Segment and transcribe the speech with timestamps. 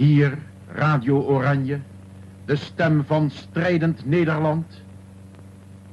[0.00, 0.38] Hier
[0.74, 1.80] Radio Oranje,
[2.44, 4.66] de stem van strijdend Nederland.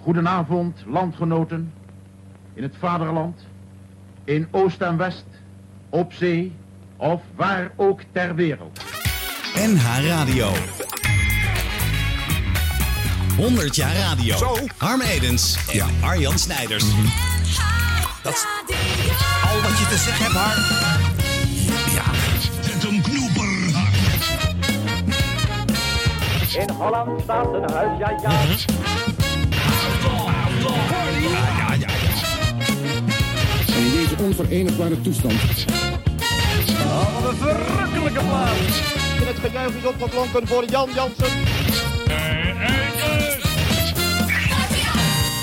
[0.01, 1.73] Goedenavond, landgenoten,
[2.53, 3.39] in het vaderland,
[4.23, 5.25] in Oost en West,
[5.89, 6.51] op zee
[6.97, 8.81] of waar ook ter wereld.
[9.55, 10.47] NH Radio.
[13.37, 14.37] 100 jaar radio.
[14.37, 14.55] Zo.
[14.77, 15.85] Harm Edens en Ja.
[16.01, 16.85] Arjan Snijders.
[18.23, 18.45] Dat is
[19.43, 21.06] Al wat je te zeggen hebt, Harm.
[26.59, 28.31] In Holland staat een huis, ja ja.
[33.75, 35.33] En in deze onverenigbare toestand
[36.85, 38.81] Oh, wat een verrukkelijke plaats.
[39.19, 41.27] En het gejuich is opgeklonken voor Jan Jansen.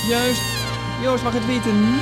[0.09, 0.41] Juist.
[1.03, 2.01] Joost mag het weten.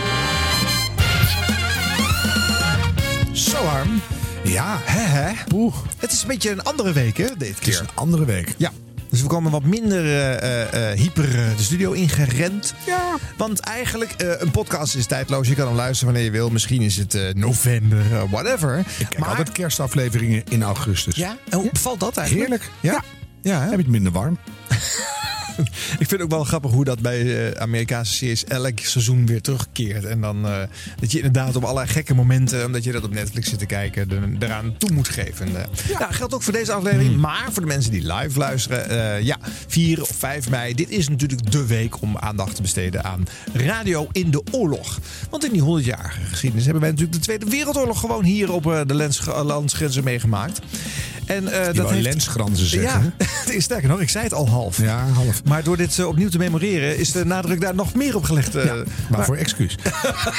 [3.32, 4.00] Zo Harm.
[4.44, 5.32] Ja, hè hè.
[5.54, 7.80] Oeh, Het is een beetje een andere week hè, dit het is keer.
[7.80, 8.54] een andere week.
[8.56, 8.70] Ja,
[9.12, 12.74] dus we komen wat minder eh, eh, eh, hyper de studio ingerend.
[12.86, 13.16] Ja.
[13.36, 15.48] Want eigenlijk, eh, een podcast is tijdloos.
[15.48, 16.50] Je kan hem luisteren wanneer je wil.
[16.50, 18.78] Misschien is het eh, november, whatever.
[18.78, 21.16] Ik kijk altijd kerstafleveringen in augustus.
[21.16, 22.48] Ja, en hoe bevalt dat eigenlijk?
[22.50, 22.70] Heerlijk.
[22.80, 22.92] Ja.
[22.92, 23.02] Ja.
[23.50, 23.62] Ja, hè?
[23.64, 24.38] Heb je het minder warm?
[26.02, 29.40] Ik vind het ook wel grappig hoe dat bij eh, Amerikaanse series elk seizoen weer
[29.40, 30.04] terugkeert.
[30.04, 30.62] En dan eh,
[31.00, 34.10] dat je inderdaad op allerlei gekke momenten, omdat je dat op Netflix zit te kijken,
[34.10, 35.46] er, eraan toe moet geven.
[35.46, 36.10] En, eh, ja.
[36.10, 37.16] geldt ook voor deze aflevering.
[37.16, 40.74] Maar voor de mensen die live luisteren, eh, ja, 4 of 5 mei.
[40.74, 44.98] Dit is natuurlijk de week om aandacht te besteden aan radio in de oorlog.
[45.30, 48.94] Want in die 100-jarige geschiedenis hebben wij natuurlijk de Tweede Wereldoorlog gewoon hier op de
[48.94, 50.60] lens, landsgrenzen meegemaakt.
[51.26, 53.14] En, eh, Dat heeft, lensgranzen zeggen.
[53.52, 54.78] Ja, sterker nog, ik zei het al half.
[54.82, 55.44] Ja, half.
[55.44, 58.54] Maar door dit eh, opnieuw te memoreren is de nadruk daar nog meer op gelegd.
[58.54, 58.72] eh.
[59.10, 59.78] Maar voor excuus.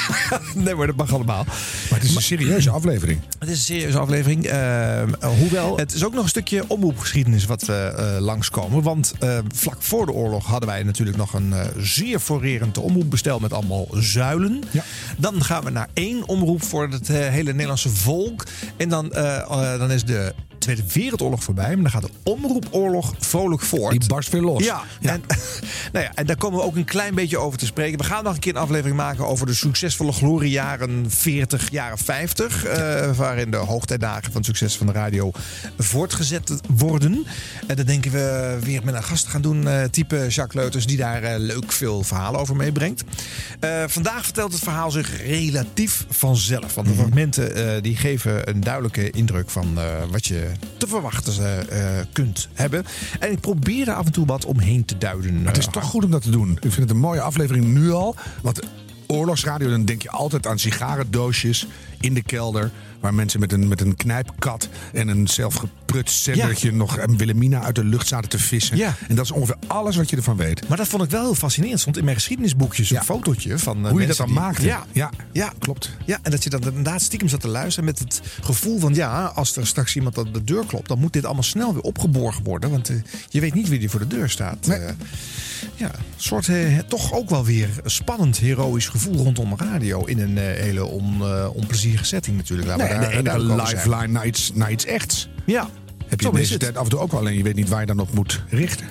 [0.54, 1.44] nee, maar dat mag allemaal.
[1.44, 3.20] Maar het is een serieuze aflevering.
[3.38, 4.50] Het is een serieuze aflevering.
[5.38, 8.82] Hoewel, het is ook nog een stukje omroepgeschiedenis wat we eh, langskomen.
[8.82, 9.12] Want
[9.54, 14.62] vlak voor de oorlog hadden wij natuurlijk nog een zeer forerend omroepbestel met allemaal zuilen.
[14.70, 14.82] Ja.
[15.16, 18.44] Dan gaan we naar één omroep voor het hele Nederlandse volk.
[18.76, 19.08] En dan,
[19.78, 21.74] dan is de Tweede Wereldoorlog voorbij.
[21.74, 24.00] Maar dan gaat de omroepoorlog vrolijk voort.
[24.00, 24.64] Die barst weer los.
[24.64, 25.22] Ja, En,
[25.92, 27.98] nou ja, en daar komen we ook een klein beetje over te spreken.
[27.98, 32.64] We gaan nog een keer een aflevering maken over de succesvolle gloriejaren 40, jaren 50.
[32.64, 35.30] eh, waarin de hoogtijdagen van het succes van de radio
[35.78, 37.26] voortgezet worden.
[37.66, 40.96] En dan denken we weer met een gast gaan doen, eh, type Jacques Leuters, die
[40.96, 43.04] daar eh, leuk veel verhalen over meebrengt.
[43.86, 46.74] Vandaag vertelt het verhaal zich relatief vanzelf.
[46.74, 49.78] Want de fragmenten eh, die geven een duidelijke indruk van
[50.10, 52.84] wat je te verwachten eh, kunt hebben.
[53.18, 55.36] En ik probeer er af en toe wat omheen te duiden.
[55.36, 56.50] Maar het is eh, toch goed om dat te doen.
[56.50, 58.16] Ik vind het een mooie aflevering nu al.
[58.42, 58.60] Want
[59.06, 61.66] oorlogsradio, dan denk je altijd aan sigarendoosjes
[62.00, 62.70] in de kelder.
[63.00, 65.26] Waar mensen met een, met een knijpkat en een
[65.94, 68.76] zelfgeprutst zendertje nog een Wilhelmina uit de lucht zaten te vissen.
[68.76, 68.94] Ja.
[69.08, 70.68] En dat is ongeveer alles wat je ervan weet.
[70.68, 71.80] Maar dat vond ik wel heel fascinerend.
[71.80, 73.02] stond in mijn geschiedenisboekjes een Ja.
[73.02, 74.66] fotootje van eh, Hoe je dat dan die- maakte.
[74.66, 75.52] Ja, ja, ja.
[75.58, 75.90] klopt.
[76.04, 78.94] Ja, en dat je dan inderdaad stiekem zat te luisteren met het gevoel van...
[78.94, 80.88] ja, als er straks iemand aan de deur klopt...
[80.88, 82.70] dan moet dit allemaal snel weer opgeborgen worden.
[82.70, 82.96] Want eh,
[83.28, 84.66] je weet niet wie er voor de deur staat.
[84.66, 84.78] Nee.
[84.78, 84.92] Eh,
[85.74, 86.48] ja, een soort
[86.88, 90.04] toch ook wel weer spannend, heroïsch gevoel rondom radio...
[90.04, 92.68] in een hele on, onplezierige setting natuurlijk.
[92.68, 93.88] Laten we Nee, en daar de duidelijk over zijn.
[93.90, 94.12] lifeline
[94.54, 95.28] naar iets echts.
[95.46, 95.68] Ja,
[96.22, 97.20] Heb je deze tijd af en toe ook wel.
[97.20, 98.86] Alleen je weet niet waar je dan op moet richten.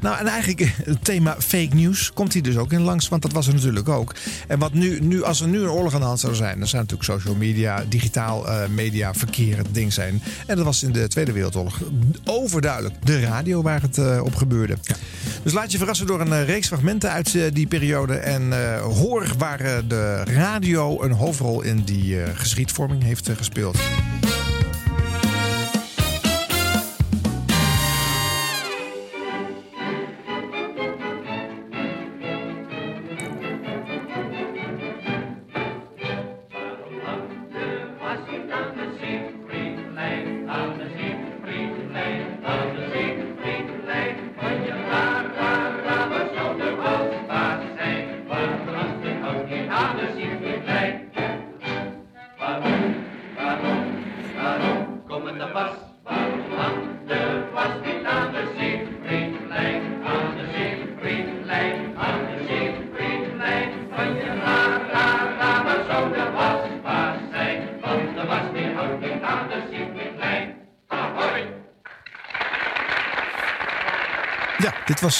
[0.00, 3.22] Nou, en eigenlijk eh, het thema fake news komt hier dus ook in langs, want
[3.22, 4.14] dat was er natuurlijk ook.
[4.46, 6.68] En wat nu, nu als er nu een oorlog aan de hand zou zijn, dan
[6.68, 10.22] zou natuurlijk social media, digitaal eh, media, verkeer het ding zijn.
[10.46, 11.80] En dat was in de Tweede Wereldoorlog
[12.24, 14.76] overduidelijk de radio waar het eh, op gebeurde.
[15.42, 20.22] Dus laat je verrassen door een reeks fragmenten uit die periode en hoor waar de
[20.24, 23.78] radio een hoofdrol in die geschiedvorming heeft gespeeld.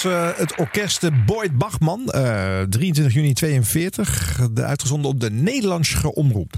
[0.03, 5.31] Was eh, het orkest eh, Boyd Bachman, eh, 23 juni 42, de, uitgezonden op de
[5.31, 6.53] Nederlandse omroep.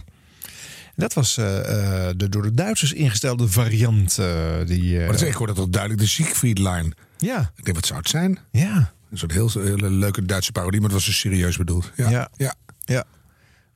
[0.86, 4.18] En dat was eh, eh, de door de Duitsers ingestelde variant.
[4.18, 4.26] eh,
[4.66, 6.92] die, eh, Maar dat is, ik hoor dat duidelijk de Siegfried-line.
[7.18, 8.40] ja, Ik denk, wat zou het zijn?
[8.52, 11.92] ja, Een soort heel, hele leuke Duitse parodie, maar het was dus serieus bedoeld.
[11.96, 12.10] Ja.
[12.10, 12.30] Ja.
[12.38, 12.54] ja.
[12.84, 13.04] ja.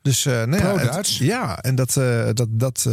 [0.06, 2.86] Dus, eh nou ja, het- ja, en dat, eh, dat, dat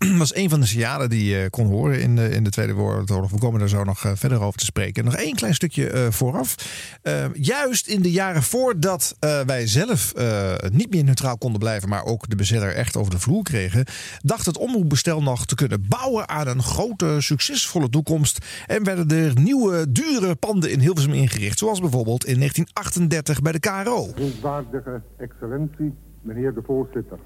[0.00, 2.74] eh, was een van de signalen die je kon horen in de, in de Tweede
[2.74, 3.30] Wereldoorlog.
[3.30, 5.04] We komen daar zo nog verder over te spreken.
[5.04, 6.54] Nog één klein stukje eh, vooraf.
[7.02, 11.88] Eh, juist in de jaren voordat eh, wij zelf eh, niet meer neutraal konden blijven,
[11.88, 13.84] maar ook de bezetter echt over de vloer kregen,
[14.22, 18.38] dacht het omroepbestel nog te kunnen bouwen aan een grote, succesvolle toekomst.
[18.66, 21.58] En werden er nieuwe, dure panden in Hilversum ingericht.
[21.58, 24.08] Zoals bijvoorbeeld in 1938 bij de KRO.
[24.16, 27.18] Hoogwaardige excellentie, meneer de voorzitter.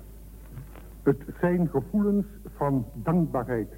[1.02, 3.68] Het zijn gevoelens van dankbaarheid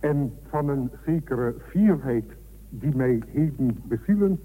[0.00, 2.24] en van een zekere fierheid
[2.68, 4.40] die mij heden bezielen,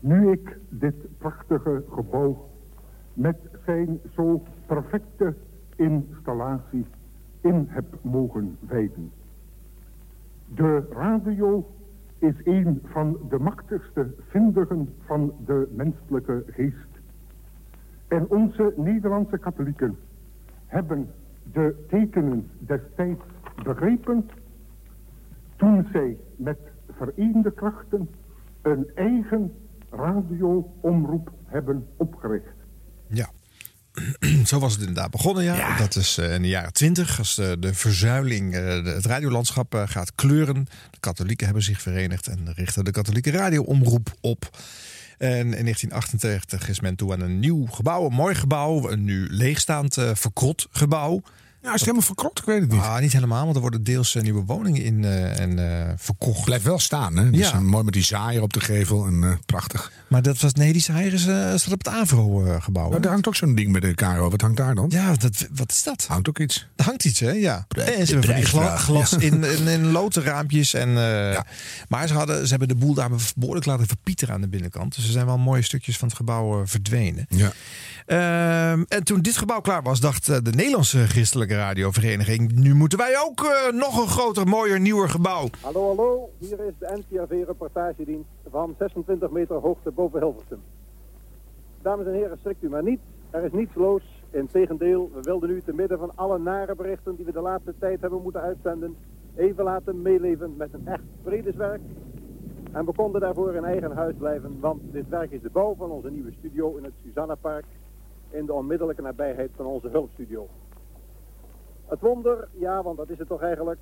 [0.00, 2.48] nu ik dit prachtige gebouw
[3.12, 5.34] met zijn zo perfecte
[5.76, 6.86] installatie
[7.40, 9.10] in heb mogen wijden.
[10.54, 11.66] De radio
[12.18, 16.85] is een van de machtigste vindigen van de menselijke geest.
[18.08, 19.98] En onze Nederlandse katholieken
[20.66, 21.10] hebben
[21.52, 23.22] de tekenen destijds
[23.62, 24.30] begrepen
[25.56, 26.58] toen zij met
[26.98, 28.08] vereende krachten
[28.62, 29.52] een eigen
[29.90, 32.54] radioomroep hebben opgericht.
[33.08, 33.30] Ja.
[34.44, 35.76] Zo was het inderdaad begonnen, ja.
[35.76, 39.82] Dat is eh, in de jaren twintig, als de, de verzuiling eh, het radiolandschap eh,
[39.86, 40.66] gaat kleuren.
[40.90, 44.48] De katholieken hebben zich verenigd en richten de katholieke radioomroep op.
[45.18, 48.90] En in 1988 is men toe aan een nieuw gebouw, een mooi gebouw.
[48.90, 51.22] Een nu leegstaand eh, verkrot gebouw.
[51.62, 52.38] Ja, is het helemaal verkrot?
[52.38, 52.80] Ik weet het niet.
[52.80, 55.58] Ah, niet helemaal, want er worden deels eh, nieuwe woningen in eh, en
[55.88, 56.44] eh, verkocht.
[56.44, 57.30] Blijft wel staan, hè?
[57.30, 57.60] Dus Ja.
[57.60, 59.92] mooi met die zaaier op de gevel en prachtig.
[60.16, 62.88] Maar dat was, nee, die eh, staat op het Avro-gebouw.
[62.88, 64.30] Nou, daar hangt ook zo'n ding met de KRO.
[64.30, 64.86] Wat hangt daar dan?
[64.88, 66.06] ja, dat, wat is dat?
[66.08, 66.68] Hangt ook iets.
[66.76, 67.30] Er hangt iets, hè?
[67.30, 67.64] Ja.
[67.68, 69.18] Prijs- En ze hebben van die gla- glas ja.
[69.18, 70.74] in, in, in loten raampjes.
[70.74, 71.40] En, eh,
[71.88, 74.94] Maar ze, hadden, ze hebben de boel daar behoorlijk laten verpieteren aan de binnenkant.
[74.94, 77.26] Dus er zijn wel mooie stukjes van het gebouw eh, verdwenen.
[77.28, 77.52] Ja.
[78.06, 82.52] Ehm, en toen dit gebouw klaar was, dacht eh, de Nederlandse Christelijke Radiovereniging...
[82.52, 85.50] nu moeten wij ook eh, nog een groter, mooier, nieuwer gebouw.
[85.60, 86.30] Hallo, hallo.
[86.40, 90.62] Hier is de NCRV-reportagedienst van 26 meter hoogte boven Hilversum.
[91.82, 93.00] Dames en heren, schrikt u maar niet.
[93.30, 94.02] Er is niets los.
[94.30, 98.00] Integendeel, we wilden u te midden van alle nare berichten die we de laatste tijd
[98.00, 98.96] hebben moeten uitzenden...
[99.34, 101.80] even laten meeleven met een echt vredeswerk.
[102.72, 105.90] En we konden daarvoor in eigen huis blijven, want dit werk is de bouw van
[105.90, 107.64] onze nieuwe studio in het Susanna-park...
[108.30, 110.48] in de onmiddellijke nabijheid van onze hulpstudio.
[111.86, 113.78] Het wonder, ja, want dat is het toch eigenlijk,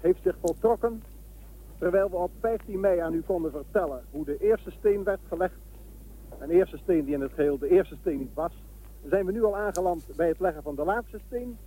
[0.00, 1.02] heeft zich voltrokken
[1.82, 5.58] terwijl we op 15 mei aan u konden vertellen hoe de eerste steen werd gelegd.
[6.38, 8.62] Een eerste steen die in het geheel de eerste steen niet was.
[9.04, 11.58] Zijn we nu al aangeland bij het leggen van de laatste steen.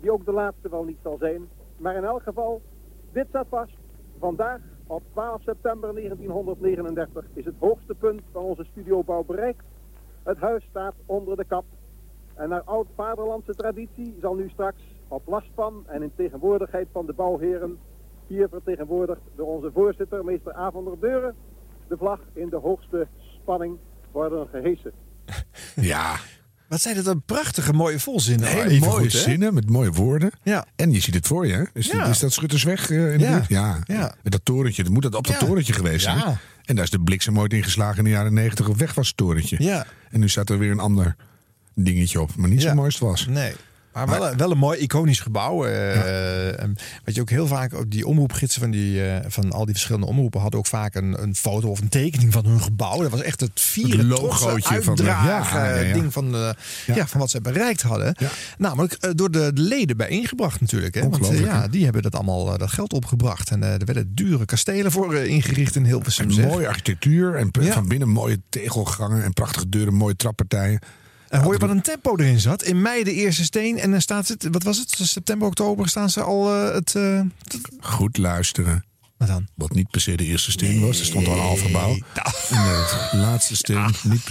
[0.00, 1.48] Die ook de laatste wel niet zal zijn.
[1.76, 2.62] Maar in elk geval,
[3.12, 3.76] dit staat vast.
[4.18, 9.64] Vandaag, op 12 september 1939, is het hoogste punt van onze studiobouw bereikt.
[10.22, 11.64] Het huis staat onder de kap.
[12.34, 17.06] En naar oud vaderlandse traditie zal nu straks op last van en in tegenwoordigheid van
[17.06, 17.78] de bouwheren,
[18.34, 20.70] hier vertegenwoordigd door onze voorzitter, meester A.
[20.70, 21.34] van der Deuren,
[21.88, 23.06] de vlag in de hoogste
[23.40, 23.76] spanning
[24.12, 24.92] worden gehesen.
[25.74, 26.16] Ja,
[26.68, 28.48] Wat zijn het een prachtige, mooie volzinnen.
[28.48, 30.30] hele Even mooie goed, zinnen met mooie woorden.
[30.42, 30.66] Ja.
[30.76, 31.64] En je ziet het voor je, hè?
[31.72, 32.04] Is, Ja.
[32.04, 33.30] is dat Schuttersweg eh, in de Ja.
[33.36, 33.48] buurt?
[33.48, 33.78] Ja.
[33.84, 34.14] Ja.
[34.22, 34.82] Met dat torentje.
[34.82, 35.46] Dat moet dat op dat Ja.
[35.46, 36.16] torentje geweest zijn.
[36.16, 36.36] Ja.
[36.64, 38.66] En daar is de bliksem ooit ingeslagen in de jaren negentig.
[38.76, 39.56] Weg was het torentje.
[39.62, 39.86] Ja.
[40.10, 41.16] En nu staat er weer een ander
[41.74, 42.36] dingetje op.
[42.36, 42.68] Maar niet Ja.
[42.68, 43.26] zo mooi als het was.
[43.26, 43.52] Nee.
[43.92, 45.64] Maar wel, een, wel een mooi iconisch gebouw.
[45.66, 49.64] eh, en Wat je ook heel vaak, ook die omroepgidsen van, die, eh, van al
[49.64, 53.00] die verschillende omroepen hadden ook vaak een, een foto of een tekening van hun gebouw.
[53.02, 56.54] Dat was echt het vieren, Het logootje van de- ja, ding van,
[56.86, 57.06] ja.
[57.06, 58.14] van wat ze bereikt hadden.
[58.58, 60.94] Namelijk eh, door de, de leden bijeengebracht natuurlijk.
[60.94, 61.08] Hè?
[61.08, 63.50] Want, eh, ja, die hebben dat allemaal eh, dat geld opgebracht.
[63.50, 66.24] En eh, er werden dure kastelen voor eh, ingericht in Hilversum.
[66.28, 66.46] En zeg.
[66.46, 67.34] mooie architectuur.
[67.36, 69.24] En van binnen mooie tegelgangen.
[69.24, 69.94] En prachtige deuren.
[69.94, 70.80] Mooie trappartijen.
[71.32, 72.62] En hoor je wat een tempo erin zat?
[72.62, 73.78] In mei de eerste steen.
[73.78, 74.90] En dan staat het, wat was het?
[75.02, 76.94] September, oktober staan ze al eh, het.
[76.94, 77.20] eh,
[77.80, 78.84] Goed luisteren.
[79.16, 79.46] wat dan?
[79.54, 80.98] Wat niet per se de eerste steen was.
[80.98, 81.90] Er stond al een half gebouw.
[81.92, 82.00] En
[83.10, 83.94] de laatste steen.
[84.02, 84.22] Niet,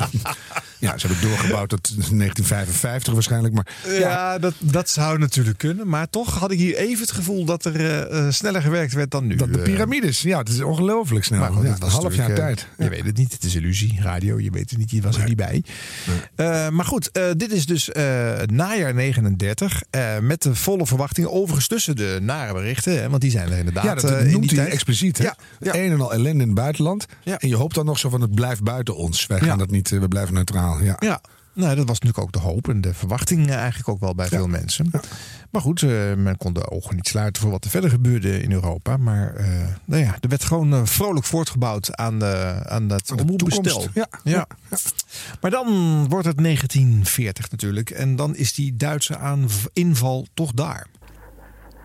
[0.82, 3.54] ja, ze hebben doorgebouwd tot 1955 waarschijnlijk.
[3.54, 3.68] Maar
[4.00, 5.88] Ja, dat, dat zou natuurlijk kunnen.
[5.88, 9.12] Maar toch had ik hier even het gevoel dat er eh, eh, sneller gewerkt werd
[9.12, 9.36] dan nu.
[9.36, 10.22] dat de Eh, piramides.
[10.22, 11.40] Ja, het is ongelooflijk snel.
[11.40, 12.68] Maar goed, Ja, dat was een half jaar tijd.
[12.78, 13.32] Je weet het niet.
[13.34, 14.00] Het is illusie.
[14.02, 14.92] Radio, je weet het niet.
[14.92, 15.64] Je was er niet bij.
[16.72, 17.90] Maar goed, dit is dus
[18.46, 19.82] najaar 39.
[19.90, 21.28] eh, met de volle verwachting.
[21.28, 23.02] Overigens tussen de nare berichten.
[23.02, 24.70] Hè, want die zijn er inderdaad Ja, dat in noemt die hij tijd.
[24.74, 25.18] expliciet.
[25.18, 25.28] Hè?
[25.60, 27.06] Een en al ellende in het buitenland.
[27.24, 29.26] En je hoopt dan nog zo van het blijft buiten ons.
[29.28, 30.71] Wij gaan dat niet, we blijven neutraal.
[30.80, 30.96] Ja.
[31.00, 31.22] Ja.
[31.54, 34.28] Nou, dat was natuurlijk ook de hoop en de verwachting eh, eigenlijk ook wel bij
[34.28, 34.92] veel mensen.
[35.50, 38.52] Maar goed, eh, men kon de ogen niet sluiten voor wat er verder gebeurde in
[38.52, 38.98] Europa.
[38.98, 39.46] Maar eh,
[39.86, 43.64] nou ja, er werd gewoon vrolijk voortgebouwd aan, de, aan dat omroepbestel.
[43.64, 43.90] toekomst.
[43.94, 44.48] Ja, Ja.
[45.42, 45.68] Maar dan
[46.10, 47.90] wordt het 1940 natuurlijk.
[47.90, 49.18] En dan is die Duitse
[49.74, 50.88] inval toch daar.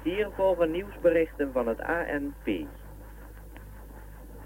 [0.05, 2.67] Hier volgen nieuwsberichten van het ANP.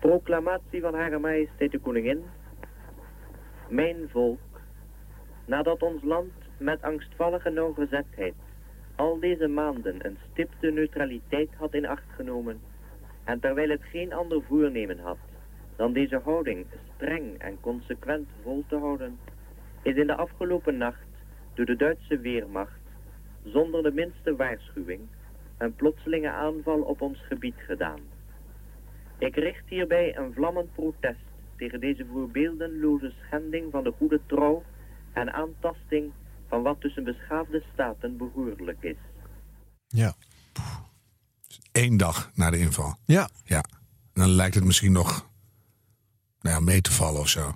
[0.01, 2.23] Proclamatie van Hare Majesteit de Koningin.
[3.71, 4.61] Mijn volk,
[5.45, 8.35] nadat ons land met angstvallige nauwgezetheid
[8.95, 12.61] al deze maanden een stipte neutraliteit had in acht genomen
[13.25, 15.19] en terwijl het geen ander voornemen had
[15.77, 19.19] dan deze houding streng en consequent vol te houden,
[19.83, 21.09] is in de afgelopen nacht
[21.55, 22.81] door de Duitse Weermacht
[23.45, 25.01] zonder de minste waarschuwing
[25.59, 28.01] een plotselinge aanval op ons gebied gedaan.
[29.19, 31.30] Ik richt hierbij een vlammend protest
[31.61, 34.63] tegen deze voorbeeldenloze schending van de goede trouw
[35.13, 36.13] en aantasting
[36.49, 38.97] van wat tussen beschaafde staten behoorlijk is.
[39.87, 40.15] Ja.
[41.73, 42.95] Eén dag na de inval.
[43.05, 43.29] Ja.
[43.45, 43.65] Ja.
[44.13, 45.29] En dan lijkt het misschien nog
[46.41, 47.55] nou ja, mee te vallen of zo.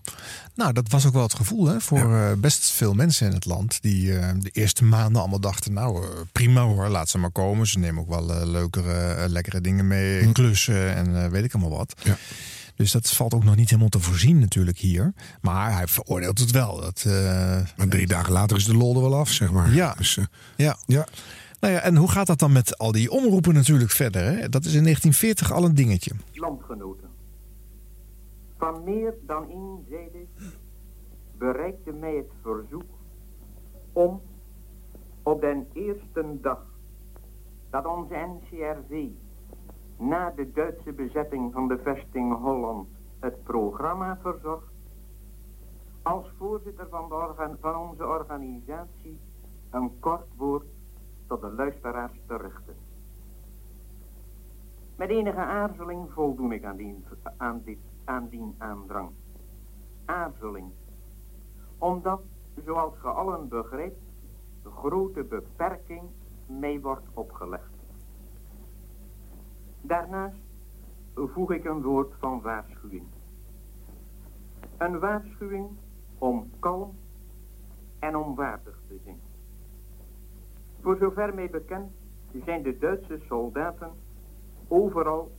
[0.54, 3.44] Nou, dat was ook wel het gevoel hè, voor eh, best veel mensen in het
[3.44, 3.82] land.
[3.82, 7.66] Die eh, de eerste maanden allemaal dachten, nou eh, prima hoor, laat ze maar komen.
[7.66, 11.94] Ze nemen ook wel leukere, lekkere dingen mee, klussen en weet ik allemaal wat.
[12.02, 12.16] Ja.
[12.76, 15.12] Dus dat valt ook nog niet helemaal te voorzien natuurlijk hier.
[15.40, 16.80] Maar hij veroordeelt het wel.
[16.80, 17.12] Dat, eh,
[17.76, 19.72] Maar drie dagen later is de lol er wel af, zeg maar.
[19.72, 19.94] Ja.
[19.98, 20.24] Dus, eh,
[20.56, 20.76] ja.
[20.86, 21.06] ja.
[21.60, 24.22] Nou ja, en hoe gaat dat dan met al die omroepen natuurlijk verder?
[24.22, 24.48] Hè?
[24.48, 26.12] Dat is in 1940 al een dingetje.
[26.32, 27.08] landgenoten.
[28.58, 30.26] Van meer dan één zijde
[31.38, 32.90] bereikte mij het verzoek
[33.92, 34.20] om
[35.22, 36.66] op den eerste dag
[37.70, 39.06] dat onze NCRV
[39.98, 44.72] na de Duitse bezetting van de vesting Holland het programma verzocht,
[46.02, 47.08] als voorzitter van,
[47.60, 49.18] van onze organisatie
[49.70, 50.66] een kort woord
[51.26, 52.76] tot de luisteraars te richten.
[54.96, 57.04] Met enige aarzeling voldoen ik aan die,
[57.36, 59.10] aan dit, aan die aandrang.
[60.04, 60.72] Aarzeling.
[61.78, 62.20] Omdat,
[62.64, 64.00] zoals ge allen begrijpt,
[64.62, 66.02] de grote beperking
[66.46, 67.73] mij wordt opgelegd.
[69.86, 70.36] Daarnaast
[71.14, 73.06] voeg ik een woord van waarschuwing.
[74.78, 75.68] Een waarschuwing
[76.18, 76.94] om kalm
[77.98, 79.20] en om waardig te zijn.
[80.80, 81.92] Voor zover mij bekend
[82.44, 83.90] zijn de Duitse soldaten
[84.68, 85.32] overal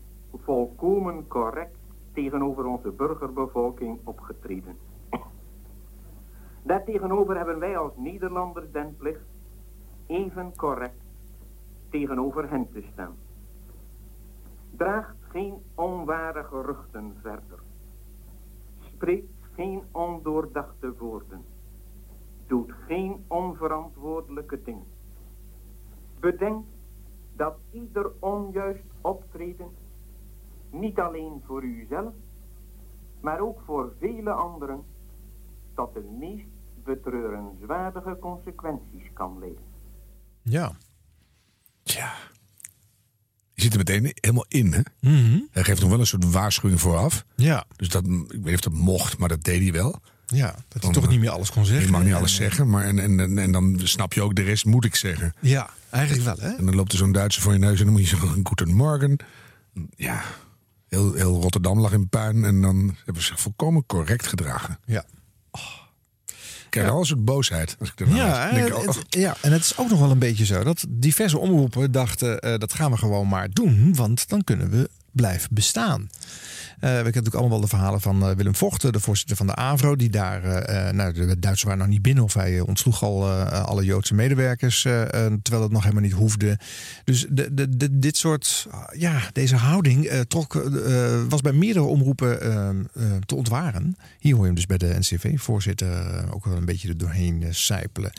[0.44, 1.78] volkomen correct
[2.14, 4.78] tegenover onze burgerbevolking opgetreden.
[6.64, 9.26] Daartegenover hebben wij als Nederlanders den plicht
[10.08, 11.02] even correct
[11.90, 13.25] tegenover hen te staan.
[14.78, 17.60] Draagt geen onware geruchten verder.
[18.80, 21.46] Spreekt geen ondoordachte woorden.
[22.48, 24.88] Doet geen onverantwoordelijke dingen.
[26.20, 26.66] Bedenk
[27.36, 29.72] dat ieder onjuist optreden
[30.70, 32.14] niet alleen voor uzelf,
[33.22, 34.84] maar ook voor vele anderen
[35.74, 36.48] tot de meest
[36.84, 39.64] betreurenswaardige consequenties kan leiden.
[40.42, 40.72] Ja.
[41.84, 42.14] Tja.
[43.66, 44.82] Zit er meteen helemaal in, hè?
[45.00, 45.40] Mhm.
[45.52, 47.26] Hij geeft nog wel een soort waarschuwing vooraf.
[47.36, 47.66] Ja.
[47.76, 50.02] Dus dat, ik weet niet of dat mocht, maar dat deed hij wel.
[50.26, 51.86] Ja, dat hij toch eh, niet meer alles kon zeggen.
[51.86, 54.22] Je mag niet En, alles eh, zeggen, maar en, en, en, en dan snap je
[54.22, 55.34] ook, de rest moet ik zeggen.
[55.40, 56.56] Ja, eigenlijk wel, hè?
[56.56, 59.18] En dan loopt er zo'n Duitser voor je neus en dan moet je zeggen, goedemorgen.
[59.96, 60.24] Ja,
[60.88, 64.80] heel, heel Rotterdam lag in puin en dan hebben ze zich volkomen correct gedragen.
[64.86, 65.06] Ja.
[65.52, 65.60] Ik
[66.76, 69.52] krijg al een soort boosheid als ik er Ja, denk, en oh, het, ja, en
[69.52, 72.92] het is ook nog wel een beetje zo dat diverse omroepen dachten: eh, dat gaan
[72.92, 76.10] we gewoon maar doen, want dan kunnen we blijven bestaan.
[76.86, 79.48] Eh, we kennen natuurlijk allemaal wel de verhalen van eh, Willem Vochten, de voorzitter van
[79.48, 82.58] de AVRO, die daar, eh, eh, nou, de Duitsers waren nog niet binnen of hij
[82.58, 85.10] eh, ontsloeg al eh, alle Joodse medewerkers, eh, eh,
[85.42, 86.60] terwijl dat nog helemaal niet hoefde.
[87.04, 91.52] Dus de, de, de- dit soort, ah, ja, deze houding eh, trok, eh, was bij
[91.54, 92.76] meerdere omroepen eh, eh,
[93.26, 93.96] te ontwaren.
[94.20, 97.44] Hier hoor je hem dus bij de NCV-voorzitter eh, ook wel een beetje er doorheen
[97.44, 98.12] eh, sijpelen.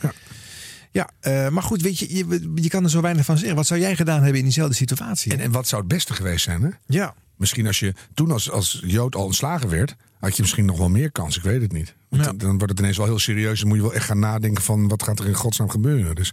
[0.92, 3.56] Ja, eh, maar goed, weet je, je, je kan er zo weinig van zeggen.
[3.56, 5.32] Wat zou jij gedaan hebben in diezelfde situatie?
[5.32, 6.68] En, en wat zou het beste geweest zijn, hè?
[6.86, 7.14] Ja.
[7.36, 10.88] Misschien als je toen als, als Jood al ontslagen werd, had je misschien nog wel
[10.88, 11.36] meer kans.
[11.36, 11.94] Ik weet het niet.
[12.10, 12.22] Ja.
[12.22, 13.58] dan- Dan wordt het ineens wel heel serieus.
[13.58, 16.14] Dan moet je wel echt gaan nadenken van wat gaat er in godsnaam gebeuren.
[16.14, 16.32] Dus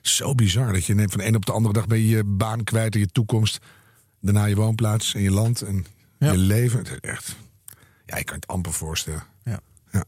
[0.00, 2.24] zo bizar dat je neemt van de een op de andere dag ben je je
[2.24, 3.58] baan kwijt en je toekomst.
[4.20, 5.86] Daarna je woonplaats en je land en
[6.18, 6.32] Ja.
[6.32, 6.78] je leven.
[6.78, 7.36] Het is echt,
[8.06, 9.22] ja, je kan het amper voorstellen.
[9.44, 9.60] Ja.
[9.92, 10.04] Ja.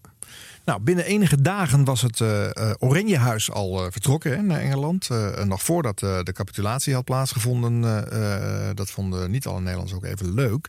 [0.66, 5.08] Nou, binnen enige dagen was het uh, uh, Oranjehuis al uh, vertrokken naar Engeland.
[5.44, 7.80] nog voordat de capitulatie had plaatsgevonden.
[8.74, 10.68] dat vonden niet alle Nederlanders ook even leuk.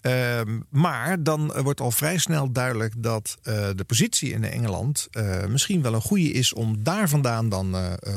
[0.00, 5.08] Ehm, maar dan wordt al vrij snel duidelijk dat de positie in Engeland
[5.48, 7.76] misschien wel een goede is om daar vandaan dan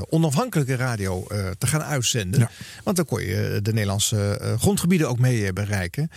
[0.09, 2.39] onafhankelijke radio te gaan uitzenden.
[2.39, 2.49] Ja.
[2.83, 6.09] Want dan kon je de Nederlandse grondgebieden ook mee bereiken.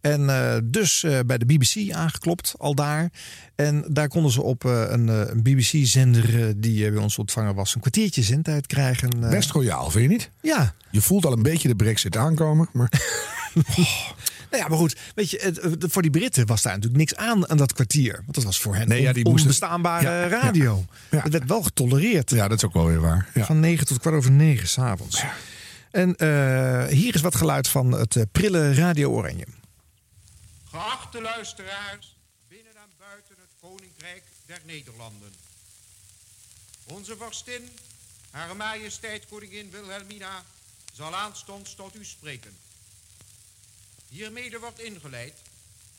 [0.00, 0.26] En
[0.64, 3.10] dus bij de BBC aangeklopt, al daar.
[3.54, 7.74] En daar konden ze op een, een BBC-zender die bij ons ontvangen was...
[7.74, 9.20] een kwartiertje zendtijd krijgen.
[9.20, 10.30] Best royaal, vind je niet?
[10.42, 10.74] Ja.
[10.90, 12.92] Je voelt al een beetje de brexit aankomen, maar...
[13.78, 14.10] oh.
[14.50, 17.48] Nou ja, maar goed, weet je, het, voor die Britten was daar natuurlijk niks aan
[17.48, 18.12] aan dat kwartier.
[18.12, 20.84] Want dat was voor hen nee, ja, die onbestaanbare ja, radio.
[21.10, 22.30] Ja, het werd wel getolereerd.
[22.30, 23.28] Ja, dat is ook wel weer waar.
[23.34, 25.20] Van 9 tot kwart over 9 s'avonds.
[25.20, 25.32] Ja.
[25.90, 26.08] En
[26.90, 29.46] hier is wat geluid van het prille Radio Oranje.
[30.70, 32.16] Geachte luisteraars,
[32.48, 35.32] binnen en buiten het Koninkrijk der Nederlanden.
[36.84, 37.68] Onze vorstin,
[38.30, 40.42] Hare Majesteit Koningin Wilhelmina,
[40.92, 42.56] zal aanstonds tot u spreken.
[44.08, 45.34] Hiermede wordt ingeleid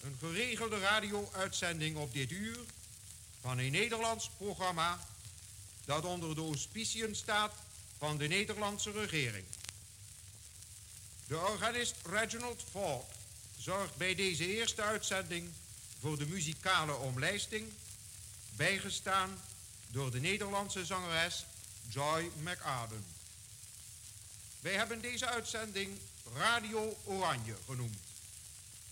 [0.01, 2.59] een geregelde radio-uitzending op dit uur
[3.41, 5.07] van een Nederlands programma
[5.85, 7.53] dat onder de auspiciën staat
[7.97, 9.45] van de Nederlandse regering.
[11.27, 13.05] De organist Reginald Falk
[13.57, 15.51] zorgt bij deze eerste uitzending
[15.99, 17.73] voor de muzikale omlijsting,
[18.55, 19.41] bijgestaan
[19.87, 21.45] door de Nederlandse zangeres
[21.89, 23.05] Joy McAden.
[24.59, 25.97] Wij hebben deze uitzending
[26.33, 27.99] Radio Oranje genoemd.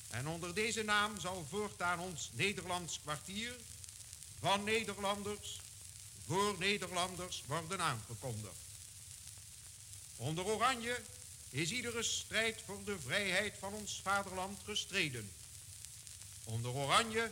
[0.09, 3.55] En onder deze naam zal voortaan ons Nederlands kwartier
[4.39, 5.61] van Nederlanders
[6.25, 8.55] voor Nederlanders worden aangekondigd.
[10.15, 11.01] Onder Oranje
[11.49, 15.31] is iedere strijd voor de vrijheid van ons vaderland gestreden.
[16.43, 17.31] Onder Oranje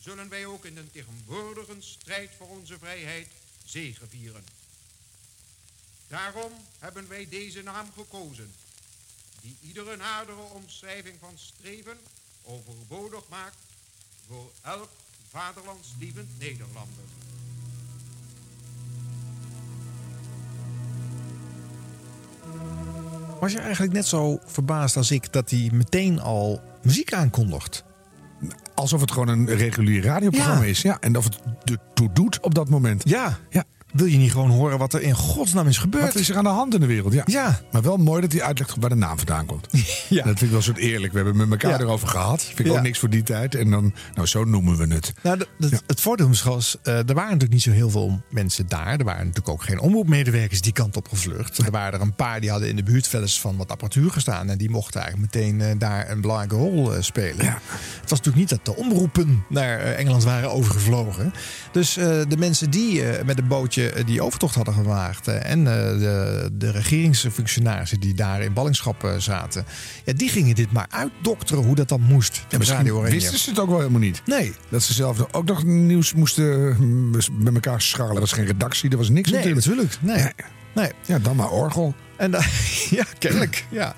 [0.00, 3.28] zullen wij ook in de tegenwoordige strijd voor onze vrijheid
[3.64, 4.44] zegevieren.
[6.08, 8.54] Daarom hebben wij deze naam gekozen,
[9.46, 11.96] die iedere nadere omschrijving van streven
[12.42, 13.56] overbodig maakt
[14.28, 14.88] voor elk
[15.30, 17.04] vaderlandslievend Nederlander.
[23.40, 27.84] Was je eigenlijk net zo verbaasd als ik dat hij meteen al muziek aankondigt?
[28.74, 30.68] Alsof het gewoon een regulier radioprogramma Ja.
[30.68, 30.82] is.
[30.82, 33.08] Ja, en of het ertoe doet op dat moment.
[33.08, 33.38] Ja.
[33.50, 33.64] ja.
[33.92, 36.04] Wil je niet gewoon horen wat er in godsnaam is gebeurd?
[36.04, 37.12] Wat is er aan de hand in de wereld?
[37.12, 37.22] Ja.
[37.26, 37.60] Ja.
[37.72, 39.66] Maar wel mooi dat hij uitlegt waar de naam vandaan komt.
[40.08, 40.16] Ja.
[40.24, 41.12] Dat vind ik wel soort eerlijk.
[41.12, 41.84] We hebben met elkaar Ja.
[41.86, 42.42] erover gehad.
[42.42, 42.72] Vind ik Ja.
[42.72, 43.54] ook niks voor die tijd.
[43.54, 45.12] En dan, nou zo noemen we het.
[45.22, 45.40] Nou,
[45.86, 48.98] het voordeel was, eh, er waren natuurlijk niet zo heel veel mensen daar.
[48.98, 51.58] Er waren natuurlijk ook geen omroepmedewerkers die kant op gevlucht.
[51.58, 54.10] Er waren er een paar die hadden in de buurt wel eens van wat apparatuur
[54.10, 54.48] gestaan.
[54.50, 57.46] En die mochten eigenlijk meteen eh, daar een belangrijke rol eh, spelen.
[57.46, 61.32] Het was natuurlijk niet dat de omroepen naar Engeland waren overgevlogen.
[61.72, 63.75] Dus de mensen die met een bootje
[64.06, 64.74] die overtocht hadden
[65.26, 69.64] eh, en eh, de, de regeringsfunctionarissen die daar in ballingschap eh, zaten.
[70.04, 72.44] Ja, die gingen dit maar uitdokteren hoe dat dan moest.
[72.48, 73.14] Ja, Radio Oranje.
[73.14, 74.22] wisten ze het ook wel helemaal niet.
[74.26, 74.52] Nee.
[74.68, 78.14] Dat ze zelf ook nog nieuws moesten mm, met elkaar scharrelen.
[78.14, 79.96] Er was geen redactie, er was niks Nee, natuurlijk.
[80.00, 80.32] Nee.
[80.74, 80.90] nee.
[81.06, 81.94] Ja, dan maar orgel.
[82.16, 82.44] En da-
[82.90, 83.64] ja, kennelijk.
[83.70, 83.94] Ja.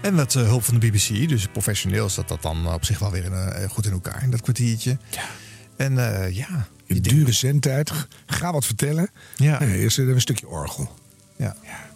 [0.00, 2.98] En met eh, hulp van de BBC, dus professioneel is dat, dat dan op zich
[2.98, 3.32] wel weer
[3.70, 4.98] goed in elkaar in dat kwartiertje.
[5.76, 6.68] En eh, ja.
[6.94, 7.92] Je dure zendtijd.
[8.26, 9.10] Ga wat vertellen.
[9.36, 9.58] Ja.
[9.58, 10.94] Nee, eerst even een stukje orgel.
[11.36, 11.56] Ja.
[11.62, 11.88] Ja.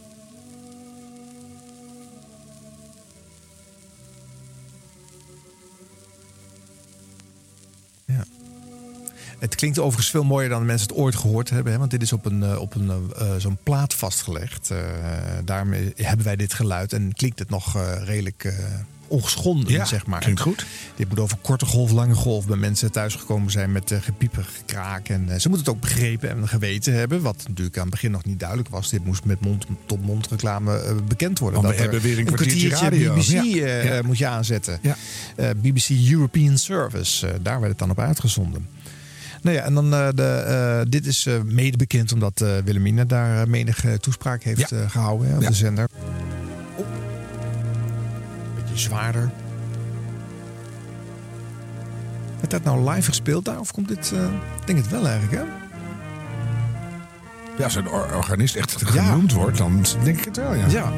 [9.39, 11.73] Het klinkt overigens veel mooier dan de mensen het ooit gehoord hebben.
[11.73, 11.79] Hè?
[11.79, 14.71] Want dit is op, een, eh, op een, eh, zo'n plaat vastgelegd.
[14.71, 14.79] Eh,
[15.45, 16.93] daarmee hebben wij dit geluid.
[16.93, 18.55] En klinkt het nog eh, redelijk eh,
[19.09, 20.21] ongeschonden, Ja, zeg maar.
[20.21, 20.67] klinkt goed.
[20.97, 22.47] Dit moet over korte golf, lange golf.
[22.47, 25.09] Bij mensen thuisgekomen zijn met uh, gepieper, gekraak.
[25.09, 27.23] En eh, ze moeten het ook begrepen en geweten hebben.
[27.23, 28.91] Wat natuurlijk aan het begin nog niet duidelijk was.
[28.91, 31.63] Dit moest met mond-tot-mond reclame eh, bekend worden.
[31.63, 33.15] Want we Dat hebben weer een kwartiertje radio.
[33.15, 33.43] BBC Ja.
[33.43, 34.03] eh, Ja.
[34.03, 34.79] moet je aanzetten.
[34.83, 34.97] Ja.
[35.37, 37.27] Eh, BBC European Service.
[37.27, 38.67] eh, daar werd het dan op uitgezonden.
[39.43, 40.45] Nou ja, en dan uh, de,
[40.85, 44.89] uh, dit is uh, mede bekend omdat Wilhelmina daar menige toespraak heeft Ja.
[44.89, 45.49] gehouden hè, op Ja.
[45.49, 45.89] de zender.
[48.75, 49.31] Zwaarder.
[52.39, 53.61] Werd dat nou live gespeeld daar?
[53.61, 54.13] Of komt dit...
[54.61, 55.45] ik denk het wel eigenlijk, hè?
[57.59, 60.67] Ja, als een or- organist echt genoemd wordt, dan denk ik het wel, ja.
[60.67, 60.93] Ja.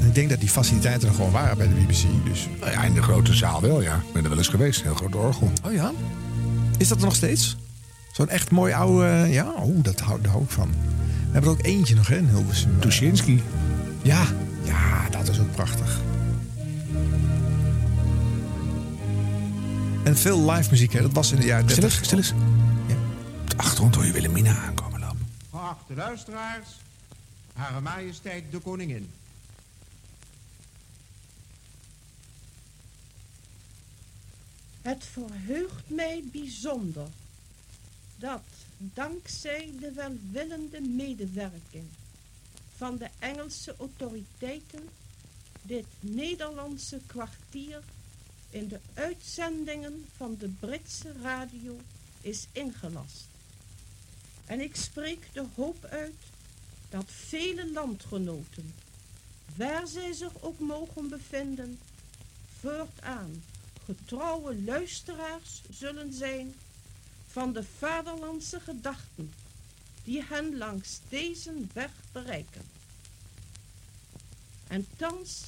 [0.00, 2.04] En ik denk dat die faciliteiten er gewoon waren bij de BBC.
[2.24, 2.48] Dus.
[2.60, 3.94] Nou ja, in de grote zaal wel, ja.
[3.94, 4.82] Ik ben er wel eens geweest.
[4.82, 5.52] Heel groot orgel.
[5.64, 5.92] Oh ja?
[6.78, 7.56] Is dat er nog steeds?
[8.12, 9.26] Zo'n echt mooi oude...
[9.30, 10.68] Ja, oh, dat hou, daar hou ik van.
[10.68, 12.80] We hebben er ook eentje nog, hè, in Hilversum.
[12.80, 13.42] Tuschinski.
[14.02, 14.24] Ja,
[14.64, 16.00] ja, dat is ook prachtig.
[20.04, 21.02] En veel live muziek, hè?
[21.02, 21.92] dat was in de jaren 30.
[21.92, 22.32] Stil eens, stil eens.
[23.42, 25.26] Op de achtergrond hoor je Wilhelmina aankomen lopen.
[25.50, 26.68] Geachte luisteraars,
[27.52, 29.10] Hare Majesteit de Koningin.
[34.82, 37.06] Het verheugt mij bijzonder
[38.16, 38.42] dat
[38.76, 41.84] dankzij de welwillende medewerking
[42.82, 44.88] van de Engelse autoriteiten
[45.62, 47.82] dit Nederlandse kwartier
[48.50, 51.78] in de uitzendingen van de Britse radio
[52.20, 53.26] is ingelast.
[54.46, 56.22] En ik spreek de hoop uit
[56.90, 58.74] dat vele landgenoten,
[59.56, 61.78] waar zij zich ook mogen bevinden,
[62.60, 63.42] voortaan
[63.84, 66.54] getrouwe luisteraars zullen zijn
[67.26, 69.32] van de vaderlandse gedachten
[70.04, 72.71] die hen langs deze weg bereiken.
[74.72, 75.42] En thans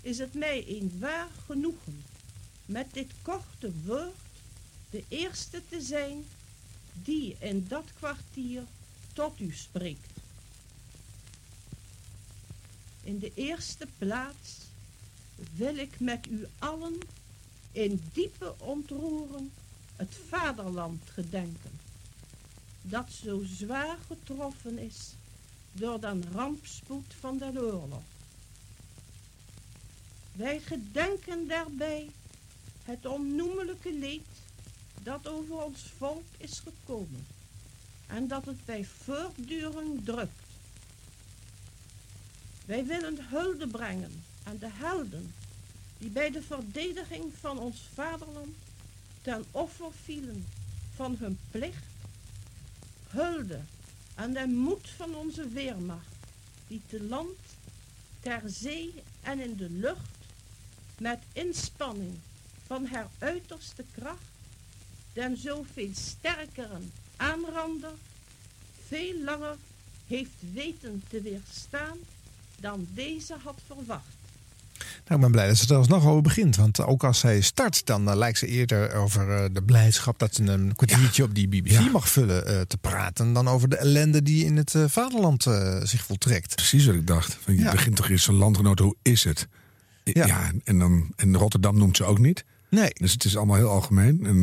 [0.00, 2.04] is het mij een waar genoegen
[2.66, 4.14] met dit korte woord
[4.90, 6.24] de eerste te zijn
[6.92, 8.62] die in dat kwartier
[9.12, 10.10] tot u spreekt.
[13.02, 14.56] In de eerste plaats
[15.54, 16.98] wil ik met u allen
[17.72, 19.50] in diepe ontroering
[19.96, 21.80] het vaderland gedenken,
[22.82, 25.10] dat zo zwaar getroffen is
[25.72, 28.02] door den rampspoed van de oorlog.
[30.36, 32.10] Wij gedenken daarbij
[32.84, 34.26] het onnoemelijke leed
[35.02, 37.26] dat over ons volk is gekomen
[38.06, 40.44] en dat het bij voortduring drukt.
[42.66, 45.34] Wij willen hulde brengen aan de helden
[45.98, 48.56] die bij de verdediging van ons vaderland
[49.22, 50.46] ten offer vielen
[50.94, 51.84] van hun plicht,
[53.08, 53.60] hulde
[54.14, 56.14] aan de moed van onze weermacht,
[56.68, 57.38] die te land,
[58.20, 60.15] ter zee en in de lucht
[61.00, 62.14] met inspanning
[62.66, 64.24] van haar uiterste kracht
[65.12, 67.92] den zoveel sterkeren aanrander
[68.88, 69.56] veel langer
[70.06, 71.96] heeft weten te weerstaan
[72.60, 74.16] dan deze had verwacht.
[74.78, 76.56] Nou, ik ben blij dat ze er alsnog over begint.
[76.56, 80.34] Want ook als zij start, dan eh, lijkt ze eerder over eh, de blijdschap dat
[80.34, 83.32] ze een kwartiertje op die BBC mag vullen eh, te praten.
[83.32, 85.42] Dan over de ellende die in het vaderland
[85.82, 86.54] zich voltrekt.
[86.54, 87.38] Precies wat ik dacht.
[87.40, 89.48] Van, je begint toch eerst een landgenoot, hoe is het?
[90.12, 90.50] Ja.
[90.64, 92.44] en, dan, en Rotterdam noemt ze ook niet.
[92.70, 92.90] Nee.
[92.94, 94.26] Dus het is allemaal heel algemeen.
[94.26, 94.42] En,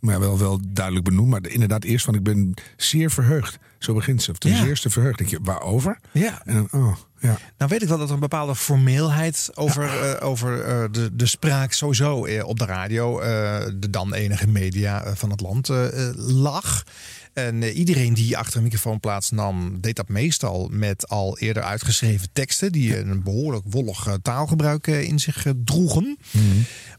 [0.00, 1.28] maar ja, wel, wel duidelijk benoemd.
[1.30, 3.58] Maar inderdaad, eerst van ik ben zeer verheugd.
[3.78, 4.30] Zo begint ze.
[4.30, 4.66] Of ten Ja.
[4.66, 5.18] eerste verheugd.
[5.18, 5.98] Denk je, waarover?
[6.12, 6.42] Ja.
[6.44, 7.38] En dan, oh, ja.
[7.58, 11.26] Nou weet ik wel dat er een bepaalde formeelheid over, eh, over eh, de, de
[11.26, 15.68] spraak sowieso eh, op de radio, eh, de dan enige media eh, van het land,
[15.68, 16.84] eh, eh, lag.
[17.32, 22.28] En eh, iedereen die achter een microfoon plaatsnam, deed dat meestal met al eerder uitgeschreven
[22.32, 26.18] teksten die een behoorlijk wollig eh, taalgebruik eh, in zich droegen.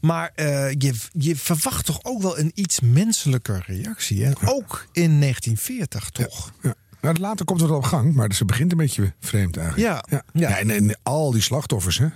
[0.00, 4.24] Maar eh, je, je verwacht toch ook wel een iets menselijker reactie.
[4.24, 4.30] Hè?
[4.44, 6.52] Ook in 1940 toch?
[6.62, 6.74] Ja.
[7.00, 9.88] Nou, later komt het wel op gang, maar ze begint een beetje vreemd eigenlijk.
[9.88, 10.04] Ja.
[10.08, 10.24] ja.
[10.32, 12.06] ja en, en al die slachtoffers, hè?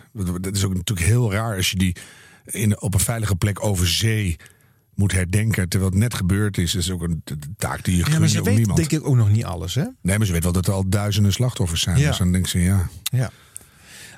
[0.40, 1.96] Dat is ook natuurlijk heel raar als je die
[2.44, 4.36] in, op een veilige plek over zee
[4.96, 6.72] moet herdenken terwijl het net gebeurd is.
[6.72, 7.22] Dat is ook een
[7.56, 8.78] taak die je Ja, maar ze weet niemand.
[8.78, 9.84] denk ik ook nog niet alles, hè?
[10.02, 11.98] Nee, maar ze weet wel dat er al duizenden slachtoffers zijn.
[11.98, 12.08] Ja.
[12.08, 12.88] Dus dan denkt ze, ja.
[13.02, 13.30] Ja.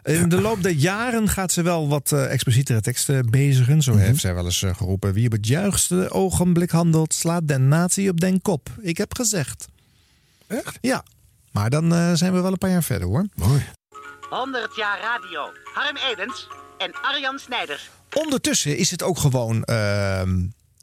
[0.03, 3.73] In de loop der jaren gaat ze wel wat eh, explicietere teksten bezigen.
[3.73, 3.81] Mhm.
[3.83, 7.69] Zo heeft zij wel eens eh, geroepen: Wie op het juiste ogenblik handelt, slaat den
[7.69, 8.71] natie op den kop.
[8.81, 9.69] Ik heb gezegd.
[10.47, 10.79] Echt?
[10.81, 11.05] Ja.
[11.51, 13.27] Maar dan eh, zijn we wel een paar jaar verder hoor.
[13.35, 13.63] Mooi.
[14.31, 15.41] 100 jaar radio.
[15.75, 17.91] Harm Edens en Arjan Snijders.
[18.15, 19.65] Ondertussen is het ook gewoon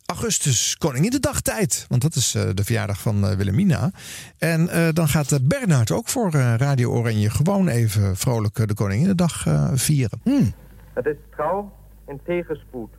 [0.06, 1.86] augustus Koninginnedag tijd.
[1.90, 3.92] Want dat is eh, de verjaardag van eh, Wilhelmina.
[4.38, 9.46] En eh, dan gaat Bernard ook voor eh, Radio Oranje gewoon even vrolijk de Koninginnedag
[9.48, 10.20] eh, vieren.
[10.94, 11.72] Het is trouw
[12.06, 12.90] en tegenspoed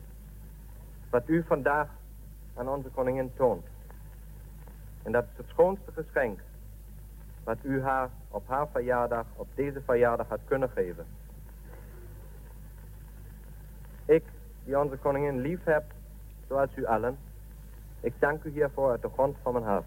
[1.09, 1.87] wat u vandaag
[2.55, 3.65] aan onze koningin toont.
[5.03, 6.39] En dat is het schoonste geschenk
[7.43, 11.05] wat u haar op haar verjaardag, op deze verjaardag had kunnen geven.
[14.05, 14.23] Ik,
[14.65, 15.83] die onze koningin lief heb,
[16.47, 17.17] zoals u allen,
[17.99, 19.85] ik dank u hiervoor uit de grond van mijn hart.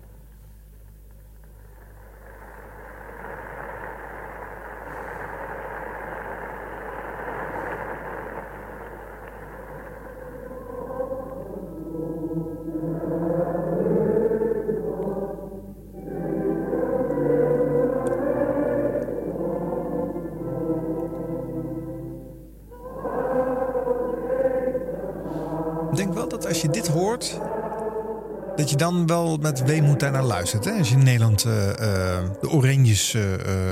[28.81, 30.65] Dan wel met weemoed daarnaar luistert.
[30.65, 30.73] Hè?
[30.73, 33.23] Als je in Nederland eh, eh, de Oranjes eh,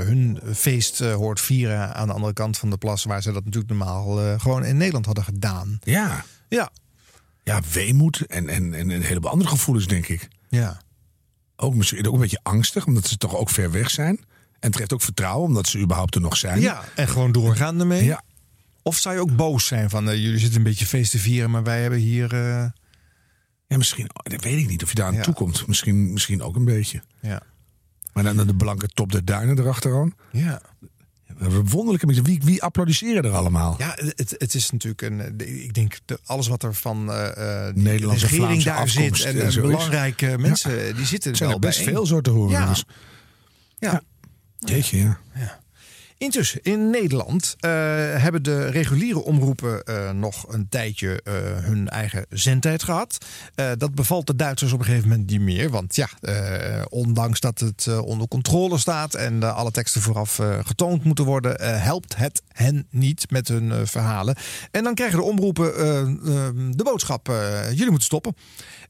[0.04, 3.72] hun feest hoort vieren aan de andere kant van de plas, waar ze dat natuurlijk
[3.72, 5.78] normaal gewoon in Nederland hadden gedaan.
[5.82, 6.24] Ja.
[6.48, 6.70] Ja.
[7.42, 10.28] ja, weemoed en, en, en een heleboel andere gevoelens, denk ik.
[10.48, 10.80] Ja.
[11.56, 14.20] Ook misschien ook een beetje angstig, omdat ze toch ook ver weg zijn.
[14.60, 16.60] En terecht ook vertrouwen, omdat ze überhaupt er nog zijn.
[16.60, 18.04] Ja, en gewoon doorgaan ermee.
[18.04, 18.22] Ja.
[18.82, 21.62] Of zou je ook boos zijn van, jullie zitten een beetje feest te vieren, maar
[21.62, 22.30] wij hebben hier...
[23.68, 25.22] eh, Ja, misschien, dat weet ik niet of je daar aan Ja.
[25.22, 25.66] toe komt.
[25.66, 27.02] Misschien, misschien ook een beetje.
[27.20, 27.42] Ja.
[28.12, 30.14] Maar dan de blanke top der duinen erachteraan.
[30.32, 30.60] Ja.
[31.64, 32.24] Wonderlijke mensen.
[32.24, 33.74] Wie, wie applaudisseren er allemaal?
[33.78, 35.20] Ja, het, het is natuurlijk een.
[35.40, 38.88] eh, Ik denk de, alles wat er van eh eh, die Nederlandse, regering Vlaamse daar
[38.88, 39.66] zit afkomst en, en en zo is.
[39.66, 42.50] belangrijke mensen, die zitten Er zijn wel er best veel zo te horen.
[42.52, 42.68] Ja.
[42.68, 42.84] Dus,
[43.78, 44.02] Ja.
[44.58, 45.60] jeetje, ja.
[46.18, 47.70] Intussen, in Nederland eh,
[48.16, 53.18] hebben de reguliere omroepen eh, nog een tijdje eh, hun eigen zendtijd gehad.
[53.54, 55.70] Eh, dat bevalt de Duitsers op een gegeven moment niet meer.
[55.70, 56.08] Want ja,
[56.88, 62.42] ondanks dat het onder controle staat en alle teksten vooraf getoond moeten worden, helpt het
[62.48, 64.36] hen niet met hun verhalen.
[64.70, 65.72] En dan krijgen de omroepen
[66.76, 67.26] de boodschap:
[67.70, 68.34] jullie moeten stoppen.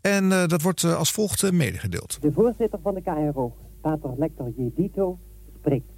[0.00, 2.18] En dat wordt als volgt medegedeeld.
[2.20, 4.70] De voorzitter van de KRO, pater Lector J.
[4.74, 5.18] Dito,
[5.58, 5.97] spreekt.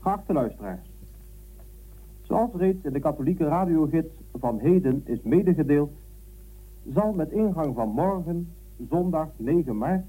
[0.00, 0.90] Geachte luisteraars.
[2.22, 4.08] Zoals reeds in de katholieke radiogids
[4.38, 5.90] van heden is medegedeeld,
[6.92, 8.48] zal met ingang van morgen,
[8.88, 10.04] zondag 9 maart,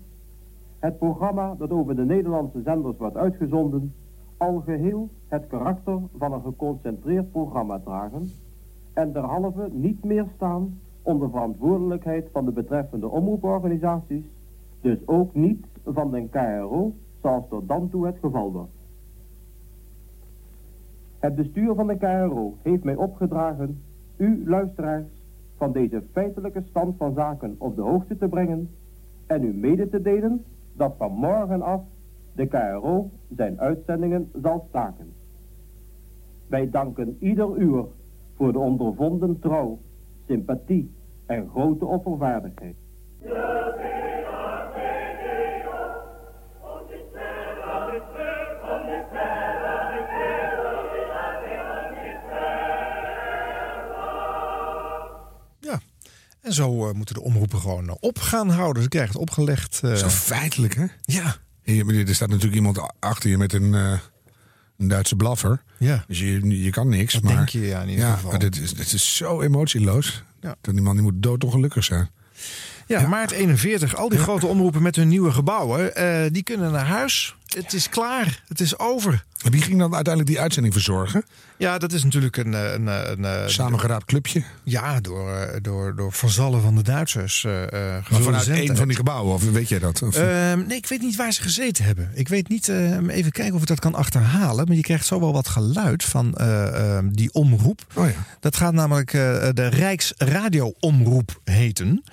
[0.79, 3.93] het programma dat over de Nederlandse zenders wordt uitgezonden,
[4.37, 8.27] al geheel het karakter van een geconcentreerd programma dragen
[8.93, 14.25] en derhalve niet meer staan onder verantwoordelijkheid van de betreffende omroeporganisaties,
[14.81, 18.78] dus ook niet van de KRO, zoals tot dan toe het geval was.
[21.19, 23.81] Het bestuur van de KRO heeft mij opgedragen
[24.17, 25.05] u, luisteraars,
[25.55, 28.69] van deze feitelijke stand van zaken op de hoogte te brengen
[29.27, 31.81] en u mede te delen dat van morgen af
[32.33, 35.13] de KRO zijn uitzendingen zal staken.
[36.47, 37.85] Wij danken ieder uur
[38.35, 39.79] voor de ondervonden trouw,
[40.27, 40.91] sympathie
[41.25, 42.75] en grote offervaardigheid.
[56.49, 58.83] En zo eh, moeten de omroepen gewoon eh, op gaan houden.
[58.83, 59.79] Ze krijgen het opgelegd.
[59.83, 60.85] eh, Zo feitelijk, hè?
[61.01, 61.35] Ja.
[61.63, 65.63] Hier, er staat natuurlijk iemand achter je met een, een Duitse blaffer.
[65.77, 66.03] Ja.
[66.07, 67.13] Dus je, je kan niks.
[67.13, 68.29] Dat maar, denk je, ja, in ieder ja, geval.
[68.29, 70.23] Maar dit is, dit is zo emotieloos.
[70.41, 70.55] Ja.
[70.61, 72.09] Dat die man die moet doodongelukkig zijn.
[72.87, 73.95] Ja, maart 41.
[73.95, 75.91] Al die grote omroepen met hun nieuwe gebouwen,
[76.33, 77.35] die kunnen naar huis.
[77.55, 78.43] Het is klaar.
[78.47, 79.23] Het is over.
[79.43, 81.23] En wie ging dan uiteindelijk die uitzending verzorgen?
[81.57, 82.53] Ja, dat is natuurlijk een...
[82.53, 84.43] eh, een, eh, een, een Samengeraapt clubje?
[84.63, 87.43] Ja, door, eh, door, door vazallen van de Duitsers.
[87.43, 90.01] eh eh, Maar vanuit één van die gebouwen, of weet jij dat?
[90.01, 92.11] Of- Ehm, nee, ik weet niet waar ze gezeten hebben.
[92.13, 94.67] Ik weet niet, ehm, even kijken of ik dat kan achterhalen.
[94.67, 97.85] Maar je krijgt zo wel wat geluid van eh, ehm, die omroep.
[97.95, 98.25] Oh ja.
[98.39, 102.03] Dat gaat namelijk eh, de Rijksradioomroep heten.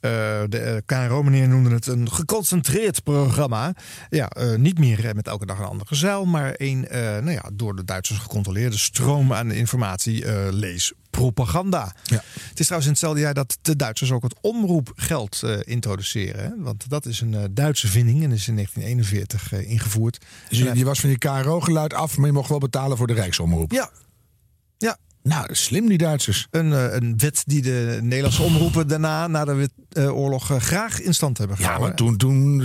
[0.00, 0.10] Eh,
[0.48, 3.74] de eh, KRO-meneer noemde het een geconcentreerd programma.
[4.08, 7.76] Ja, eh, niet meer met elke dag een ander gezeil, maar een nou ja, door
[7.76, 11.94] de Duitsers gecontroleerde stroom aan informatie, lees propaganda.
[12.04, 12.22] Ja.
[12.48, 16.44] Het is trouwens in hetzelfde jaar dat de Duitsers ook het omroepgeld eh, introduceren.
[16.44, 16.50] Hè?
[16.56, 20.24] Want dat is een Duitse vinding en is in 1941 eh, ingevoerd.
[20.48, 23.12] Dus je, je was van je KRO-geluid af, maar je mocht wel betalen voor de
[23.12, 23.72] Rijksomroep.
[23.72, 23.90] Ja.
[24.78, 24.96] Ja.
[25.22, 26.46] Nou, slim die Duitsers.
[26.50, 31.00] Een, eh, een wet die de Nederlandse omroepen daarna, na de eh, oorlog, eh, graag
[31.00, 31.88] in stand hebben Ja, gehouden.
[31.88, 32.56] maar toen, toen,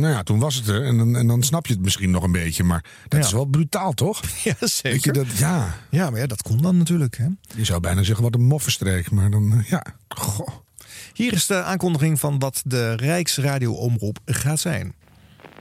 [0.00, 0.84] nou ja, toen was het er.
[0.84, 2.64] En dan, en dan snap je het misschien nog een beetje.
[2.64, 3.26] Maar dat Ja.
[3.26, 4.20] is wel brutaal, toch?
[4.44, 5.12] Ja, Weet je zeker.
[5.12, 7.16] dat, ja, Ja, maar ja, dat kon dan natuurlijk.
[7.16, 7.26] Hè?
[7.56, 9.10] je zou bijna zeggen wat een moffenstreek.
[9.10, 10.48] Maar dan, ja, goh.
[11.12, 14.94] Hier is de aankondiging van wat de Rijksradioomroep gaat zijn.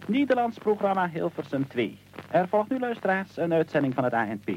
[0.08, 1.97] Nederlands programma Hilversum 2.
[2.32, 4.49] Er volgt nu luisteraars een uitzending van het ANP.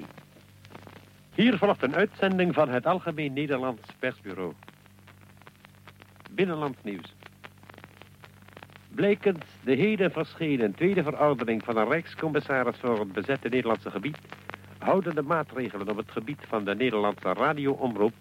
[1.35, 4.53] Hier volgt een uitzending van het Algemeen Nederlands Persbureau.
[6.31, 7.15] Binnenlands nieuws.
[8.89, 14.19] Blijkend de heden verschenen tweede verordening van een Rijkscommissaris voor het bezette Nederlandse gebied
[14.79, 18.15] houden de maatregelen op het gebied van de Nederlandse radioomroep,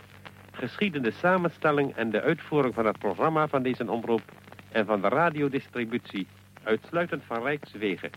[0.51, 4.23] geschiedende samenstelling en de uitvoering van het programma van deze omroep
[4.71, 6.27] en van de radiodistributie
[6.63, 8.09] uitsluitend van Rijkswegen.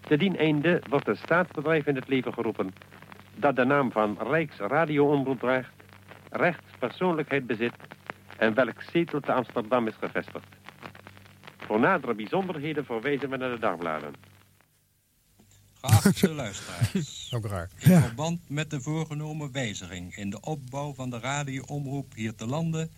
[0.00, 2.72] Te dien einde wordt een staatsbedrijf in het leven geroepen
[3.36, 5.72] dat de naam van Rijksradioomroep draagt,
[6.30, 7.74] rechtspersoonlijkheid bezit
[8.38, 10.46] en welk zetel te Amsterdam is gevestigd.
[11.58, 14.12] Voor nadere bijzonderheden verwijzen we naar de dagbladen.
[15.80, 17.30] Geachte luisteraars.
[17.36, 17.70] Ook raar.
[17.78, 22.90] In verband met de voorgenomen wijziging in de opbouw van de radioomroep hier te landen...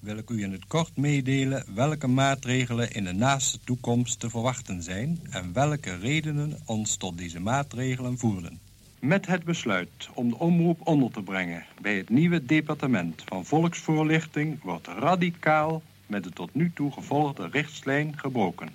[0.00, 4.82] wil ik u in het kort meedelen welke maatregelen in de naaste toekomst te verwachten
[4.82, 5.20] zijn...
[5.30, 8.60] en welke redenen ons tot deze maatregelen voerden.
[9.04, 14.62] Met het besluit om de omroep onder te brengen bij het nieuwe departement van volksvoorlichting
[14.62, 18.68] wordt radicaal met de tot nu toe gevolgde richtslijn gebroken.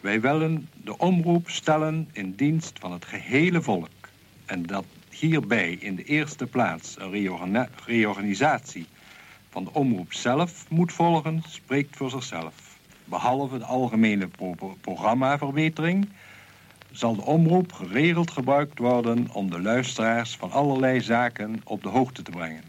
[0.00, 4.08] Wij willen de omroep stellen in dienst van het gehele volk.
[4.46, 8.86] En dat hierbij in de eerste plaats een reorganisatie
[9.50, 12.78] van de omroep zelf moet volgen, spreekt voor zichzelf.
[13.04, 16.08] Behalve de algemene pro- programmaverbetering
[16.96, 22.22] zal de omroep geregeld gebruikt worden om de luisteraars van allerlei zaken op de hoogte
[22.22, 22.62] te brengen.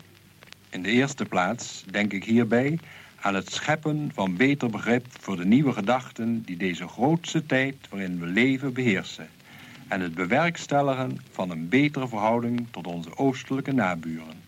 [0.70, 2.80] In de eerste plaats denk ik hierbij
[3.22, 8.20] aan het scheppen van beter begrip voor de nieuwe gedachten die deze grootste tijd waarin
[8.20, 9.28] we leven beheersen.
[9.88, 14.44] En het bewerkstelligen van een betere verhouding tot onze oostelijke naburen.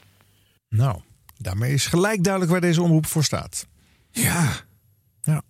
[0.69, 1.01] Nou,
[1.37, 3.67] daarmee is gelijk duidelijk waar deze omroep voor staat.
[4.11, 4.51] Ja.
[5.21, 5.41] Ja.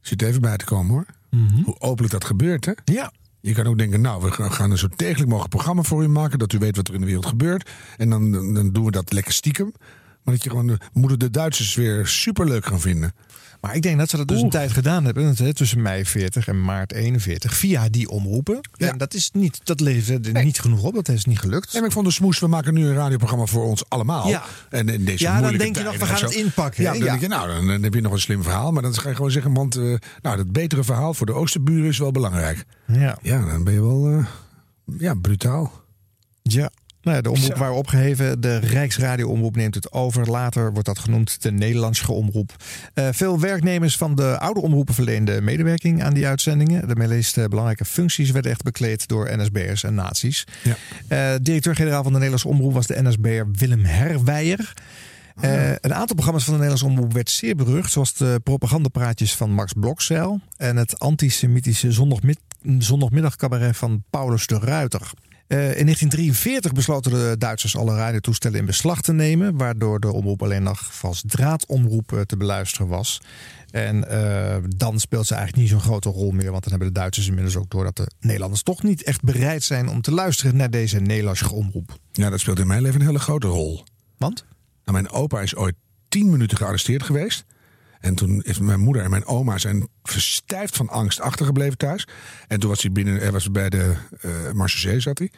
[0.00, 1.06] Zit even bij te komen hoor.
[1.64, 2.72] Hoe openlijk dat gebeurt, hè?
[2.84, 3.12] Ja.
[3.42, 6.38] Je kan ook denken, nou, we gaan een zo degelijk mogelijk programma voor u maken.
[6.38, 7.70] Dat u weet wat er in de wereld gebeurt.
[7.96, 9.72] En dan, dan doen we dat lekker stiekem.
[10.24, 13.12] Maar dat je gewoon, de- moeten de Duitsers weer superleuk gaan vinden.
[13.60, 15.34] Maar ik denk dat ze dat dus een tijd gedaan hebben.
[15.36, 17.54] hè, Tussen mei 40 en maart 41.
[17.54, 18.60] Via die omroepen.
[18.76, 20.94] En dat is niet, dat levert er niet genoeg op.
[20.94, 21.72] Dat is niet gelukt.
[21.72, 24.28] Nee, maar ik vond de smoes, we maken nu een radioprogramma voor ons allemaal.
[24.28, 24.42] Ja.
[24.70, 26.98] En in deze Ja, dan denk je nog, we gaan en het inpakken, Ja, dan
[27.00, 27.06] Ja.
[27.06, 28.72] denk je, nou, dan, dan heb je nog een slim verhaal.
[28.72, 31.88] Maar dan ga je gewoon zeggen, want eh, nou, dat betere verhaal voor de oosterburen
[31.88, 32.64] is wel belangrijk.
[32.86, 33.18] Ja.
[33.22, 34.26] Ja, dan ben je wel eh,
[34.98, 35.72] ja, brutaal.
[36.42, 36.70] Ja.
[37.02, 38.40] Nou ja, de omroep waren opgeheven.
[38.40, 40.30] De Rijksradioomroep neemt het over.
[40.30, 42.56] Later wordt dat genoemd de Nederlandse omroep.
[42.94, 46.88] Eh, veel werknemers van de oude omroepen verleenden medewerking aan die uitzendingen.
[46.88, 50.44] De meest eh, belangrijke functies werden echt bekleed door NSB'ers en nazi's.
[50.62, 50.76] Ja.
[51.08, 54.72] Eh, Directeur-generaal van de Nederlandse omroep was de NSB'er Willem Herwijer.
[55.40, 59.50] Eh, een aantal programma's van de Nederlandse omroep werd zeer berucht, zoals de propagandapraatjes van
[59.50, 62.38] Max Blokzeil en het antisemitische zondagmid
[62.78, 65.10] zondagmiddagcabaret van Paulus de Ruiter.
[65.52, 70.42] Eh, in 1943 besloten de Duitsers alle radiotoestellen in beslag te nemen, waardoor de omroep
[70.42, 73.20] alleen nog vast draadomroep eh, te beluisteren was.
[73.70, 76.98] En eh, dan speelt ze eigenlijk niet zo'n grote rol meer, want dan hebben de
[77.00, 80.56] Duitsers inmiddels ook door dat de Nederlanders toch niet echt bereid zijn om te luisteren
[80.56, 81.98] naar deze Nederlandse omroep.
[82.12, 83.84] Ja, dat speelt in mijn leven een hele grote rol.
[84.18, 84.44] Want?
[84.84, 85.74] Nou, mijn opa is ooit
[86.08, 87.44] tien minuten gearresteerd geweest.
[88.02, 92.08] En toen is mijn moeder en mijn oma zijn verstijfd van angst achtergebleven thuis.
[92.48, 95.30] En toen was hij binnen, hij was bij de uh, Marseillais zat hij.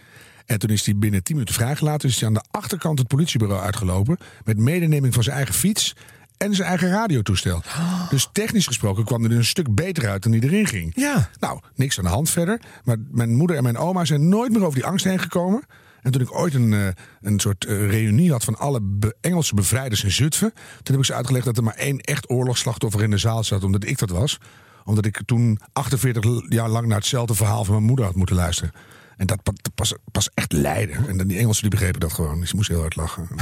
[0.47, 2.09] En toen is hij binnen tien minuten vrijgelaten.
[2.09, 4.19] Is hij aan de achterkant het politiebureau uitgelopen.
[4.45, 5.97] Met medeneming van zijn eigen fiets
[6.37, 7.63] en zijn eigen radiotoestel.
[8.11, 10.93] Dus technisch gesproken kwam er een stuk beter uit dan die erin ging.
[10.95, 11.31] Ja.
[11.41, 12.61] Nou, niks aan de hand verder.
[12.85, 15.63] Maar mijn moeder en mijn oma zijn nooit meer over die angst heen gekomen.
[16.05, 16.89] En toen ik ooit een, uh,
[17.21, 20.53] een soort uh, reunie had van alle be Engelse bevrijders in Zutphen.
[20.55, 23.65] Toen heb ik ze uitgelegd dat er maar één echt oorlogsslachtoffer in de zaal zat.
[23.65, 24.39] Omdat ik dat was.
[24.85, 28.73] Omdat ik toen 48 jaar lang naar hetzelfde verhaal van mijn moeder had moeten luisteren.
[29.17, 29.41] En dat
[29.75, 31.09] pas, pas echt lijden.
[31.09, 32.41] En die Engelsen die begrepen dat gewoon.
[32.41, 33.29] Dus ze moesten heel hard lachen.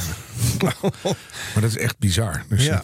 [1.53, 2.45] maar dat is echt bizar.
[2.49, 2.83] Dus, ja.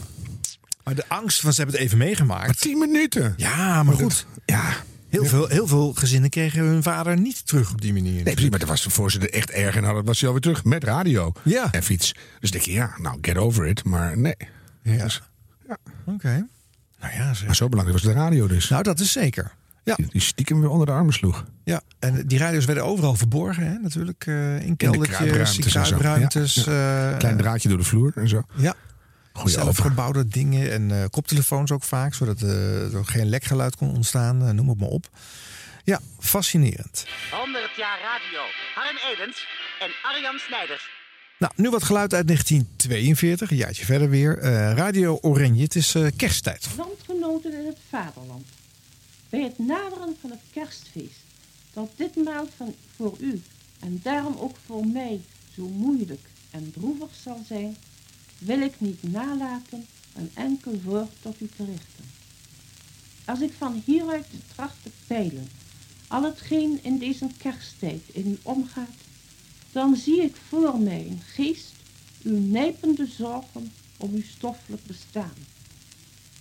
[0.84, 2.46] Maar de angst van ze hebben het even meegemaakt.
[2.46, 3.34] Maar tien minuten.
[3.36, 4.26] Ja, maar, maar goed.
[4.34, 4.76] Dat, ja.
[5.08, 8.12] Heel veel, heel veel gezinnen kregen hun vader niet terug op die manier.
[8.12, 10.42] Nee, precies, maar dat was voor ze er echt erg en hadden, was hij alweer
[10.42, 11.72] terug met radio ja.
[11.72, 12.14] en fiets.
[12.40, 13.84] Dus denk je, ja, nou, get over it.
[13.84, 14.36] Maar nee.
[14.82, 15.02] Ja.
[15.02, 15.22] Dus,
[15.68, 15.76] ja.
[16.04, 16.14] Oké.
[16.14, 16.44] Okay.
[17.00, 17.46] Nou ja, zeg.
[17.46, 18.68] Maar zo belangrijk was de radio dus.
[18.68, 19.52] Nou, dat is zeker.
[19.84, 19.94] Ja.
[19.94, 21.44] Die, die stiekem weer onder de armen sloeg.
[21.64, 23.78] Ja, en die radio's werden overal verborgen, hè?
[23.78, 24.26] natuurlijk.
[24.26, 26.56] Uh, in keldertjes, in kruipruimtes.
[26.56, 28.42] Uh, Klein draadje door de vloer en zo.
[28.56, 28.74] Ja.
[29.44, 34.42] Zelfgebouwde dingen en uh, koptelefoons ook vaak, zodat uh, er geen lekgeluid kon ontstaan.
[34.42, 35.08] Uh, noem het maar op.
[35.84, 37.06] Ja, fascinerend.
[37.30, 38.40] 100 jaar radio.
[38.74, 39.46] Harm Edens
[39.80, 40.90] en Arjan Snijders.
[41.38, 44.38] Nou, nu wat geluid uit 1942, een jaartje verder weer.
[44.42, 46.68] Uh, Radio Oranje, het is uh, kersttijd.
[46.76, 48.46] Landgenoten in het vaderland.
[49.28, 51.20] Bij het naderen van het kerstfeest,
[51.72, 53.42] dat ditmaal van, voor u
[53.80, 55.20] en daarom ook voor mij
[55.54, 57.76] zo moeilijk en droevig zal zijn,
[58.38, 62.04] wil ik niet nalaten een enkel woord tot u te richten.
[63.24, 65.48] Als ik van hieruit tracht te peilen
[66.08, 68.96] al hetgeen in deze kersttijd in u omgaat,
[69.72, 71.72] dan zie ik voor mij een geest
[72.22, 75.34] uw nijpende zorgen om uw stoffelijk bestaan,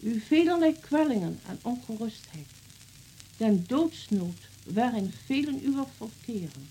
[0.01, 2.47] uw velerlei kwellingen en ongerustheid,
[3.37, 6.67] den doodsnood waarin velen uwer verkeren,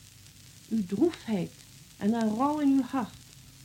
[0.69, 1.53] uw droefheid
[1.97, 3.17] en een rouw in uw hart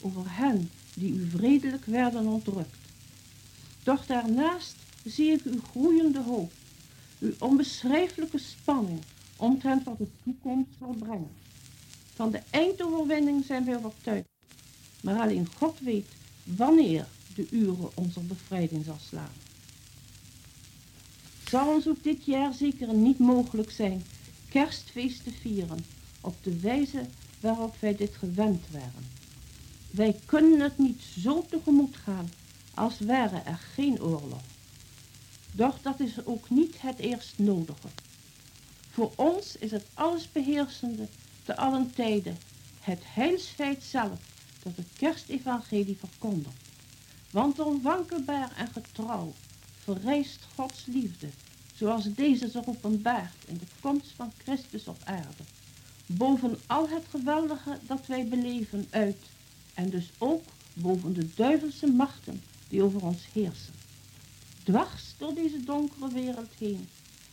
[0.02, 2.76] over hen die u vredelijk werden ontrukt.
[3.84, 4.76] Doch daarnaast
[5.06, 6.52] zie ik uw groeiende hoop,
[7.20, 9.00] uw onbeschrijfelijke spanning
[9.36, 11.32] omtrent wat de toekomst zal brengen.
[12.16, 14.28] Van de eindoverwinning zijn wij overtuigd,
[15.02, 16.08] maar alleen God weet
[16.44, 19.34] wanneer de uren onze bevrijding zal slaan.
[21.50, 24.04] Zal ons ook dit jaar zeker niet mogelijk zijn
[24.50, 25.86] kerstfeest te vieren
[26.22, 27.06] op de wijze
[27.40, 29.21] waarop wij dit gewend waren.
[29.92, 32.30] Wij kunnen het niet zo tegemoet gaan
[32.74, 34.42] als ware er geen oorlog.
[35.52, 37.88] Doch dat is ook niet het eerst nodige.
[38.92, 41.08] Voor ons is het allesbeheersende
[41.44, 42.38] te allen tijden
[42.82, 44.20] het heilsfeit zelf
[44.64, 46.70] dat het kerstevangelie verkondigt.
[47.32, 49.34] Want onwankelbaar en getrouw
[49.84, 51.28] verrijst Gods liefde,
[51.76, 55.44] zoals deze zich openbaart in de komst van Christus op aarde.
[56.06, 59.18] Boven al het geweldige dat wij beleven uit,
[59.74, 60.44] en dus ook
[60.74, 63.74] boven de duivelse machten die over ons heersen.
[64.64, 66.88] Dwars door deze donkere wereld heen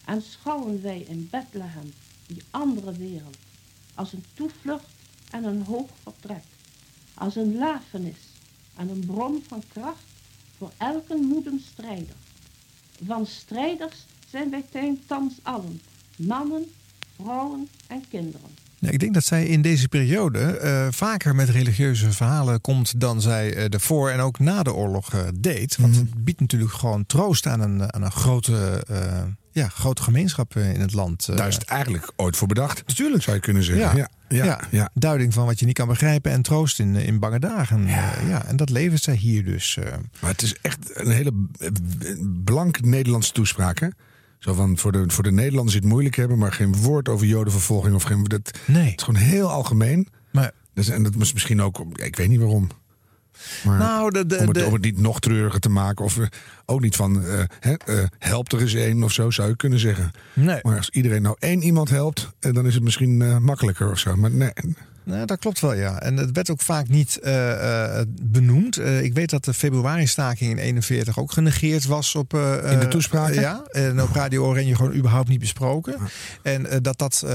[0.05, 1.93] aanschouwen wij in Bethlehem
[2.27, 3.37] die andere wereld
[3.95, 4.89] als een toevlucht
[5.31, 6.45] en een hoog vertrek,
[7.15, 8.19] als een lafenis
[8.77, 10.05] en een bron van kracht
[10.57, 12.17] voor elke moeden strijder.
[13.05, 13.97] Van strijders
[14.31, 14.65] zijn wij
[15.07, 15.81] thans allen,
[16.17, 16.73] mannen,
[17.17, 18.68] vrouwen en kinderen.
[18.81, 23.21] Ja, ik denk dat zij in deze periode eh, vaker met religieuze verhalen komt dan
[23.21, 25.77] zij uh, ervoor en ook na de oorlog uh, deed.
[25.77, 26.01] Want Mhm.
[26.01, 28.85] het biedt natuurlijk gewoon troost aan een, aan een grote,
[29.53, 31.37] ja, grote gemeenschap in het land.
[31.37, 32.83] Daar is het eigenlijk ooit voor bedacht.
[32.87, 33.23] Natuurlijk.
[33.23, 33.97] Zou je kunnen zeggen.
[33.97, 34.09] Ja.
[34.29, 34.91] Ja, ja, ja.
[34.95, 37.87] Duiding van wat je niet kan begrijpen en troost in, in bange dagen.
[37.87, 38.13] Ja.
[38.29, 39.79] ja en dat levert zij hier dus.
[40.21, 41.33] Maar het is echt een hele
[42.45, 43.89] blank Nederlandse toespraak, hè?
[44.39, 47.27] Zo van, voor de, voor de Nederlanders die het moeilijk hebben, maar geen woord over
[47.27, 48.25] jodenvervolging of geen...
[48.25, 48.91] Dat, nee.
[48.91, 50.09] Het is gewoon heel algemeen.
[50.33, 52.69] Maar, dus, en dat was misschien ook, ik weet niet waarom.
[53.65, 56.05] Maar nou, de, de, om, het, de, om het niet nog treuriger te maken.
[56.05, 56.27] Of uh,
[56.67, 59.79] ook niet van, uh, hè, uh, help er eens één of zo, zou je kunnen
[59.79, 60.11] zeggen.
[60.35, 60.59] Nee.
[60.63, 64.17] Maar als iedereen nou één iemand helpt, dan is het misschien makkelijker of zo.
[64.17, 64.53] Maar nee.
[65.09, 66.01] Nou, dat klopt wel, ja.
[66.01, 68.79] En het werd ook vaak niet uh, uh, benoemd.
[68.79, 72.35] Uh, ik weet dat de februari-staking in 41 ook genegeerd was op...
[72.35, 73.41] in de toespraken?
[73.41, 75.97] ja, en op Radio Oranje gewoon überhaupt niet besproken.
[76.43, 77.27] En dat dat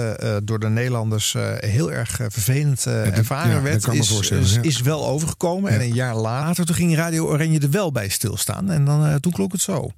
[0.44, 5.72] door de Nederlanders heel erg vervelend ervaren ja, werd, is, is, is, wel overgekomen.
[5.72, 8.72] En een jaar later toen ging Radio Oranje er wel bij stilstaan.
[8.72, 9.92] En dan, toen klonk het zo.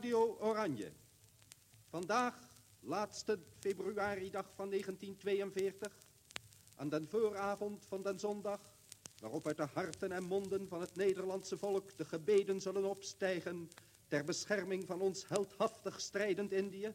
[0.00, 0.92] Radio Oranje.
[1.88, 2.34] Vandaag,
[2.80, 5.92] laatste februaridag van 1942,
[6.76, 8.60] aan den vooravond van den zondag,
[9.18, 13.70] waarop uit de harten en monden van het Nederlandse volk de gebeden zullen opstijgen
[14.08, 16.94] ter bescherming van ons heldhaftig strijdend Indië.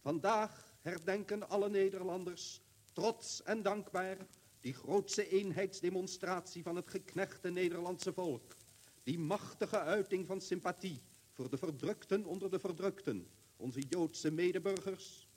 [0.00, 2.60] Vandaag herdenken alle Nederlanders,
[2.92, 4.16] trots en dankbaar,
[4.60, 8.56] die grootse eenheidsdemonstratie van het geknechte Nederlandse volk.
[9.02, 11.02] Die machtige uiting van sympathie
[11.32, 13.26] voor de verdrukten onder de verdrukten,
[13.56, 15.28] onze Joodse medeburgers.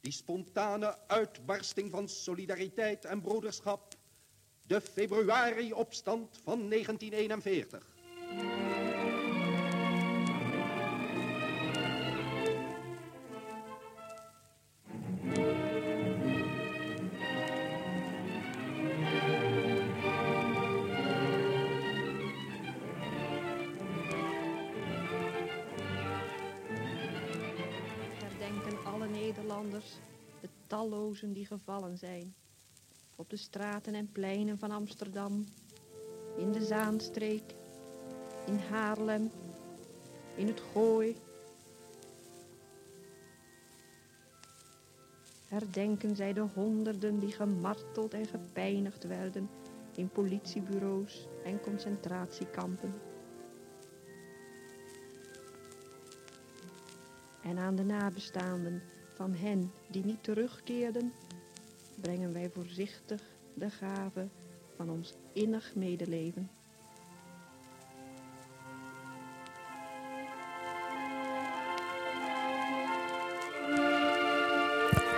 [0.00, 3.94] Die spontane uitbarsting van solidariteit en broederschap,
[4.62, 8.63] de februari-opstand van 1941.
[31.32, 32.34] Die gevallen zijn.
[33.16, 35.44] Op de straten en pleinen van Amsterdam,
[36.36, 37.54] in de Zaanstreek,
[38.46, 39.30] in Haarlem,
[40.36, 41.16] in het Gooi.
[45.48, 49.48] Herdenken zij de honderden die gemarteld en gepijnigd werden
[49.94, 52.94] in politiebureaus en concentratiekampen.
[57.42, 58.82] En aan de nabestaanden
[59.14, 61.12] van hen die niet terugkeerden,
[62.00, 63.22] brengen wij voorzichtig
[63.54, 64.28] de gave
[64.76, 66.50] van ons innig medeleven.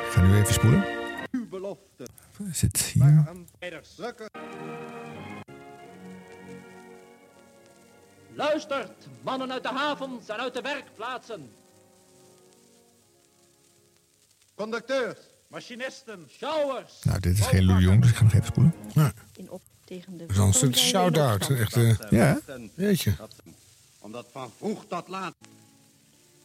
[0.04, 0.84] Ik ga nu even spoelen.
[1.30, 2.06] Uw belofte.
[2.52, 3.46] Zit hier.
[8.34, 11.50] Luistert, mannen uit de havens en uit de werkplaatsen.
[14.56, 16.92] Conducteurs, machinisten, sjouwers.
[17.02, 18.74] Nou, dit is geen Louis Jong, dus ik ga nog even spoelen.
[18.94, 19.12] Ja.
[19.36, 21.50] In op tegen de Dat is al een stuk shout-out.
[21.50, 22.38] Echt, uh, ja,
[22.74, 23.12] weet je.
[23.98, 25.34] Omdat van vroeg tot laat.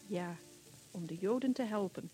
[0.07, 0.35] Ja,
[0.91, 2.09] om de Joden te helpen.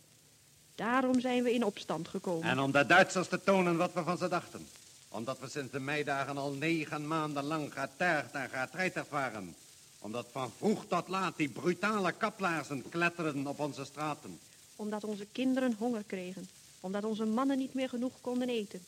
[0.76, 2.50] Daarom zijn we in opstand gekomen.
[2.50, 4.68] En om de Duitsers te tonen wat we van ze dachten.
[5.10, 9.56] Omdat we sinds de meidagen al negen maanden lang getergd en getreiterd waren.
[10.00, 14.40] Omdat van vroeg tot laat die brutale kaplaarzen kletterden op onze straten.
[14.78, 16.48] Omdat onze kinderen honger kregen.
[16.80, 18.82] Omdat onze mannen niet meer genoeg konden eten.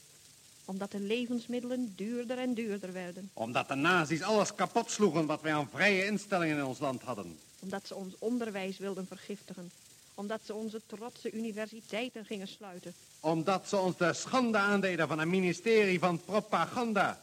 [0.65, 3.29] Omdat de levensmiddelen duurder en duurder werden.
[3.33, 7.37] Omdat de nazi's alles kapot sloegen wat wij aan vrije instellingen in ons land hadden.
[7.59, 9.71] Omdat ze ons onderwijs wilden vergiftigen.
[10.13, 12.93] Omdat ze onze trotse universiteiten gingen sluiten.
[13.19, 17.21] Omdat ze ons de schande aandeden van een ministerie van propaganda.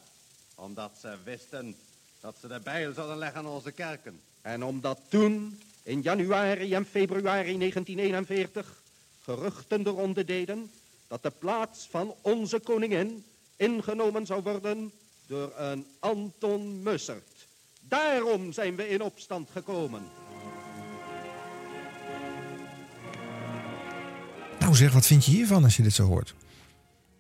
[0.55, 1.77] Omdat ze wisten
[2.21, 4.21] dat ze de bijl zouden leggen aan onze kerken.
[4.43, 8.83] En omdat toen, in januari en februari 1941,
[9.25, 10.71] geruchten de ronde deden
[11.09, 13.25] dat de plaats van onze koningin
[13.57, 14.93] ingenomen zou worden
[15.27, 17.47] door een Anton Mussert.
[17.81, 20.03] Daarom zijn we in opstand gekomen.
[24.59, 26.35] Nou zeg, wat vind je hiervan als je dit zo hoort?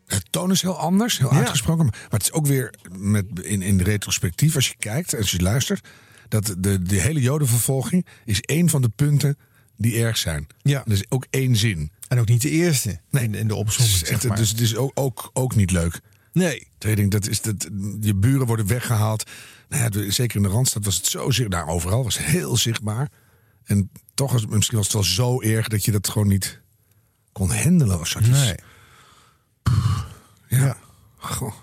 [0.06, 1.38] Het toon is heel anders, heel Ja.
[1.38, 1.84] uitgesproken.
[1.84, 5.86] Maar het is ook weer met, in, in retrospectief, als je kijkt, als je luistert,
[6.28, 9.38] dat de, de hele jodenvervolging is één van de punten
[9.76, 10.46] die erg zijn.
[10.62, 10.84] Ja.
[10.86, 11.90] Is ook één zin.
[12.08, 13.24] En ook niet de eerste Nee.
[13.24, 14.36] in, in de opzomming, zeg maar.
[14.36, 16.00] Dus het is ook, ook, ook niet leuk.
[16.32, 16.68] Nee.
[16.78, 17.68] Ik denk, dat is dat,
[18.00, 19.30] je buren worden weggehaald.
[19.68, 21.64] Nou ja, zeker in de Randstad was het zo zichtbaar.
[21.64, 23.08] Nou, overal was het heel zichtbaar.
[23.64, 26.60] En toch was misschien was het wel zo erg dat je dat gewoon niet
[27.32, 28.18] kon handelen of zo.
[28.18, 28.54] Het is- Nee.
[30.48, 30.76] Ja.
[31.16, 31.54] Goh.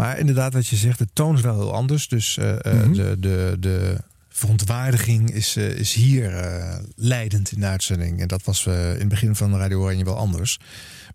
[0.00, 2.08] Maar inderdaad, wat je zegt, de toon is wel heel anders.
[2.08, 2.92] Dus eh, eh, Mhm.
[2.92, 3.96] de, de, de
[4.28, 6.32] verontwaardiging is, eh, is hier
[6.96, 8.20] leidend in de uitzending.
[8.20, 10.58] En dat was in het begin van Radio Oranje wel anders.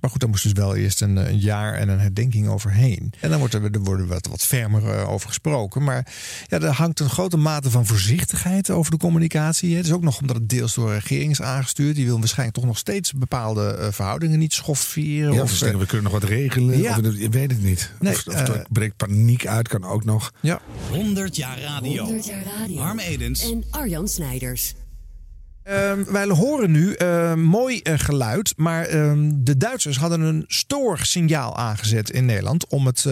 [0.02, 3.14] Maar goed, daar moest dus wel eerst een, een jaar en een herdenking overheen.
[3.20, 5.84] En dan wordt er, er worden wat, wat fermer eh, over gesproken.
[5.84, 6.08] Maar
[6.48, 9.70] ja, er hangt een grote mate van voorzichtigheid over de communicatie.
[9.72, 9.78] hè.
[9.78, 11.96] Het is ook nog omdat het deels door de regering is aangestuurd.
[11.96, 15.34] Die wil waarschijnlijk toch nog steeds bepaalde eh, verhoudingen niet schofferen.
[15.34, 16.82] Ja, of, of ze denken, we kunnen nog wat regelen.
[16.82, 16.98] Ja.
[16.98, 17.92] Of, je weet het niet.
[18.00, 20.32] Nee, of, of er eh, breekt paniek uit, kan ook nog.
[20.42, 20.60] Ja.
[20.90, 22.04] 100 jaar radio.
[22.04, 22.82] 100 jaar radio.
[22.82, 23.52] Harm Edens.
[23.52, 24.74] En Arjan Snijders.
[25.66, 31.58] Ehm, wij horen nu eh, mooi eh, geluid, maar ehm, de Duitsers hadden een stoorsignaal
[31.58, 33.06] aangezet in Nederland om het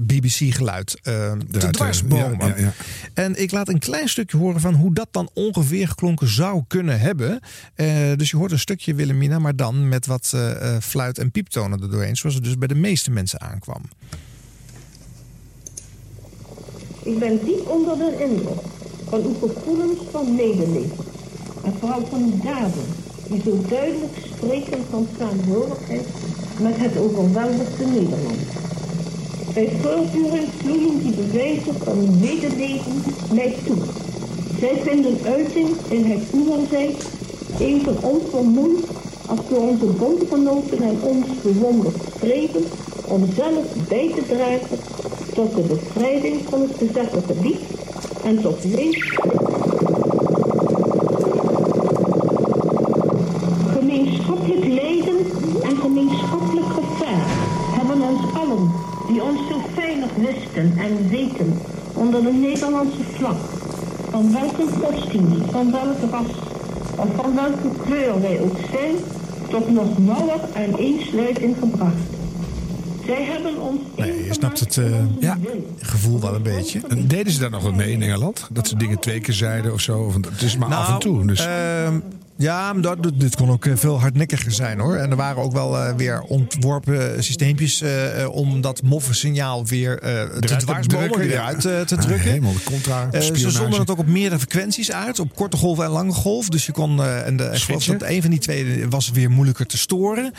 [0.00, 2.38] BBC-geluid te te- dwarsbomen.
[2.48, 2.72] ja, ja, ja.
[3.14, 7.00] En ik laat een klein stukje horen van hoe dat dan ongeveer geklonken zou kunnen
[7.00, 7.40] hebben.
[7.74, 7.86] Eh,
[8.16, 11.80] dus je hoort een stukje Willemina, maar dan met wat eh, eh, fluit- en pieptonen
[11.82, 13.82] er doorheen, zoals het dus bij de meeste mensen aankwam.
[17.02, 18.60] Ik ben diep onder de indruk
[19.08, 20.96] van uw gevoelens van medeleven.
[21.64, 22.88] En vooral van daden,
[23.28, 26.06] die zo duidelijk spreken van saamhorigheid
[26.60, 28.42] met het overweldigde Nederland.
[29.54, 33.02] Bij voortduring vloeien die bewijzen van medeleven
[33.34, 33.76] mij toe.
[34.60, 37.04] Zij vinden uiting in het uwerzijds
[37.58, 38.84] even onvermoeid
[39.26, 42.64] als door onze bondgenoten en ons bewonderd streven
[43.08, 44.78] om zelf bij te dragen
[45.34, 47.60] tot de bevrijding van het bezette gebied
[48.24, 49.18] en tot leef...
[53.94, 55.16] Gemeenschappelijk lijden
[55.62, 57.26] en gemeenschappelijk gevaar
[57.78, 58.70] hebben ons allen,
[59.08, 61.58] die ons zo veilig wisten en weten
[61.94, 63.36] onder de Nederlandse vlag,
[64.10, 66.26] van welke godsdienst, van welk ras
[66.96, 68.94] of van welke kleur wij ook zijn,
[69.48, 71.94] tot nog nauwer aaneensluiting gebracht.
[73.06, 74.84] Zij hebben ons Nee, je snapt het eh,
[75.20, 75.38] Ja.
[75.80, 76.80] gevoel wel een beetje.
[76.88, 78.46] En deden ze daar nog wat mee in Engeland?
[78.50, 79.98] Dat ze dingen twee keer zeiden of zo?
[79.98, 81.26] Of, het is maar af en Nou, toe.
[81.26, 81.46] Dus.
[81.46, 81.94] ehm,
[82.40, 84.94] ja, maar dat, dit kon ook eh, veel hardnekkiger zijn hoor.
[84.96, 89.98] En er waren ook wel eh, weer ontworpen systeempjes eh, eh, om dat moffensignaal weer
[89.98, 91.44] eh te dwarsbomen, weer ja.
[91.46, 92.28] uit te Ah, drukken.
[92.30, 96.12] helemaal contra, ze zonden het ook op meerdere frequenties uit, op korte golf en lange
[96.12, 96.48] golf.
[96.48, 99.66] Dus je kon, en de, ik geloof dat een van die twee was weer moeilijker
[99.66, 100.32] te storen.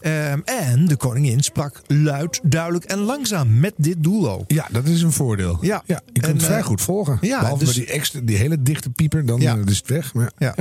[0.00, 4.44] Ehm, en de koningin sprak luid, duidelijk en langzaam met dit doel ook.
[4.50, 5.58] Ja, dat is een voordeel.
[5.60, 5.82] Ja.
[5.86, 7.18] je kunt En, vrij goed volgen.
[7.20, 9.56] ja, Behalve dus- die, extra, die hele dichte pieper, dan Ja.
[9.66, 10.14] is het weg.
[10.14, 10.54] Maar, Ja.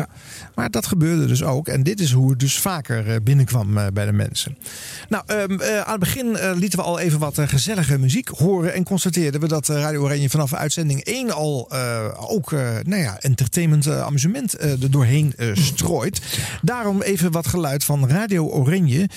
[0.56, 1.68] Maar dat gebeurde dus ook.
[1.68, 4.58] En dit is hoe het dus vaker eh, binnenkwam eh, bij de mensen.
[5.10, 8.74] Nou, ehm, eh, aan het begin lieten we al even wat gezellige muziek horen.
[8.74, 11.72] En constateerden we dat Radio Oranje vanaf uitzending 1 al
[12.18, 12.52] ook
[12.84, 16.22] nou ja, entertainment, amusement er doorheen strooit.
[16.62, 19.10] Daarom even wat geluid van Radio Oranje.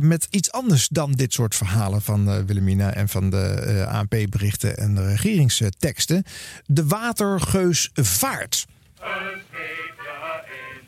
[0.00, 5.06] met iets anders dan dit soort verhalen van Willemina en van de ANP-berichten en de
[5.06, 6.24] regeringsteksten.
[6.66, 8.66] De Watergeus vaart.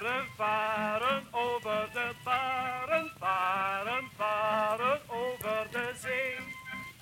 [0.00, 6.36] varen, varen over de varen, varen, varen over de zee.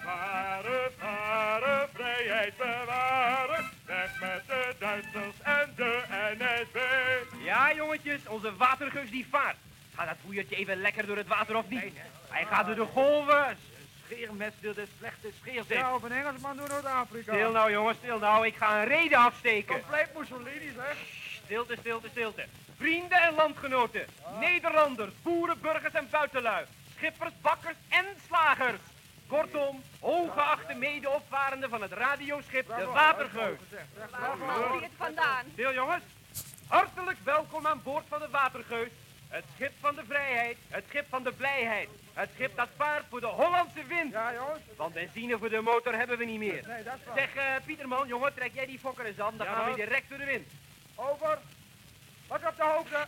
[0.05, 6.03] Varen, varen, vrijheid bewaren, weg met de Duitsers en de
[6.39, 6.79] NSB.
[7.45, 9.57] Ja jongetjes, onze watergeus die vaart.
[9.95, 11.93] Ga dat voertje even lekker door het water of niet?
[12.29, 13.57] Hij gaat door de golven,
[14.05, 15.79] scheermes door de slechte scheerzet.
[15.79, 17.33] Ja, of een Engelsman door Noord-Afrika.
[17.33, 19.81] Stil nou jongens, stil nou, ik ga een reden afsteken.
[19.81, 20.97] Compleet Mussolini zeg.
[21.49, 22.45] Stilte, stilte, stilte.
[22.77, 24.07] Vrienden en landgenoten.
[24.41, 26.65] Nederlanders, boeren, burgers en buitenlui.
[26.97, 28.81] Schippers, bakkers en slagers.
[29.27, 33.59] Kortom, hooggeachte medeopvarenden van het radioschip De Watergeus.
[34.11, 35.45] Waar haalt u het vandaan?
[35.53, 36.03] Stil jongens.
[36.67, 38.89] Hartelijk welkom aan boord van de Watergeus.
[39.29, 41.89] Het schip van de vrijheid, het schip van de blijheid.
[42.15, 44.13] Het schip dat vaart voor de Hollandse wind.
[44.13, 44.61] Ja, jongens.
[44.77, 46.65] Want benzine voor de motor hebben we niet meer.
[46.67, 47.19] Nee, dat is waar.
[47.19, 49.37] Zeg, eh, Pieterman, jongen, trek jij die fokker eens aan.
[49.37, 50.49] Dan Ja, gaan we direct door de wind.
[51.01, 51.39] Over.
[52.27, 53.07] Wat op de hoogte?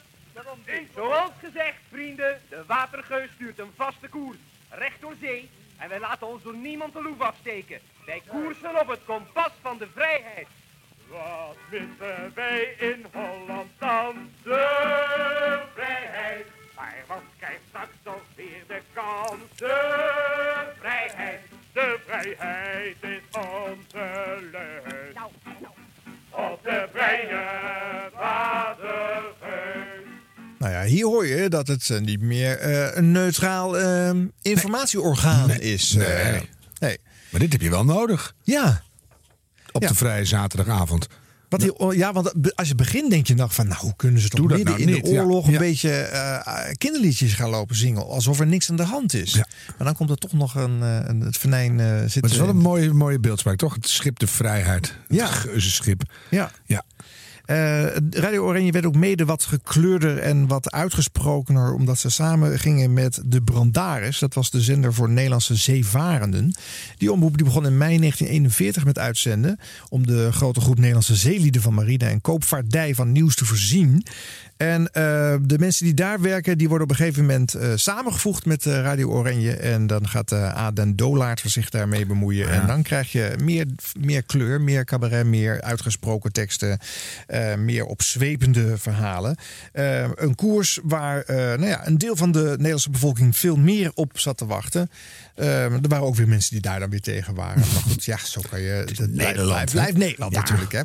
[0.95, 4.39] Zoals gezegd, vrienden, de Watergeus stuurt een vaste koers.
[4.69, 5.51] Recht door zee.
[5.79, 7.81] En wij laten ons door niemand de loef afsteken.
[8.07, 10.47] Wij koersen op het kompas van de vrijheid.
[11.09, 14.31] Wat missen wij in Holland dan?
[14.43, 16.47] De vrijheid.
[16.77, 19.57] Maar wat krijgt straks toch weer de kans?
[19.57, 21.41] De vrijheid.
[21.73, 25.15] De vrijheid is onze leus.
[26.31, 26.81] Op de.
[30.61, 34.11] Nou ja, hier hoor je dat het eh, niet meer eh, een neutraal eh,
[34.43, 35.93] informatieorgaan is.
[35.93, 36.07] Nee.
[36.07, 36.41] Eh,
[36.79, 36.99] nee.
[37.31, 38.35] Maar dit heb je wel nodig.
[38.43, 38.83] Ja.
[39.73, 41.07] Op de vrije zaterdagavond.
[41.51, 44.29] Wat die, ja, want als je begint denk je nog van, nou, hoe kunnen ze
[44.29, 45.53] toch midden nou in niet, de oorlog Ja.
[45.53, 49.35] een beetje eh, kinderliedjes gaan lopen zingen, alsof er niks aan de hand is.
[49.35, 49.47] Maar
[49.79, 52.23] dan komt er toch nog een, eh, een het venijn eh Maar zitten.
[52.23, 53.75] het is wel een mooie, mooie beeldspraak, toch?
[53.75, 54.95] Het schip de vrijheid.
[55.09, 55.25] Ja.
[55.25, 56.03] Het geuzenschip.
[56.31, 56.51] Ja.
[56.65, 56.85] Ja.
[57.51, 62.93] Eh, Radio Oranje werd ook mede wat gekleurder en wat uitgesprokener, omdat ze samen gingen
[62.93, 64.19] met de Brandaris.
[64.19, 66.55] Dat was de zender voor Nederlandse zeevarenden.
[66.97, 71.63] Die omroep die begon in mei 1941 met uitzenden om de grote groep Nederlandse zeelieden
[71.63, 74.05] van marine en koopvaardij van nieuws te voorzien.
[74.61, 78.47] En eh, de mensen die daar werken, die worden op een gegeven moment eh, samengevoegd
[78.47, 79.57] met eh, Radio Oranje.
[79.57, 82.51] En dan gaat Aden Dolaert zich daarmee bemoeien.
[82.51, 83.67] En dan krijg je meer,
[83.99, 86.79] meer kleur, meer cabaret, meer uitgesproken teksten,
[87.59, 89.37] meer opzwepende verhalen.
[90.15, 94.37] Een koers waar nou ja, een deel van de Nederlandse bevolking veel meer op zat
[94.37, 94.91] te wachten.
[95.35, 97.59] Eh, er waren ook weer mensen die daar dan weer tegen waren.
[97.59, 98.69] Maar goed, ja, zo kan je.
[98.69, 100.39] Het blijft- Nederland, Blijft, Nederland Ja.
[100.41, 100.73] natuurlijk.
[100.73, 100.83] Hè.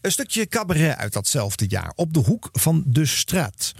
[0.00, 1.92] Een stukje cabaret uit datzelfde jaar.
[1.94, 3.72] Op de hoek van de straat.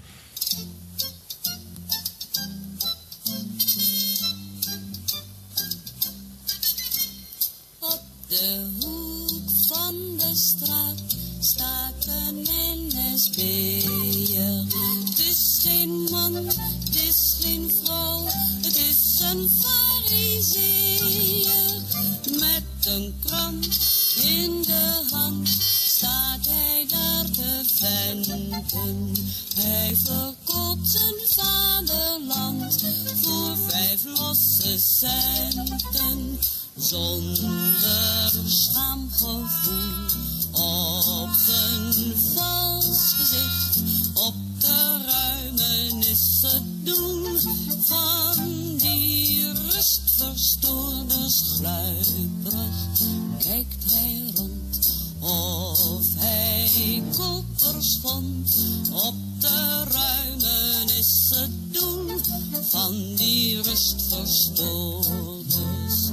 [7.79, 8.69] Op de
[29.55, 32.83] Hij verkoopt zijn vaderland
[33.21, 36.39] voor vijf losse centen.
[36.77, 40.05] Zonder schaamgevoel
[40.51, 43.79] op zijn vals gezicht.
[44.13, 47.39] Op de ruimen is het doen
[47.85, 52.87] van die rustverstoorders gluiperig.
[53.37, 54.58] Kijkt hij rond
[55.29, 58.55] of hij kopers vond.
[58.93, 62.21] Op de ruimen is het doen
[62.69, 66.09] van die rustverstoorders.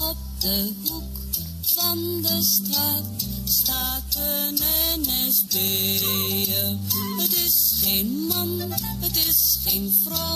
[0.00, 1.02] Op de hoek
[1.62, 4.58] van de straat staat een
[5.00, 6.76] NSB'er.
[7.18, 8.60] Het is geen man,
[9.00, 10.33] het is geen vrouw,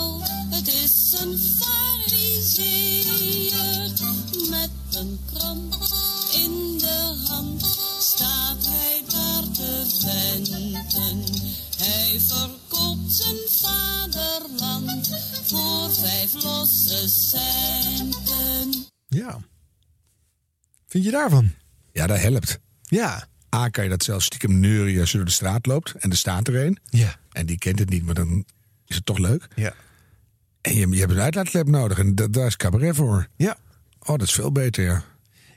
[20.99, 21.51] Vind je daarvan?
[21.91, 22.59] Ja, dat helpt.
[22.81, 23.27] Ja.
[23.55, 25.93] A, kan je dat zelfs stiekem neurien als je door de straat loopt.
[25.93, 26.77] En er staat er een.
[26.89, 27.15] Ja.
[27.31, 28.45] En die kent het niet, maar dan
[28.85, 29.47] is het toch leuk.
[29.55, 29.73] Ja.
[30.61, 31.97] En je, je hebt een uitlaatklep nodig.
[31.99, 33.27] En da- daar is cabaret voor.
[33.35, 33.57] Ja.
[33.99, 35.03] Oh, dat is veel beter, ja.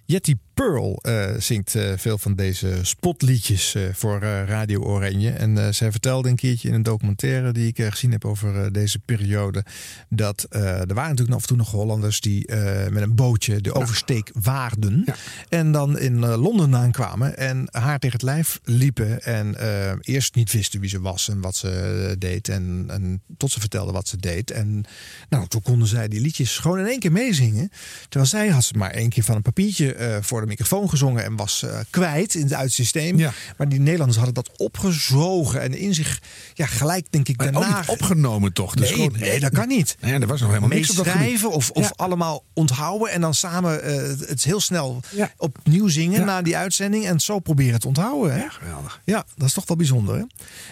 [0.05, 5.31] Jetty Pearl eh, zingt eh, veel van deze spotliedjes eh, voor Radio Oranje.
[5.31, 9.65] En zij vertelde een keertje in een documentaire die ik gezien heb over deze periode.
[10.09, 12.53] Dat er waren natuurlijk af en toe nog Hollanders die
[12.91, 15.05] met een bootje de oversteek waarden.
[15.49, 19.23] En dan in Londen aankwamen en haar tegen het lijf liepen.
[19.23, 19.57] En
[20.01, 22.49] eerst niet wisten wie ze was en wat ze deed.
[22.49, 24.51] En, en tot ze vertelde wat ze deed.
[24.51, 24.85] En
[25.29, 27.71] nou, toen konden zij die liedjes gewoon in één keer meezingen.
[28.09, 31.37] Terwijl zij had ze maar één keer van een papiertje voor de microfoon gezongen en
[31.37, 33.17] was eh, kwijt in het uitsysteem.
[33.57, 36.21] Maar die Nederlanders hadden dat opgezogen en in zich
[36.55, 37.59] ja, gelijk, denk ik, daarna.
[37.59, 38.75] ook niet opgenomen toch?
[38.75, 39.97] Dus nee, gewoon- nee, dat kan niet.
[40.01, 41.05] Nee, er was nog helemaal niks op.
[41.05, 41.93] Meeschrijven of, of Ja.
[41.97, 43.95] allemaal onthouden en dan samen eh,
[44.29, 45.01] het heel snel
[45.37, 48.33] opnieuw zingen na die uitzending en zo proberen te onthouden.
[48.33, 48.39] Hè?
[48.39, 49.01] Ja, geweldig.
[49.05, 50.15] Ja, dat is toch wel bijzonder.
[50.15, 50.21] Hè?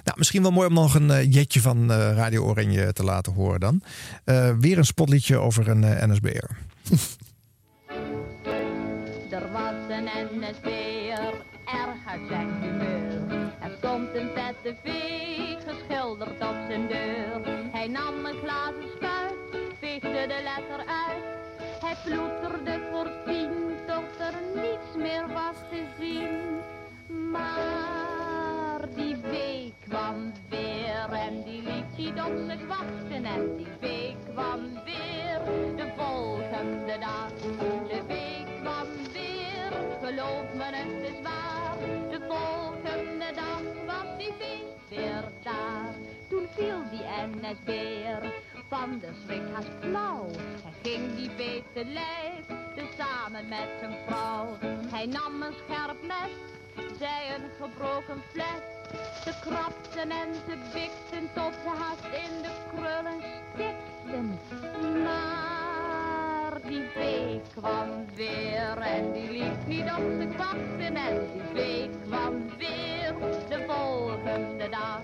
[0.05, 3.61] Nou, misschien wel mooi om nog een eh, jetje van Radio Oranje te laten horen
[3.61, 3.83] dan.
[4.61, 6.51] Weer een spotliedje over een NSB'er.
[9.41, 11.35] Er was een NSB'er,
[11.65, 13.21] erg zijn humeur.
[13.61, 17.41] Er stond een vette vee geschilderd op zijn deur.
[17.73, 21.25] Hij nam een glazen spuit, veegde de letter uit.
[21.81, 23.51] Hij ploeterde voor tien,
[23.87, 26.61] tot er niets meer was te zien.
[27.31, 33.25] Maar die vee kwam weer en die liet niet op zich wachten.
[33.25, 35.41] En die vee kwam weer
[35.77, 37.33] de volgende dag.
[37.89, 38.03] De
[40.11, 41.79] geloof me het is waar.
[42.11, 45.95] De volgende dag was die vee weer daar.
[46.29, 48.33] Toen viel die NSB'er
[48.69, 50.27] van de schrik haast flauw.
[50.63, 54.47] Hij ging die vee te lijf, dus samen met zijn vrouw.
[54.91, 56.33] Hij nam een scherp mes,
[56.99, 58.63] zij een gebroken fles.
[59.25, 63.21] Ze krabden en ze bikten tot ze haast in de krullen
[63.53, 64.39] stikten.
[65.03, 65.60] Maar
[66.67, 70.97] die vee kwam weer en die liet niet op zich wachten.
[70.97, 73.15] En die vee kwam weer
[73.49, 75.01] de volgende dag.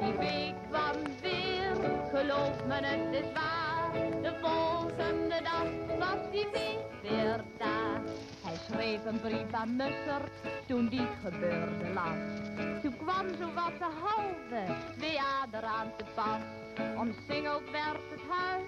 [0.00, 1.74] Die vee kwam weer,
[2.14, 3.92] geloof me het is waar.
[4.22, 8.00] De volgende dag was die vee weer daar.
[8.44, 10.30] Hij schreef een brief aan Mussert
[10.66, 12.50] toen die gebeurde las.
[12.82, 16.69] Toen kwam zo wat de halve WA eraan te pas.
[16.96, 18.66] Omsingeld werd het huis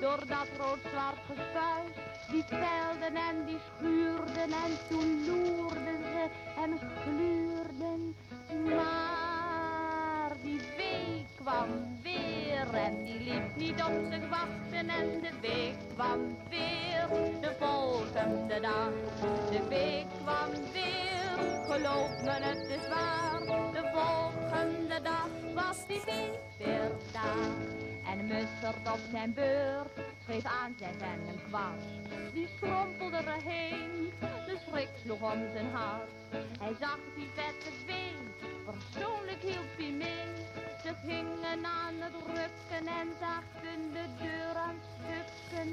[0.00, 1.92] door dat rood-zwart gespuis.
[2.30, 8.16] Die peilden en die schuurden en toen loerden ze en gluurden.
[8.64, 9.43] Maar
[11.34, 11.68] kwam
[12.02, 14.88] weer en die liet niet op zich wachten.
[14.88, 17.08] En de week kwam weer
[17.40, 18.90] de volgende dag.
[19.50, 23.40] De week kwam weer, geloof me het is waar.
[23.72, 27.52] De volgende dag was die vee weer daar.
[28.10, 32.32] En Mussert op zijn beurt schreef aanzet en een kwast.
[32.32, 36.10] Die schrompelde erheen, de schrik sloeg om zijn hart.
[36.58, 38.12] Hij zag die vette vee,
[38.64, 40.33] persoonlijk hielp hij mee.
[41.04, 45.72] Ze gingen aan het rukken en zagen de deur aan stukken.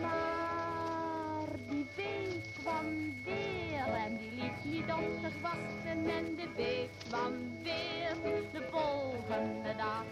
[0.00, 6.08] Maar die vee kwam weer en die liet niet op zich wachten.
[6.10, 7.32] En de week kwam
[7.62, 8.16] weer
[8.52, 10.04] de volgende dag.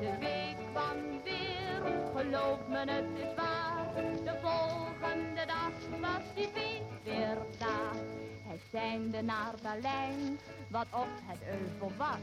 [0.00, 3.94] De week kwam weer, geloof me het is waar.
[4.24, 8.29] De volgende dag was die vee weer daar.
[8.50, 10.38] Hij seinde naar Berlijn,
[10.68, 12.18] wat op het euvel was.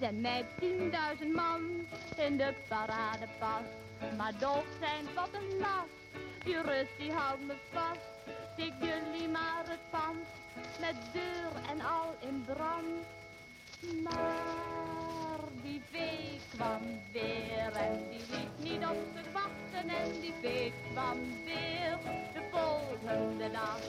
[0.00, 1.60] Zend mij tienduizend man
[2.16, 3.66] in de parade pas.
[4.16, 5.98] Maar doof zijn wat een last,
[6.44, 8.00] die rust die houdt me vast.
[8.52, 10.26] Steek jullie maar het pand,
[10.80, 13.06] met deur en al in brand.
[14.02, 15.03] Maar
[15.64, 19.88] die vee kwam weer en die liet niet op zich wachten.
[19.88, 21.98] En die vee kwam weer
[22.34, 23.80] de volgende dag.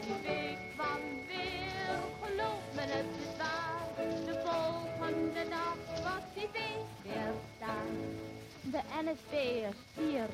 [0.00, 4.06] Die vee kwam weer, geloof me het is waar.
[4.24, 7.92] De volgende dag was die vee weer daar.
[8.62, 10.30] De NSB'er stierf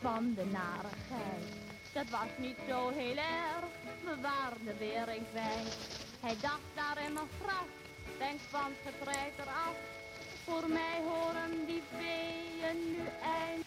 [0.00, 1.44] van de narigheid.
[1.92, 3.70] Dat was niet zo heel erg,
[4.04, 5.76] we waren er weer een kwijt.
[6.20, 7.68] Hij dacht daar in mijn graf,
[8.18, 8.94] denk van het
[9.38, 9.95] eraf.
[10.46, 13.64] Voor mij horen die veeën nu eind.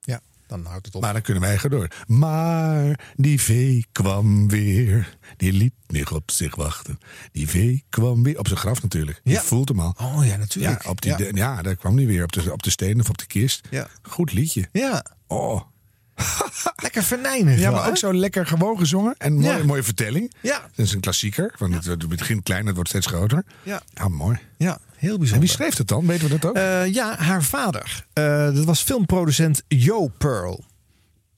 [0.00, 1.00] Ja, dan houdt het op.
[1.00, 1.88] Maar dan kunnen wij gewoon door.
[2.06, 5.16] Maar die vee kwam weer.
[5.36, 6.98] Die liet niet op zich wachten.
[7.32, 8.38] Die vee kwam weer.
[8.38, 9.20] Op zijn graf natuurlijk.
[9.24, 9.94] Je voelt hem al.
[9.98, 10.82] Oh ja, natuurlijk.
[10.82, 12.22] Ja, op die, ja daar kwam hij weer.
[12.22, 13.68] Op de, op de steen of op de kist.
[13.70, 13.88] Ja.
[14.02, 14.68] Goed liedje.
[14.72, 15.04] Ja.
[15.26, 15.60] Oh.
[16.82, 17.58] Lekker venijnig.
[17.58, 19.14] Ja, wel, maar ook zo lekker gewoon gezongen.
[19.18, 19.64] En mooie, Ja.
[19.64, 20.32] mooie vertelling.
[20.40, 20.60] Ja.
[20.74, 21.54] Dat is een klassieker.
[21.58, 23.44] Want het, het begint klein, het wordt steeds groter.
[23.62, 23.82] Ja.
[23.94, 24.38] Ja, mooi.
[24.56, 25.34] Ja, heel bijzonder.
[25.34, 26.06] En wie schreef het dan?
[26.06, 26.56] Weten we dat ook?
[26.56, 28.06] Eh, ja, haar vader.
[28.12, 30.64] Eh, dat was filmproducent Joe Pearl.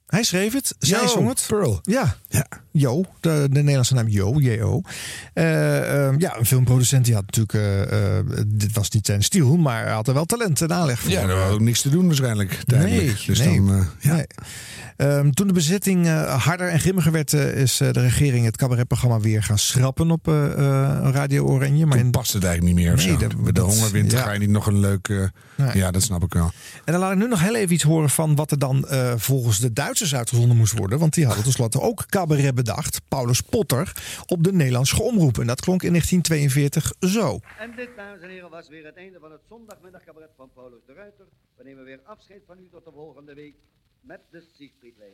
[0.07, 1.45] Hij schreef het, zij zong het.
[1.49, 1.79] Pearl.
[1.83, 2.17] Ja.
[2.29, 2.47] Ja.
[2.77, 4.81] Jo, de, de Nederlandse naam Jo, J.O.
[5.33, 9.57] Eh, ehm, ja, een filmproducent die had natuurlijk, eh, eh, dit was niet zijn stiel,
[9.57, 11.11] maar hij had er wel talent en aanleg voor.
[11.11, 13.03] Ja, er was ook niks te doen waarschijnlijk tijdelijk.
[13.03, 13.65] Nee, dus nee.
[13.65, 14.15] dan, ja.
[14.15, 14.27] Nee.
[14.97, 19.59] Ehm, toen de bezetting harder en grimmiger werd, is de regering het cabaretprogramma weer gaan
[19.59, 20.27] schrappen op
[21.13, 21.87] Radio Oranje.
[21.87, 22.97] Maar Toen in, past het eigenlijk niet meer.
[22.97, 24.25] Nee, dat- de dat- hongerwinter ja.
[24.25, 25.09] ga je niet nog een leuk...
[25.57, 25.71] Nee.
[25.77, 26.51] Ja, dat snap ik wel.
[26.85, 29.59] En dan laat ik nu nog heel even iets horen van wat er dan volgens
[29.59, 30.99] de Duitsers uitgezonden moest worden.
[30.99, 33.09] Want die hadden tenslotte ook cabaret bedacht.
[33.09, 33.93] Paulus Potter
[34.27, 35.39] op de Nederlandse omroep.
[35.39, 37.41] En dat klonk in 1942 zo.
[37.59, 40.93] En dit, dames en heren, was weer het einde van het zondagmiddagcabaret van Paulus de
[40.93, 41.27] Ruiter.
[41.57, 43.57] We nemen weer afscheid van u tot de volgende week
[44.01, 45.13] met de Siegfriedlijn.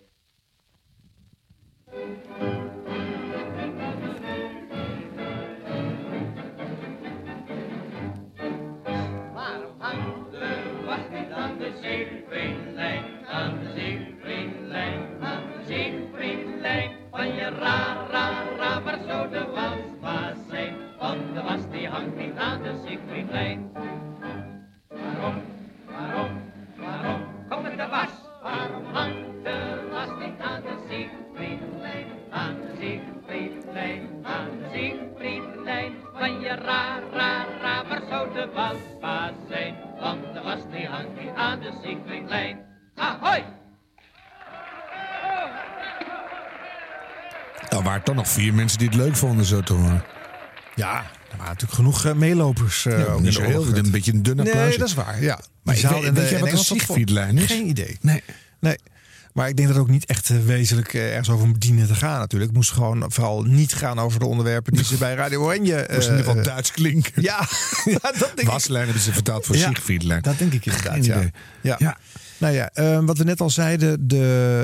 [9.33, 10.20] Waarom
[10.91, 16.91] wacht aan de Siegfriedlijn, aan de Siegfriedlijn, aan de Siegfriedlijn?
[17.11, 18.29] Van je ra, ra,
[18.59, 20.75] ra, waar zou de wasbaas zijn?
[20.99, 23.71] Want de was die hangt niet aan de Siegfriedlijn.
[24.89, 25.35] Waarom,
[25.87, 26.31] waarom,
[26.77, 28.30] waarom komt het de was?
[28.43, 35.93] De was niet aan de Siegfriedlijn, aan de Siegfriedlijn, aan de Siegfriedlijn?
[36.15, 39.75] Van je ra, ra, ra, waar zou de wasbaas zijn?
[40.01, 42.59] Want de was die hangt niet aan de Siegfriedlijn.
[42.95, 43.45] Ahoi!
[47.71, 50.05] Nou, waren toch nog vier mensen die het leuk vonden, zo te horen.
[50.75, 52.87] Ja, er waren natuurlijk genoeg eh, meelopers.
[52.87, 54.69] eh, Ja, niet zo heel een beetje een dun applaus.
[54.69, 55.23] Nee, dat is waar.
[55.23, 55.41] Ja.
[55.63, 56.59] Maar ik weet- weet jij in wat een
[57.39, 57.47] is?
[57.47, 57.99] Geen idee.
[58.01, 58.23] Nee.
[58.61, 58.77] Nee.
[59.33, 62.19] Maar ik denk dat het ook niet echt eh, wezenlijk ergens over dienen te gaan
[62.19, 62.51] natuurlijk.
[62.51, 65.87] Het moest gewoon vooral niet gaan over de onderwerpen die ze bij Radio Oranje...
[65.95, 67.23] Moest in ieder geval Duits klinken.
[67.23, 67.49] Ja,
[67.85, 68.47] ja dat denk ik.
[68.47, 70.23] Waslijn hebben ze vertaald voor Ja, Siegfriedlijn.
[70.23, 71.21] Dat denk ik inderdaad, ja.
[71.61, 71.77] ja.
[71.79, 71.99] Ja.
[72.41, 74.17] Nou ja, eh, wat we net al zeiden, de,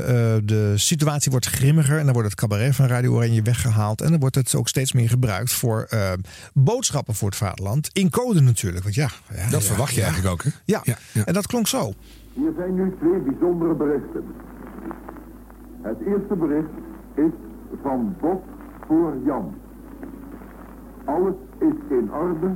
[0.06, 4.00] eh, de situatie wordt grimmiger en dan wordt het cabaret van Radio Oranje weggehaald.
[4.00, 6.12] En dan wordt het ook steeds meer gebruikt voor eh,
[6.54, 7.90] boodschappen voor het vaderland.
[7.92, 9.08] In code natuurlijk, want ja.
[9.34, 10.06] ja Dat ja, verwacht je ja.
[10.06, 10.50] eigenlijk ook, hè?
[10.64, 10.80] Ja.
[10.84, 11.24] Ja, ja.
[11.24, 11.92] en dat klonk zo.
[12.32, 14.24] Hier zijn nu twee bijzondere berichten.
[15.82, 16.74] Het eerste bericht
[17.14, 17.32] is
[17.82, 18.44] van Bob
[18.86, 19.54] voor Jan.
[21.04, 22.54] Alles is in orde.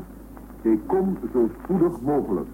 [0.62, 2.48] Ik kom zo spoedig mogelijk.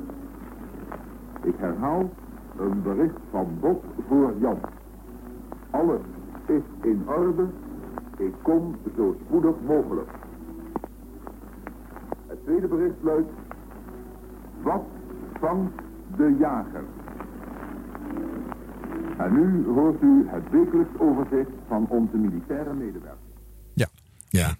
[1.44, 2.10] Ik herhaal
[2.58, 4.60] een bericht van Bob voor Jan.
[5.70, 6.00] Alles
[6.46, 7.46] is in orde.
[8.18, 10.10] Ik kom zo spoedig mogelijk.
[12.26, 13.30] Het tweede bericht luidt.
[14.62, 14.82] Wat
[15.40, 15.72] vangt
[16.16, 16.84] de jager?
[19.18, 23.20] En nu hoort u het wekelijks overzicht van onze militaire medewerkers.
[23.74, 23.88] Ja.
[24.28, 24.56] Ja.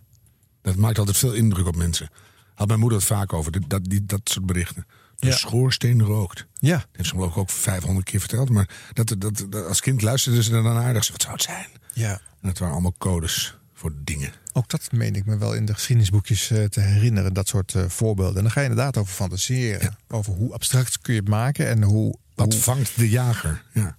[0.61, 2.09] Dat maakt altijd veel indruk op mensen.
[2.55, 4.84] Had mijn moeder het vaak over, dat, die, dat soort berichten.
[5.19, 5.37] De Ja.
[5.37, 6.47] schoorsteen rookt.
[6.59, 6.77] Ja.
[6.77, 8.51] Dat heeft ze geloof ik ook 500 keer verteld.
[8.51, 11.67] Maar dat, dat, dat, als kind luisterde ze dan ze, wat zou het zijn?
[11.93, 12.11] Ja.
[12.12, 14.33] En dat waren allemaal codes voor dingen.
[14.53, 17.85] Ook dat meen ik me wel in de geschiedenisboekjes eh, te herinneren, dat soort eh,
[17.89, 18.37] voorbeelden.
[18.37, 19.97] En dan ga je inderdaad over fantaseren.
[20.09, 22.14] Over hoe abstract kun je het maken en hoe...
[22.35, 23.62] Wat hoe- vangt de jager?
[23.73, 23.97] Ja.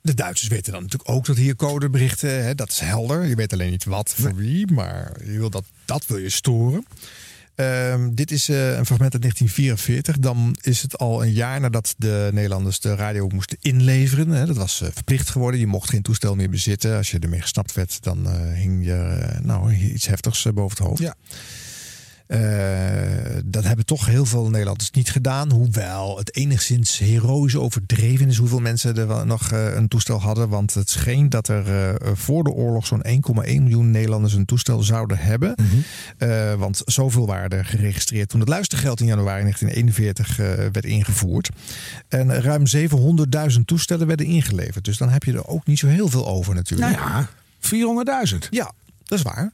[0.00, 3.24] De Duitsers weten dan natuurlijk ook dat hier codeberichten, hè, dat is helder.
[3.24, 6.86] Je weet alleen niet wat voor wie, maar je wil dat, dat wil je storen.
[7.54, 10.18] Ehm, dit is eh, een fragment uit 1944.
[10.18, 14.28] Dan is het al een jaar nadat de Nederlanders de radio moesten inleveren.
[14.28, 14.46] Hè.
[14.46, 15.60] Dat was eh, verplicht geworden.
[15.60, 16.96] Je mocht geen toestel meer bezitten.
[16.96, 21.02] Als je ermee gesnapt werd, dan eh, hing je nou, iets heftigs boven het hoofd.
[21.02, 21.14] Ja.
[22.32, 25.50] Eh, dat hebben toch heel veel Nederlanders niet gedaan.
[25.52, 30.48] Hoewel het enigszins heroïs overdreven is hoeveel mensen er nog eh, een toestel hadden.
[30.48, 33.12] Want het scheen dat er eh, voor de oorlog zo'n 1,1
[33.42, 35.54] miljoen Nederlanders een toestel zouden hebben.
[36.18, 41.50] Eh, want zoveel waren er geregistreerd toen het luistergeld in januari 1941 eh, werd ingevoerd.
[42.08, 42.64] En ruim
[43.54, 44.84] 700.000 toestellen werden ingeleverd.
[44.84, 46.98] Dus dan heb je er ook niet zo heel veel over natuurlijk.
[46.98, 47.28] Nou ja,
[48.32, 48.38] 400.000.
[48.50, 48.72] Ja,
[49.12, 49.52] dat is waar.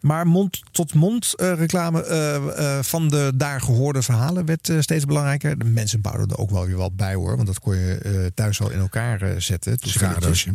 [0.00, 2.36] Maar mond-tot-mond eh, reclame eh,
[2.78, 5.58] eh, van de daar gehoorde verhalen werd steeds belangrijker.
[5.58, 7.36] De mensen bouwden er ook wel weer wat bij hoor.
[7.36, 9.78] Want dat kon je thuis wel in elkaar zetten.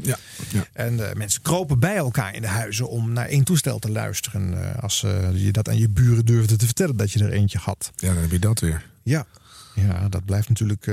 [0.01, 0.17] Ja.
[0.49, 0.65] ja.
[0.73, 4.75] En mensen kropen bij elkaar in de huizen om naar één toestel te luisteren.
[4.81, 4.99] als
[5.33, 7.91] je dat aan je buren durfde te vertellen dat je er eentje had.
[7.95, 8.85] Ja, dan heb je dat weer.
[9.03, 9.25] Ja,
[9.75, 10.91] ja dat blijft natuurlijk...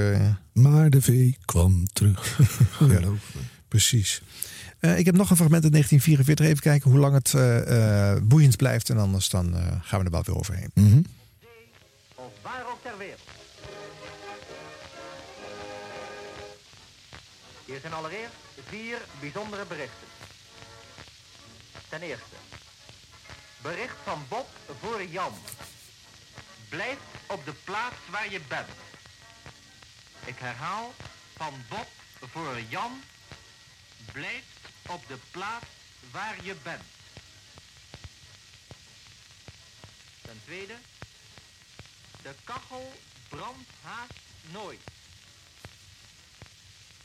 [0.52, 2.38] Maar de vee kwam terug.
[2.78, 3.12] Me.
[3.68, 4.22] Precies.
[4.80, 6.46] Eh, ik heb nog een fragment uit 1944.
[6.46, 8.90] Even kijken hoe lang het eh, eh, boeiend blijft.
[8.90, 10.70] En anders dan gaan we er wel weer overheen.
[10.74, 11.02] Mhm.
[12.14, 13.20] Of waar ook ter wereld.
[17.64, 18.34] Hier zijn allereerst
[18.68, 20.06] vier bijzondere berichten.
[21.88, 22.36] Ten eerste.
[23.62, 24.46] Bericht van Bob
[24.80, 25.32] voor Jan.
[26.68, 28.68] Blijf op de plaats waar je bent.
[30.24, 30.92] Ik herhaal.
[31.36, 31.86] Van Bob
[32.20, 32.92] voor Jan.
[34.12, 34.55] Blijf
[34.88, 35.66] op de plaats
[36.10, 36.84] waar je bent.
[40.22, 40.76] Ten tweede,
[42.22, 42.92] de kachel
[43.28, 44.12] brandt haast
[44.50, 44.80] nooit.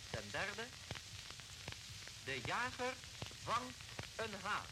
[0.09, 0.67] Ten derde,
[2.23, 2.93] de jager
[3.43, 3.77] vangt
[4.15, 4.65] een haas.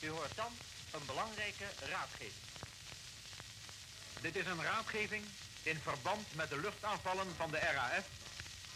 [0.00, 0.52] U hoort dan
[0.90, 2.44] een belangrijke raadgeving.
[4.20, 5.24] Dit is een raadgeving
[5.62, 8.04] in verband met de luchtaanvallen van de RAF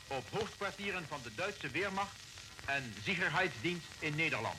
[0.09, 2.17] op hoofdkwartieren van de Duitse Weermacht
[2.65, 4.59] en Sicherheidsdienst in Nederland.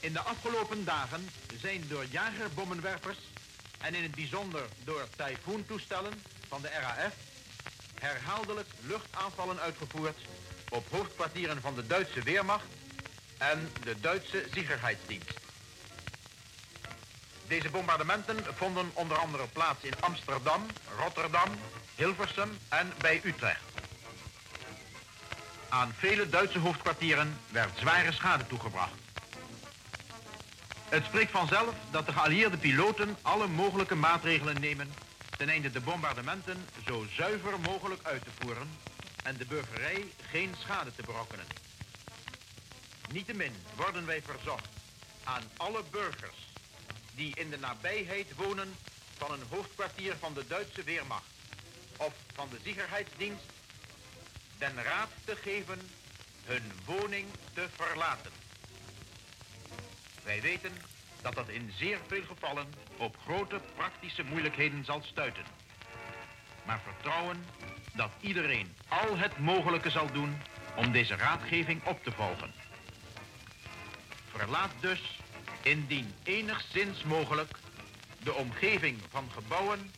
[0.00, 1.28] In de afgelopen dagen
[1.60, 3.18] zijn door jagerbommenwerpers
[3.80, 7.12] en in het bijzonder door tyfoontoestellen van de RAF
[7.98, 10.18] herhaaldelijk luchtaanvallen uitgevoerd
[10.68, 12.66] op hoofdkwartieren van de Duitse Weermacht
[13.38, 15.45] en de Duitse Sicherheidsdienst.
[17.48, 20.66] Deze bombardementen vonden onder andere plaats in Amsterdam,
[20.98, 21.50] Rotterdam,
[21.96, 23.60] Hilversum en bij Utrecht.
[25.68, 28.92] Aan vele Duitse hoofdkwartieren werd zware schade toegebracht.
[30.88, 34.94] Het spreekt vanzelf dat de geallieerde piloten alle mogelijke maatregelen nemen
[35.36, 38.68] ten einde de bombardementen zo zuiver mogelijk uit te voeren
[39.22, 41.46] en de burgerij geen schade te berokkenen.
[43.08, 44.64] Niettemin worden wij verzocht
[45.24, 46.46] aan alle burgers
[47.16, 48.76] die in de nabijheid wonen
[49.16, 51.30] van een hoofdkwartier van de Duitse Weermacht
[51.96, 53.44] of van de Sicherheidsdienst
[54.58, 55.80] den raad te geven
[56.44, 58.30] hun woning te verlaten.
[60.22, 60.72] Wij weten
[61.22, 65.44] dat dat in zeer veel gevallen op grote praktische moeilijkheden zal stuiten.
[66.64, 67.46] Maar vertrouwen
[67.92, 70.42] dat iedereen al het mogelijke zal doen
[70.76, 72.52] om deze raadgeving op te volgen.
[74.30, 75.18] Verlaat dus,
[75.66, 77.50] indien enigszins mogelijk,
[78.22, 79.90] de omgeving van gebouwen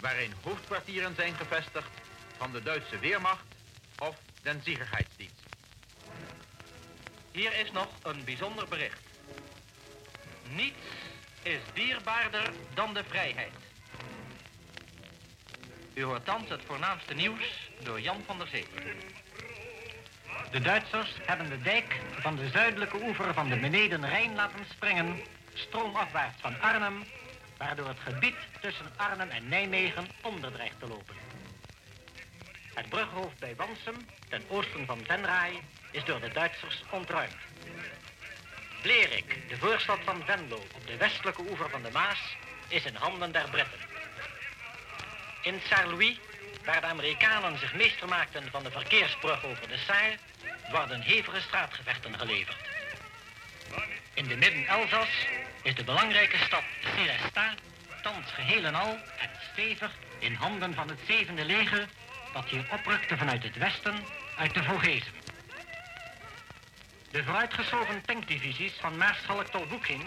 [0.00, 1.90] waarin hoofdkwartieren zijn gevestigd
[2.36, 3.44] van de Duitse Weermacht
[3.98, 5.42] of den Sicherheidsdienst.
[7.32, 9.00] Hier is nog een bijzonder bericht.
[10.48, 10.86] Niets
[11.42, 13.52] is dierbaarder dan de vrijheid.
[15.94, 18.66] U hoort thans het voornaamste nieuws door Jan van der Zee.
[20.50, 25.20] De Duitsers hebben de dijk van de zuidelijke oever van de beneden Rijn laten springen,
[25.54, 27.04] stroomafwaarts van Arnhem,
[27.56, 31.14] waardoor het gebied tussen Arnhem en Nijmegen onder dreigt te lopen.
[32.74, 37.36] Het brughoofd bij Wansum, ten oosten van Venray, is door de Duitsers ontruimd.
[38.82, 42.36] Blerik, de voorstad van Venlo op de westelijke oever van de Maas,
[42.68, 43.78] is in handen der Britten.
[45.42, 46.18] In Saint-Louis,
[46.64, 50.16] waar de Amerikanen zich meester maakten van de verkeersbrug over de Saar,
[50.70, 52.56] worden hevige straatgevechten geleverd.
[54.14, 55.08] In de Midden-Elzas
[55.62, 56.64] is de belangrijke stad
[56.96, 57.54] Célestat
[58.02, 61.88] thans geheel en al en stevig in handen van het zevende leger
[62.32, 63.94] dat hier oprukte vanuit het westen
[64.36, 65.12] uit de Vogezen.
[67.10, 70.04] De vooruitgeschoven tankdivisies van Maarschalk tot Boeking,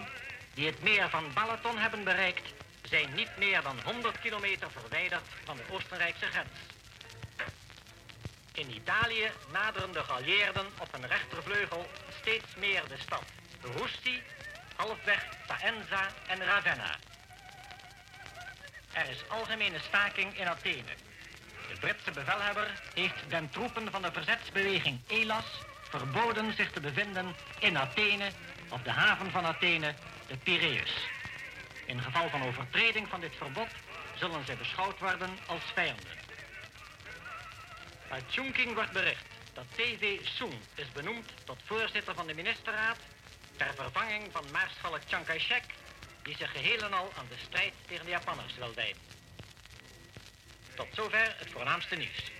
[0.54, 2.52] die het meer van Balaton hebben bereikt,
[2.88, 6.58] zijn niet meer dan 100 kilometer verwijderd van de Oostenrijkse grens.
[8.54, 11.86] In Italië naderen de geallieerden op een rechtervleugel
[12.20, 13.24] steeds meer de stad
[13.60, 14.22] Russi,
[14.76, 16.96] halfweg Faenza en Ravenna.
[18.92, 20.94] Er is algemene staking in Athene.
[21.68, 27.78] De Britse bevelhebber heeft den troepen van de verzetsbeweging Elas verboden zich te bevinden in
[27.78, 28.30] Athene,
[28.68, 29.94] op de haven van Athene,
[30.26, 31.15] de Piraeus.
[31.86, 33.68] In geval van overtreding van dit verbod
[34.14, 36.12] zullen zij beschouwd worden als vijanden.
[38.08, 39.24] Uit Chungking wordt bericht
[39.54, 42.96] dat TV Soong is benoemd tot voorzitter van de ministerraad
[43.56, 45.62] ter vervanging van maarschalk Chiang Kai-shek,
[46.22, 49.02] die zich geheel en al aan de strijd tegen de Japanners wil wijden.
[50.74, 52.30] Tot zover het voornaamste nieuws.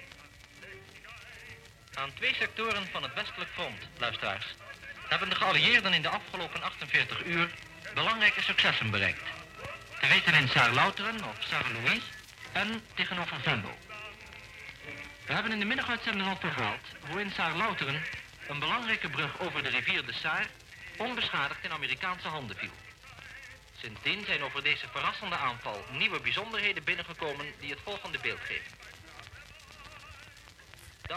[1.94, 4.46] Aan twee sectoren van het westelijk front, luisteraars,
[5.08, 7.50] hebben de geallieerden in de afgelopen 48 uur
[7.94, 9.28] belangrijke successen bereikt.
[9.98, 12.02] Te weten in Saarlouteren of Saarlouis
[12.52, 13.76] en tegenover Venlo.
[15.26, 18.02] We hebben in de middaguitzending al verhaald hoe in Saarlouteren
[18.46, 20.46] een belangrijke brug over de rivier de Saar
[20.96, 22.70] onbeschadigd in Amerikaanse handen viel.
[23.80, 28.85] Sindsdien zijn over deze verrassende aanval nieuwe bijzonderheden binnengekomen die het volgende beeld geven.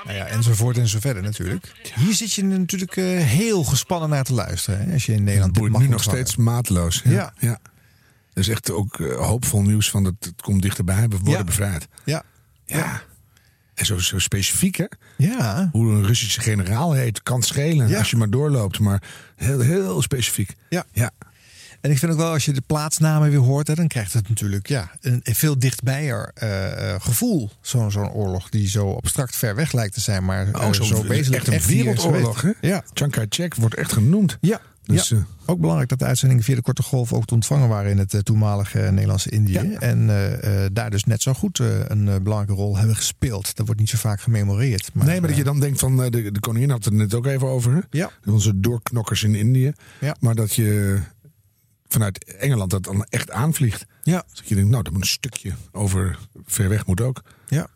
[0.06, 1.72] Nou ja, enzovoort en zo verder natuurlijk.
[1.96, 4.86] Hier zit je natuurlijk eh, heel gespannen naar te luisteren.
[4.86, 7.02] Hè, als je in Nederland dit mag nu nog steeds mateloos.
[7.04, 7.12] Ja.
[7.12, 7.34] Ja.
[7.40, 7.60] ja.
[8.34, 11.02] Dat is echt ook eh, hoopvol nieuws van dat het komt dichterbij.
[11.08, 11.44] We worden Ja.
[11.44, 11.88] bevrijd.
[12.04, 12.24] Ja.
[12.66, 13.02] Ja.
[13.74, 14.86] En zo, zo specifiek, hè?
[15.18, 15.70] Ja.
[15.72, 18.80] Hoe een Russische generaal heet, kan schelen als je maar doorloopt.
[18.80, 19.04] Maar
[19.36, 20.56] heel, heel specifiek.
[20.70, 20.86] Ja.
[20.92, 21.12] ja.
[21.82, 24.30] En ik vind ook wel, als je de plaatsnamen weer hoort, hè, dan krijgt het
[24.30, 27.50] natuurlijk ja, een, een veel dichtbijer eh, eh, gevoel.
[27.62, 30.84] Zo'n zo'n oorlog die zo abstract ver weg lijkt te zijn, maar eh, Oh, zo,
[30.84, 32.52] zo wezenlijk echt een wereldoorlog, hè?
[32.62, 32.84] Ja.
[32.94, 34.38] Chiang Kai-shek wordt echt genoemd.
[34.42, 35.16] Ja, Dus, ja.
[35.16, 37.98] eh, ook belangrijk dat de uitzendingen via de korte golf ook te ontvangen waren in
[37.98, 39.58] het eh, toenmalige Nederlandse Indië.
[39.80, 43.56] En eh, eh, daar dus net zo goed eh, een eh, belangrijke rol hebben gespeeld.
[43.56, 44.90] Dat wordt niet zo vaak gememoreerd.
[44.94, 46.94] Maar, nee, maar dat je eh, dan denkt van, eh, de, de koningin had het
[46.94, 47.74] net ook even over.
[47.74, 47.80] Hè?
[47.90, 48.10] Ja.
[48.26, 49.72] Onze doorknokkers in Indië.
[50.00, 50.16] Ja.
[50.20, 51.00] Maar dat je
[51.90, 53.86] vanuit Engeland dat dan echt aanvliegt.
[54.04, 54.24] Ja.
[54.34, 57.24] Dat je denkt, nou, dat moet een stukje over ver weg moet ook.
[57.48, 57.68] Ja.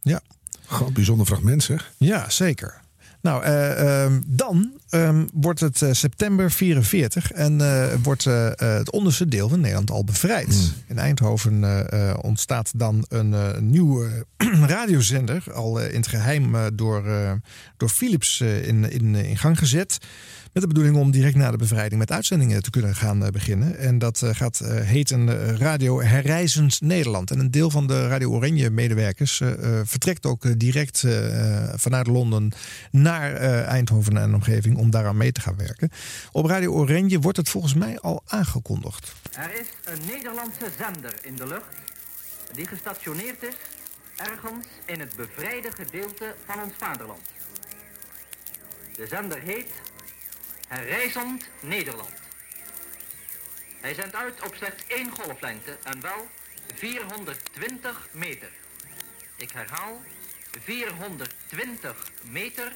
[0.00, 0.20] Ja.
[0.66, 1.92] Gewoon bijzonder fragment zeg.
[1.96, 2.80] Ja, zeker.
[3.22, 9.28] Nou, eh, ehm, dan ehm, wordt het eh, september 44 en eh, wordt het onderste
[9.28, 10.72] deel van Nederland al bevrijd.
[10.86, 11.86] In Eindhoven
[12.22, 14.26] ontstaat dan een nieuwe
[14.66, 17.02] radiozender, al in het geheim eh, door,
[17.76, 19.98] door Philips in, in, in gang gezet.
[20.52, 23.78] Met de bedoeling om direct na de bevrijding met uitzendingen te kunnen gaan eh, beginnen.
[23.78, 27.30] En dat eh, gaat eh, heten Radio Herreizend Nederland.
[27.30, 29.42] En een deel van de Radio Oranje medewerkers
[29.84, 31.04] vertrekt ook direct
[31.74, 32.52] vanuit Londen
[32.90, 33.34] naar
[33.64, 35.90] Eindhoven en omgeving om daaraan mee te gaan werken.
[36.32, 39.12] Op Radio Oranje wordt het volgens mij al aangekondigd.
[39.32, 41.74] Er is een Nederlandse zender in de lucht
[42.54, 43.56] die gestationeerd is
[44.16, 47.22] ergens in het bevrijde gedeelte van ons vaderland.
[48.96, 49.70] De zender heet
[50.70, 52.14] Herreizend Nederland.
[53.80, 56.28] Hij zendt uit op slechts één golflengte en wel
[56.74, 58.50] 420 meter.
[59.36, 60.02] Ik herhaal
[60.60, 62.72] 420 meter,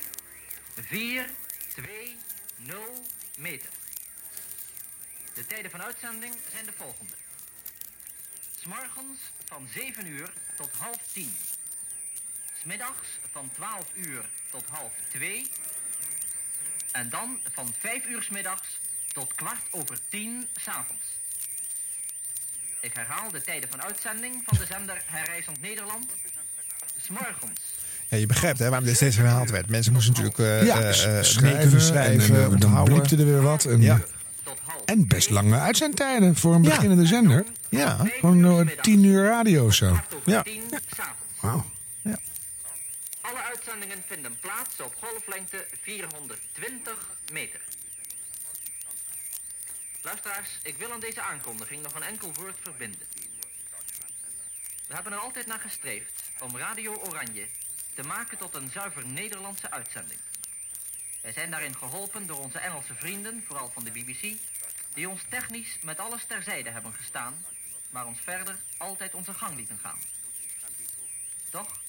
[0.81, 1.31] 4,
[1.69, 2.19] 2,
[2.57, 3.05] 0
[3.39, 3.71] meter.
[5.35, 7.15] De tijden van uitzending zijn de volgende.
[8.61, 11.37] S'morgens van 7 uur tot half 10.
[12.61, 15.51] Smiddags van 12 uur tot half 2.
[16.95, 18.69] En dan van 5 uur 's middags
[19.13, 21.03] tot kwart over 10 s'avonds.
[22.81, 26.05] Ik herhaal de tijden van uitzending van de zender Herreizend Nederland.
[27.03, 27.61] S'morgens
[28.09, 29.69] Ja, je begrijpt hè, waarom dit steeds herhaald werd.
[29.69, 33.65] Mensen moesten natuurlijk eh, ja, eh, eh, schrijven, schrijven, en, dan bliepte er weer wat.
[33.65, 34.01] En, Ja.
[34.85, 36.69] en best lange uitzendtijden voor een Ja.
[36.69, 37.45] beginnende zender.
[37.69, 37.97] Ja.
[38.21, 40.01] Gewoon tien uur radio of zo.
[40.25, 40.43] Ja.
[40.43, 40.63] 10
[40.97, 41.19] s'avonds.
[41.41, 41.65] Wauw.
[43.25, 47.61] Alle uitzendingen vinden plaats op golflengte 420 meter.
[50.03, 53.07] Luisteraars, ik wil aan deze aankondiging nog een enkel woord verbinden.
[54.87, 57.47] We hebben er altijd naar gestreefd om Radio Oranje
[57.95, 60.20] te maken tot een zuiver Nederlandse uitzending.
[61.22, 64.37] Wij zijn daarin geholpen door onze Engelse vrienden, vooral van de BBC,
[64.95, 67.45] die ons technisch met alles terzijde hebben gestaan,
[67.91, 69.99] maar ons verder altijd onze gang lieten gaan.
[71.51, 71.84] Toch,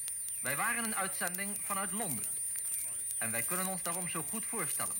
[0.45, 2.25] wij waren een uitzending vanuit Londen.
[3.17, 4.95] En wij kunnen ons daarom zo goed voorstellen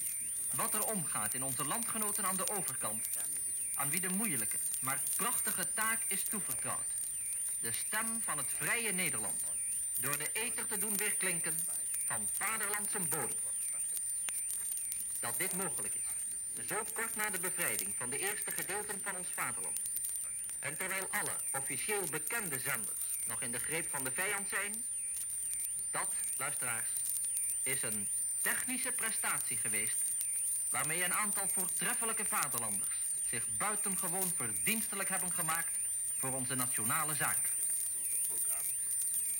[0.51, 3.07] wat er omgaat in onze landgenoten aan de overkant,
[3.75, 6.85] aan wie de moeilijke, maar prachtige taak is toevertrouwd.
[7.59, 9.41] De stem van het vrije Nederland,
[9.99, 11.57] door de ether te doen weerklinken
[12.05, 13.37] van vaderlandse bodem.
[15.19, 19.27] Dat dit mogelijk is, zo kort na de bevrijding van de eerste gedeelten van ons
[19.35, 19.79] vaderland.
[20.59, 24.83] En terwijl alle officieel bekende zenders nog in de greep van de vijand zijn,
[25.95, 26.89] dat, luisteraars,
[27.63, 28.07] is een
[28.41, 29.95] technische prestatie geweest
[30.69, 32.95] waarmee een aantal voortreffelijke vaderlanders
[33.29, 35.71] zich buitengewoon verdienstelijk hebben gemaakt
[36.17, 37.39] voor onze nationale zaak.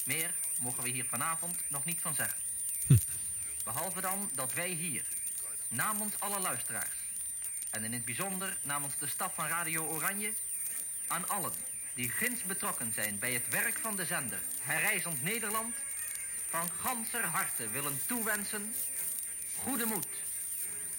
[0.06, 2.42] Meer mogen we hier vanavond nog niet van zeggen.
[3.64, 5.06] Behalve dan dat wij hier,
[5.68, 6.98] namens alle luisteraars,
[7.72, 10.34] en in het bijzonder namens de staf van Radio Oranje,
[11.08, 11.54] aan allen
[11.94, 15.76] die ginds betrokken zijn bij het werk van de zender Herreizend Nederland,
[16.56, 18.76] van ganser harte willen toewensen
[19.58, 20.08] goede moed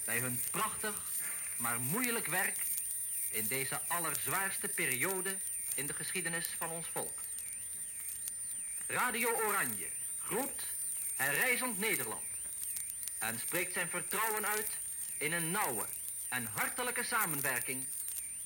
[0.04, 1.02] bij hun prachtig,
[1.56, 2.56] maar moeilijk werk
[3.30, 5.36] in deze allerzwaarste periode
[5.74, 7.20] in de geschiedenis van ons volk.
[8.86, 9.88] Radio Oranje
[10.18, 10.62] groet
[11.16, 12.24] Herreizend Nederland
[13.18, 14.70] en spreekt zijn vertrouwen uit
[15.18, 15.86] in een nauwe
[16.28, 17.86] en hartelijke samenwerking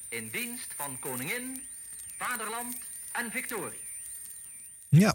[0.08, 1.66] in dienst van koningin,
[2.18, 2.76] vaderland
[3.12, 3.84] en victorie.
[4.88, 5.14] Ja.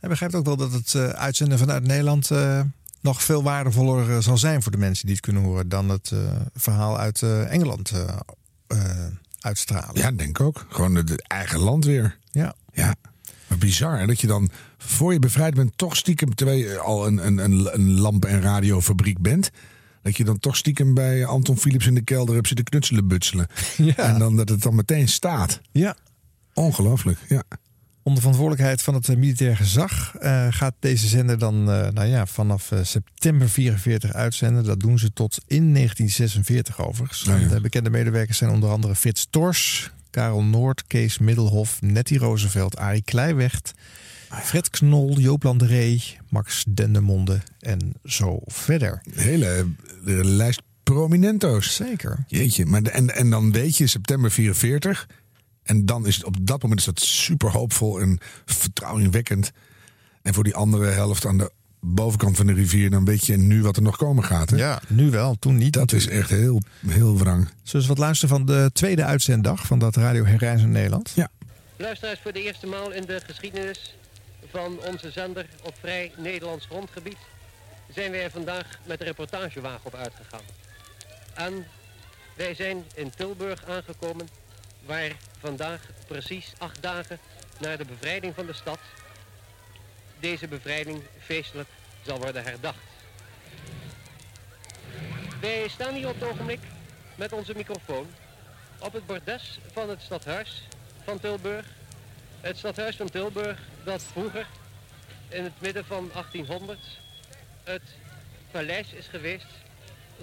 [0.00, 2.60] Hij begrijpt ook wel dat het eh, uitzenden vanuit Nederland eh,
[3.00, 6.12] nog veel waardevoller eh, zal zijn voor de mensen die het kunnen horen dan het
[6.54, 7.92] verhaal uit Engeland
[9.40, 10.00] uitstralen.
[10.00, 10.66] Ja, denk ik ook.
[10.68, 12.18] Gewoon het eigen land weer.
[12.30, 12.54] Ja.
[12.72, 12.94] Ja.
[13.46, 17.06] Maar bizar hè, dat je dan voor je bevrijd bent toch stiekem, terwijl je al
[17.06, 19.50] een, een, een, een lamp- en radiofabriek bent,
[20.02, 23.46] dat je dan toch stiekem bij Anton Philips in de kelder hebt zitten knutselen butselen.
[23.76, 23.94] Ja.
[23.94, 25.60] En dan dat het dan meteen staat.
[25.72, 25.96] Ja.
[26.54, 27.42] Ongelooflijk, ja.
[28.10, 32.26] Onder verantwoordelijkheid van het eh, militair gezag eh, gaat deze zender dan eh, nou ja,
[32.26, 34.64] vanaf september 44 uitzenden.
[34.64, 37.22] Dat doen ze tot in 1946 overigens.
[37.22, 37.38] Ja.
[37.48, 43.02] De bekende medewerkers zijn onder andere Frits Tors, Karel Noord, Kees Middelhof, Nettie Roosevelt, Arie
[43.02, 43.72] Kleiwecht,
[44.42, 49.02] Fred Knol, Joop Landeree, Max Dendermonde en zo verder.
[49.14, 49.64] Hele eh,
[50.22, 51.74] lijst prominento's.
[51.74, 52.24] Zeker.
[52.26, 55.06] Jeetje, maar de- en, en dan weet je september 44.
[55.70, 59.52] En dan is het op dat moment is dat super hoopvol en vertrouwenwekkend.
[60.22, 63.62] En voor die andere helft aan de bovenkant van de rivier, dan weet je nu
[63.62, 64.50] wat er nog komen gaat.
[64.50, 64.56] Hè?
[64.56, 65.72] Ja, nu wel, toen niet.
[65.72, 67.48] Dat is echt heel, heel wrang.
[67.62, 71.12] Zullen we wat luisteren van de tweede uitzenddag van dat Radio Herreizen Nederland?
[71.14, 71.28] Ja.
[71.76, 73.96] Luisteraars, voor de eerste maal in de geschiedenis
[74.50, 77.18] van onze zender op vrij Nederlands grondgebied
[77.94, 80.44] zijn wij er vandaag met de reportagewagen op uitgegaan.
[81.34, 81.66] En
[82.36, 84.28] wij zijn in Tilburg aangekomen,
[84.90, 87.18] waar vandaag precies acht dagen
[87.58, 88.78] na de bevrijding van de stad
[90.20, 91.68] deze bevrijding feestelijk
[92.02, 92.78] zal worden herdacht.
[95.40, 96.60] Wij staan hier op het ogenblik
[97.14, 98.06] met onze microfoon
[98.78, 100.62] op het bordes van het stadhuis
[101.04, 101.66] van Tilburg.
[102.40, 104.46] Het stadhuis van Tilburg dat vroeger
[105.28, 106.78] in het midden van 1800
[107.64, 107.82] het
[108.50, 109.46] paleis is geweest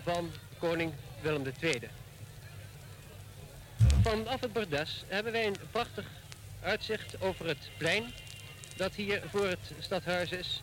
[0.03, 1.89] van koning Willem II.
[4.01, 6.05] Vanaf het bordes hebben wij een prachtig
[6.61, 8.13] uitzicht over het plein
[8.75, 10.61] dat hier voor het stadhuis is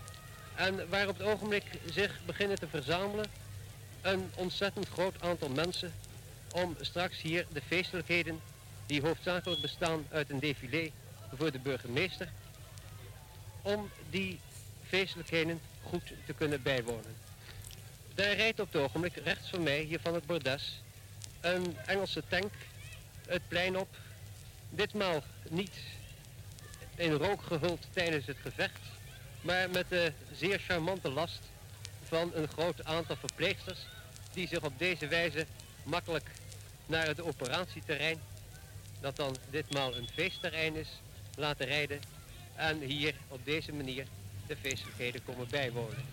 [0.55, 3.27] en waar op het ogenblik zich beginnen te verzamelen
[4.01, 5.93] een ontzettend groot aantal mensen
[6.53, 8.41] om straks hier de feestelijkheden
[8.86, 10.91] die hoofdzakelijk bestaan uit een défilé
[11.36, 12.28] voor de burgemeester,
[13.62, 14.41] om die
[14.89, 17.16] feestelijkheden goed te kunnen bijwonen.
[18.15, 20.82] Daar rijdt op het ogenblik rechts van mij, hier van het bordes,
[21.41, 22.53] een Engelse tank
[23.27, 23.89] het plein op.
[24.71, 25.77] Ditmaal niet
[26.95, 28.81] in rook gehuld tijdens het gevecht,
[29.41, 31.41] maar met de zeer charmante last
[32.03, 33.79] van een groot aantal verpleegsters
[34.33, 35.47] die zich op deze wijze
[35.83, 36.31] makkelijk
[36.87, 38.21] naar het operatieterrein,
[39.01, 40.89] dat dan ditmaal een feestterrein is,
[41.37, 42.01] laten rijden
[42.55, 44.07] en hier op deze manier
[44.47, 46.05] de feestelijkheden komen bijwonen.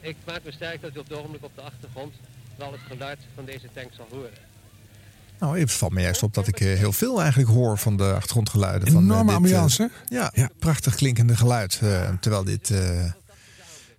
[0.00, 2.14] Ik maak me sterk dat u op het ogenblik op de achtergrond
[2.56, 4.53] wel het geluid van deze tank zal horen.
[5.38, 8.12] Nou, het valt me juist op dat ik eh, heel veel eigenlijk hoor van de
[8.12, 8.88] achtergrondgeluiden.
[8.92, 11.80] Van, eh, Enorme dit, eh, ambiance, ja, prachtig klinkende geluid.
[12.20, 12.70] terwijl dit,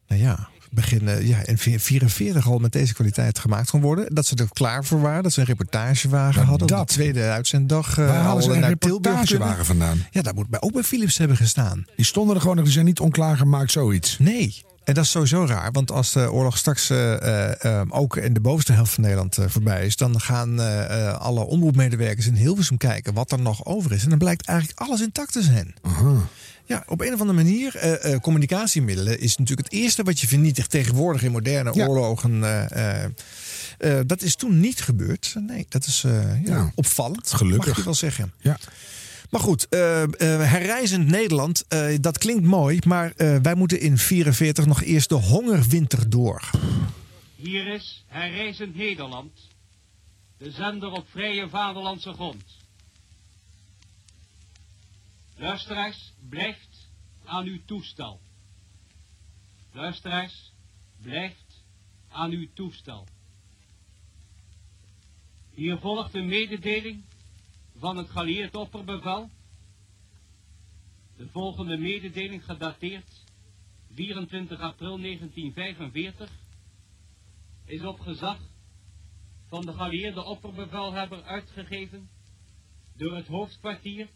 [0.08, 4.16] nou ja, begin eh, ja, in 44 al met deze kwaliteit gemaakt kon worden.
[4.16, 5.24] Dat ze er klaar voor waren.
[5.24, 6.68] Dat ze een reportagewagen Maar hadden.
[6.70, 10.06] Op dat- de tweede uitzenddag ze al naar reportagewagen vandaan?
[10.12, 11.86] Ja, dat moet bij ook bij Philips hebben gestaan.
[11.96, 14.18] Die stonden er gewoon die zijn niet onklaargemaakt, zoiets.
[14.20, 14.64] Nee.
[14.86, 18.34] En dat is sowieso raar, want als de oorlog straks eh, eh, eh, ook in
[18.34, 20.60] de bovenste helft van Nederland eh, voorbij is, dan gaan
[21.20, 24.04] alle omroepmedewerkers in Hilversum kijken wat er nog over is.
[24.04, 25.74] En dan blijkt eigenlijk alles intact te zijn.
[26.66, 27.80] Ja, op een of andere manier,
[28.22, 32.40] communicatiemiddelen is natuurlijk het eerste wat je vernietigt tegenwoordig in moderne oorlogen.
[34.08, 35.36] dat is toen niet gebeurd.
[35.48, 37.32] Nee, dat is ja, Ja, opvallend.
[37.34, 37.68] gelukkig.
[37.68, 38.34] Mag je wel zeggen.
[38.40, 38.58] Ja.
[39.30, 40.10] Maar goed, eh, eh,
[40.52, 42.80] herreizend Nederland, eh, dat klinkt mooi.
[42.88, 46.50] Maar wij moeten in 44 nog eerst de hongerwinter door.
[47.36, 49.32] Hier is Herreizend Nederland,
[50.38, 52.44] de zender op vrije vaderlandse grond.
[55.38, 56.88] Luisteraars, blijft
[57.26, 58.20] aan uw toestel.
[59.72, 60.54] Luisteraars,
[61.02, 61.64] blijft
[62.10, 63.08] aan uw toestel.
[65.54, 67.04] Hier volgt een mededeling
[67.76, 69.30] van het geallieerd opperbevel.
[71.18, 73.24] De volgende mededeling gedateerd
[73.92, 76.32] 24 april 1945
[77.66, 78.40] is op gezag
[79.46, 82.10] van de geallieerde opperbevelhebber uitgegeven
[82.96, 84.10] door het hoofdkwartier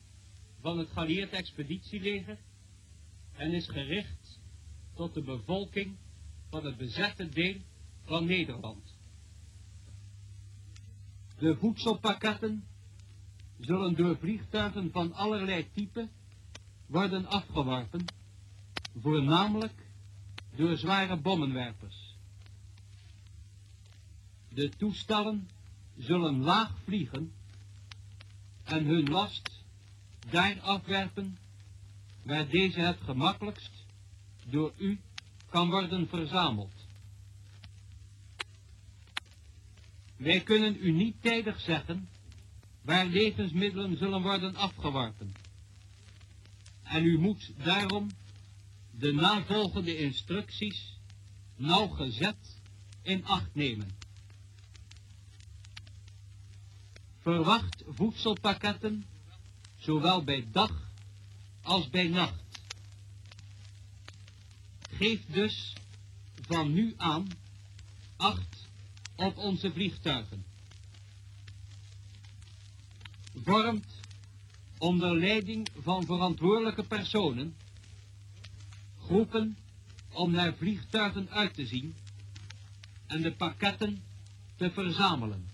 [0.62, 2.38] van het geallieerd expeditieleger
[3.32, 4.40] en is gericht
[4.94, 5.98] tot de bevolking
[6.50, 7.58] van het bezette deel
[8.04, 8.98] van Nederland.
[11.38, 12.69] De voedselpakketten
[13.60, 16.08] zullen door vliegtuigen van allerlei type
[16.86, 18.06] worden afgeworpen,
[19.02, 19.86] voornamelijk
[20.56, 22.16] door zware bommenwerpers.
[24.50, 25.50] De toestellen
[25.98, 27.34] zullen laag vliegen
[28.64, 29.64] en hun last
[30.30, 31.38] daar afwerpen
[32.24, 33.86] waar deze het gemakkelijkst
[34.46, 35.00] door u
[35.50, 36.74] kan worden verzameld.
[40.16, 42.10] Wij kunnen u niet tijdig zeggen
[42.82, 45.34] waar levensmiddelen zullen worden afgeworpen.
[46.84, 48.10] En u moet daarom
[48.92, 51.00] de navolgende instructies
[51.56, 52.60] nauwgezet
[53.02, 53.98] in acht nemen.
[57.22, 59.06] Verwacht voedselpakketten,
[59.78, 60.90] zowel bij dag
[61.62, 62.44] als bij nacht.
[64.92, 65.74] Geef dus
[66.42, 67.28] van nu aan
[68.16, 68.68] acht
[69.16, 70.49] op onze vliegtuigen.
[73.36, 74.00] Vormt
[74.78, 77.56] onder leiding van verantwoordelijke personen
[79.00, 79.58] groepen
[80.12, 81.96] om naar vliegtuigen uit te zien
[83.08, 84.04] en de pakketten
[84.56, 85.50] te verzamelen.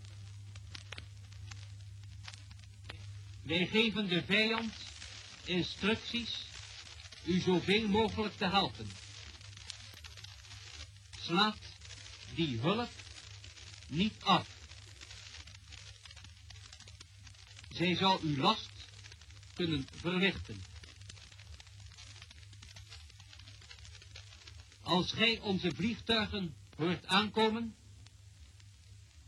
[3.41, 4.73] Wij geven de vijand
[5.45, 6.45] instructies
[7.25, 8.87] u zoveel mogelijk te helpen.
[11.19, 11.57] Slaat
[12.35, 12.89] die hulp
[13.87, 14.54] niet af.
[17.75, 18.71] Zij zal uw last
[19.53, 20.61] kunnen verlichten.
[24.81, 27.75] Als gij onze vliegtuigen hoort aankomen,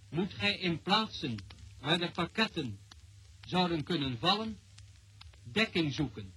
[0.09, 1.37] moet gij in plaatsen
[1.79, 2.79] waar de pakketten
[3.41, 4.59] zouden kunnen vallen,
[5.43, 6.33] dekking zoeken.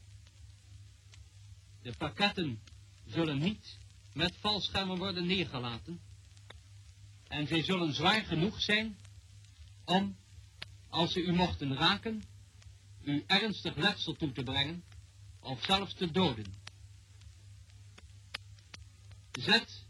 [1.83, 2.61] De pakketten
[3.07, 3.79] zullen niet
[4.13, 6.01] met valschermen worden neergelaten
[7.29, 8.99] en zij zullen zwaar genoeg zijn
[9.85, 10.17] om,
[10.91, 12.23] als ze u mochten raken,
[13.03, 14.85] u ernstig letsel toe te brengen
[15.41, 16.59] of zelfs te doden.
[19.33, 19.87] Zet,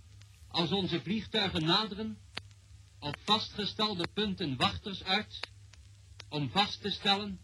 [0.49, 2.19] als onze vliegtuigen naderen,
[2.99, 5.41] op vastgestelde punten wachters uit
[6.29, 7.41] om vast te stellen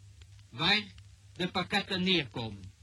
[0.50, 0.82] waar
[1.32, 2.74] de pakketten neerkomen.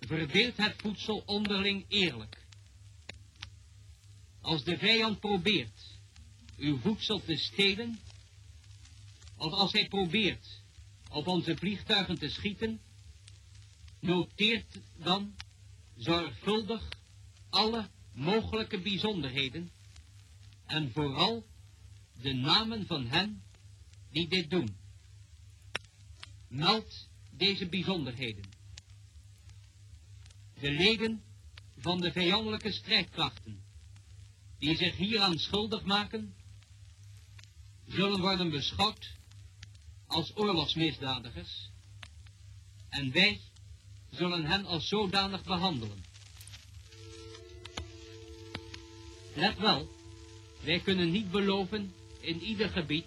[0.00, 2.46] Verdeelt het voedsel onderling eerlijk.
[4.40, 5.93] Als de vijand probeert
[6.56, 7.98] uw voedsel te stelen,
[9.36, 10.62] of als hij probeert
[11.10, 12.80] op onze vliegtuigen te schieten,
[14.00, 15.34] noteert dan
[15.96, 16.88] zorgvuldig
[17.50, 19.70] alle mogelijke bijzonderheden
[20.66, 21.46] en vooral
[22.20, 23.42] de namen van hen
[24.10, 24.76] die dit doen.
[26.48, 28.44] Meld deze bijzonderheden.
[30.60, 31.22] De leden
[31.76, 33.62] van de vijandelijke strijdkrachten
[34.58, 36.34] die zich hieraan schuldig maken,
[37.86, 39.12] zullen worden beschouwd
[40.06, 41.70] als oorlogsmisdadigers
[42.88, 43.40] en wij
[44.10, 46.04] zullen hen als zodanig behandelen.
[49.34, 49.88] Let wel,
[50.60, 53.06] wij kunnen niet beloven in ieder gebied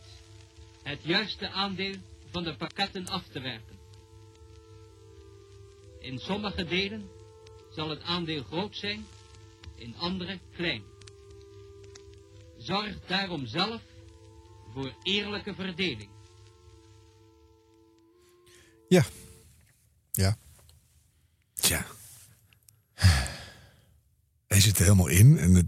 [0.83, 1.95] het juiste aandeel
[2.31, 3.77] van de pakketten af te werken.
[5.99, 7.09] In sommige delen
[7.71, 9.05] zal het aandeel groot zijn,
[9.75, 10.83] in andere klein.
[12.57, 13.81] Zorg daarom zelf
[14.77, 16.09] voor eerlijke verdeling.
[18.87, 19.05] Ja.
[20.11, 20.37] Ja.
[21.53, 21.85] Tja.
[24.47, 25.37] Hij zit er helemaal in.
[25.37, 25.67] En het,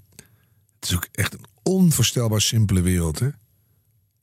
[0.75, 3.19] het is ook echt een onvoorstelbaar simpele wereld.
[3.19, 3.29] Hè?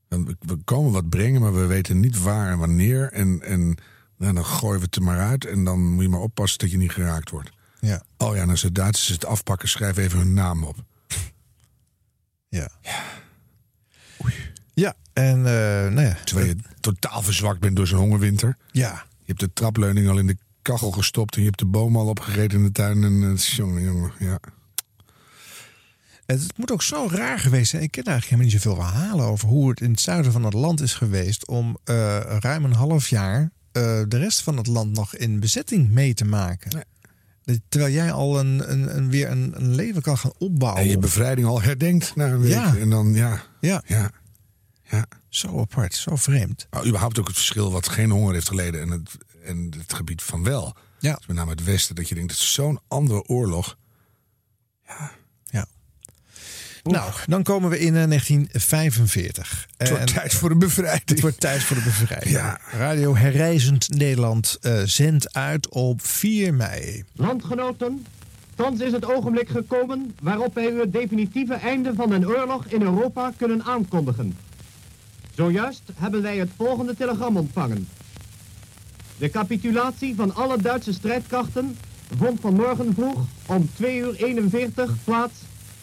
[0.08, 3.12] En We, we komen wat brengen, maar we weten niet waar en wanneer.
[3.12, 3.76] En, en
[4.16, 5.44] nou, dan gooien we het er maar uit.
[5.44, 7.50] En dan moet je maar oppassen dat je niet geraakt wordt.
[7.80, 8.02] Ja.
[8.16, 10.76] Oh ja, en als de Duitsers het afpakken, schrijf even hun naam op.
[12.48, 12.68] Ja.
[12.80, 13.04] Ja,
[15.16, 16.16] en eh, nou ja.
[16.24, 18.56] Terwijl je totaal verzwakt bent door zo'n hongerwinter.
[18.70, 19.06] Ja.
[19.18, 22.06] Je hebt de trapleuning al in de kachel gestopt en je hebt de boom al
[22.06, 23.04] opgereden in de tuin.
[23.04, 24.38] En het is jongen, jongen, ja.
[26.26, 27.82] Het moet ook zo raar geweest zijn.
[27.82, 30.54] Ik ken eigenlijk helemaal niet zoveel verhalen over hoe het in het zuiden van het
[30.54, 34.92] land is geweest om eh, ruim een half jaar eh, de rest van het land
[34.92, 36.86] nog in bezetting mee te maken.
[37.68, 40.82] Terwijl jij al een, een, een, weer een, een leven kan gaan opbouwen.
[40.82, 42.52] En je bevrijding al herdenkt na een week.
[42.52, 42.76] Ja.
[42.76, 43.42] En dan, ja.
[43.60, 43.82] Ja.
[43.86, 44.10] ja.
[44.90, 45.06] Ja.
[45.28, 46.66] Zo apart, zo vreemd.
[46.70, 50.22] Maar überhaupt ook het verschil wat geen honger heeft geleden en het, en het gebied
[50.22, 50.74] van wel.
[50.98, 51.14] Ja.
[51.14, 53.76] Dus met name het Westen, dat je denkt, het is zo'n andere oorlog.
[54.86, 55.12] Ja.
[56.82, 59.66] Nou, dan komen we in eh, 1945.
[59.76, 61.08] Het wordt En- tijd voor de bevrijding.
[61.08, 62.34] Het wordt tijd voor de bevrijding.
[62.34, 62.60] Ja.
[62.70, 67.04] Radio Herreizend Nederland eh, zendt uit op 4 mei.
[67.12, 68.06] Landgenoten,
[68.54, 72.82] thans is het ogenblik gekomen waarop wij u het definitieve einde van een oorlog in
[72.82, 74.36] Europa kunnen aankondigen.
[75.36, 77.88] Zojuist hebben wij het volgende telegram ontvangen.
[79.18, 81.76] De capitulatie van alle Duitse strijdkrachten
[82.16, 85.34] vond vanmorgen vroeg om 2 uur 41 plaats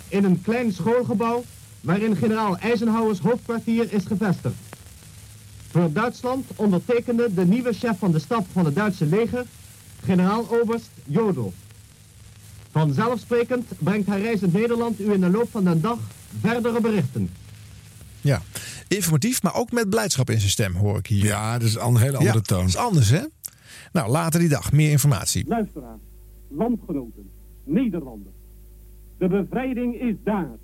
[0.07, 1.43] in een klein schoolgebouw
[1.81, 4.55] waarin generaal Eisenhowers hoofdkwartier is gevestigd.
[5.69, 9.45] Voor Duitsland ondertekende de nieuwe chef van de staf van het Duitse leger,
[10.03, 11.51] generaal-oberst Jodl.
[12.71, 15.99] Vanzelfsprekend brengt hij reizend Nederland u in de loop van de dag
[16.41, 17.29] verdere berichten.
[18.21, 18.41] Ja,
[18.95, 21.25] informatief, maar ook met blijdschap in zijn stem, hoor ik hier.
[21.25, 22.59] Ja, dat is een hele andere Ja, toon.
[22.59, 23.21] Dat is anders, hè?
[23.91, 25.47] Nou, later die dag, meer informatie.
[25.47, 26.01] Luisteraars,
[26.47, 27.29] landgenoten,
[27.63, 28.35] Nederlanders.
[29.17, 30.57] De bevrijding is daar.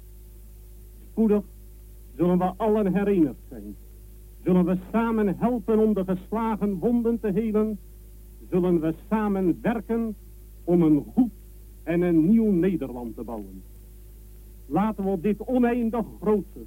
[1.12, 1.44] Spoedig
[2.18, 3.76] zullen we allen herinnerd zijn.
[4.44, 7.80] Zullen we samen helpen om de geslagen wonden te helen?
[8.50, 10.16] Zullen we samen werken
[10.64, 11.32] om een goed
[11.84, 13.64] en een nieuw Nederland te bouwen?
[14.66, 16.60] Laten we op dit oneindig grote,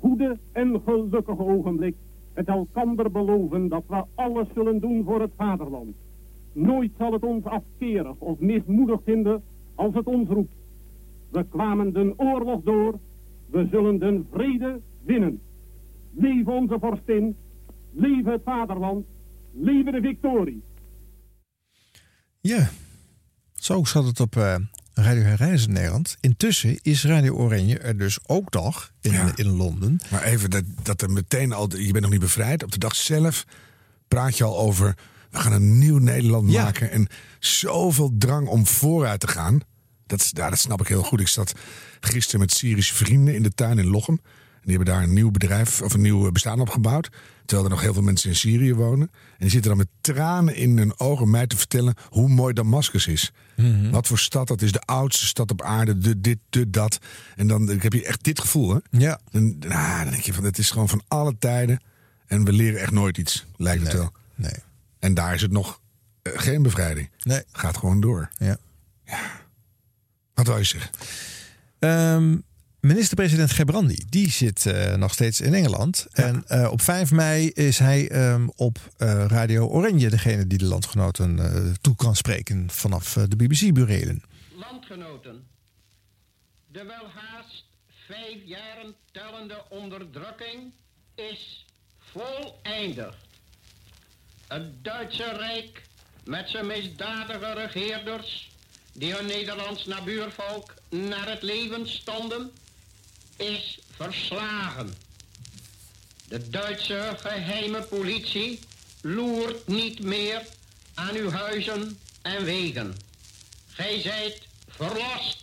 [0.00, 1.94] goede en gelukkige ogenblik
[2.32, 5.96] het elkander beloven dat we alles zullen doen voor het vaderland.
[6.52, 9.42] Nooit zal het ons afkerig of mismoedig vinden
[9.74, 10.54] als het ons roept.
[11.30, 12.98] We kwamen de oorlog door,
[13.50, 15.40] we zullen de vrede winnen.
[16.10, 17.36] Leven onze vorstin,
[17.90, 19.06] leven het vaderland,
[19.52, 20.62] leven de victorie.
[22.40, 22.68] Ja,
[23.54, 24.56] zo zat het op eh,
[25.00, 26.16] Radio Herreizen Nederland.
[26.20, 30.00] Intussen is Radio Oranje er dus ook nog in, in Londen.
[30.10, 32.62] Maar even dat, dat er meteen al, je bent nog niet bevrijd.
[32.62, 33.44] Op de dag zelf
[34.08, 34.96] praat je al over,
[35.30, 36.90] we gaan een nieuw Nederland maken.
[36.90, 37.06] En
[37.38, 39.60] zoveel drang om vooruit te gaan.
[40.06, 41.20] Dat, ja, dat snap ik heel goed.
[41.20, 41.52] Ik zat
[42.00, 44.20] gisteren met Syrische vrienden in de tuin in Lochem.
[44.60, 47.10] En die hebben daar een nieuw bedrijf of een nieuw bestaan opgebouwd.
[47.44, 49.10] Terwijl er nog heel veel mensen in Syrië wonen.
[49.12, 53.06] En die zitten dan met tranen in hun ogen mij te vertellen hoe mooi Damascus
[53.06, 53.32] is.
[53.90, 54.72] Wat voor stad dat is.
[54.72, 55.98] De oudste stad op aarde.
[55.98, 56.98] De dit, de dat.
[57.36, 58.70] En dan ik heb je echt dit gevoel.
[58.70, 58.78] Hè?
[58.90, 59.20] Ja.
[59.30, 61.80] En, nou, dan denk je van het is gewoon van alle tijden.
[62.26, 63.46] En we leren echt nooit iets.
[63.56, 64.12] Lijkt het wel.
[64.34, 64.54] Nee.
[64.98, 65.80] En daar is het nog
[66.22, 67.10] eh, geen bevrijding.
[67.22, 67.42] Nee.
[67.52, 68.30] Gaat gewoon door.
[68.38, 68.58] Ja.
[70.34, 70.90] Wat wil je zeggen?
[71.78, 72.36] Ehm,
[72.80, 76.06] Minister-president Gebrandi, die zit eh, nog steeds in Engeland.
[76.12, 80.64] En eh, op 5 mei is hij ehm, op eh, Radio Oranje degene die de
[80.64, 84.22] landgenoten toe kan spreken vanaf de BBC-burelen.
[84.54, 85.46] Landgenoten,
[86.66, 87.64] de welhaast
[88.06, 90.72] vijf jaren tellende onderdrukking
[91.14, 91.66] is
[91.98, 93.16] voleindigd.
[94.46, 95.82] Het Duitse Rijk
[96.24, 98.50] met zijn misdadige regeerders
[98.92, 102.50] die hun Nederlands nabuurvolk naar het leven stonden,
[103.38, 104.94] is verslagen.
[106.28, 108.60] De Duitse geheime politie
[109.00, 110.42] loert niet meer
[110.94, 112.96] aan uw huizen en wegen.
[113.68, 115.40] Gij zijt verlost.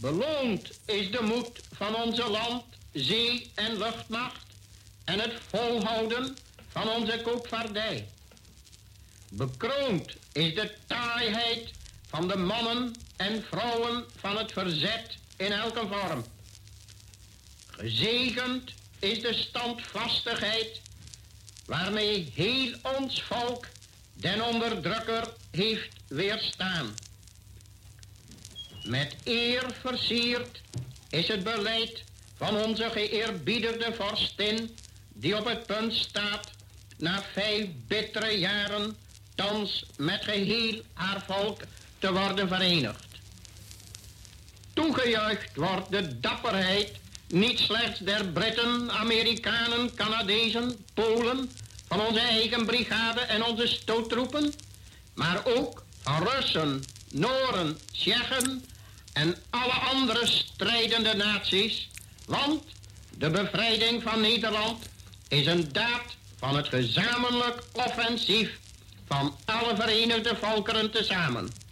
[0.00, 4.46] Beloond is de moed van onze land, zee- en luchtmacht
[5.04, 6.36] en het volhouden
[6.68, 8.08] van onze koopvaardij.
[9.28, 11.70] Bekroond is de taaiheid
[12.08, 16.24] van de mannen en vrouwen van het verzet in elke vorm.
[17.66, 20.80] Gezegend is de standvastigheid
[21.66, 23.66] waarmee heel ons volk
[24.14, 26.94] den onderdrukker heeft weerstaan.
[28.82, 30.60] Met eer versierd
[31.08, 32.04] is het beleid
[32.36, 34.76] van onze geëerbiedigde vorstin
[35.12, 36.50] die op het punt staat
[36.96, 38.96] na vijf bittere jaren
[39.34, 41.60] thans met geheel haar volk
[41.98, 43.05] te worden verenigd.
[44.76, 46.92] Toegejuicht wordt de dapperheid
[47.28, 51.50] niet slechts der Britten, Amerikanen, Canadezen, Polen,
[51.88, 54.52] van onze eigen brigade en onze stoottroepen,
[55.14, 58.64] maar ook van Russen, Noren, Tsjechen
[59.12, 61.88] en alle andere strijdende naties,
[62.26, 62.62] want
[63.18, 64.84] de bevrijding van Nederland
[65.28, 68.58] is een daad van het gezamenlijk offensief
[69.06, 71.65] van alle verenigde volkeren tezamen.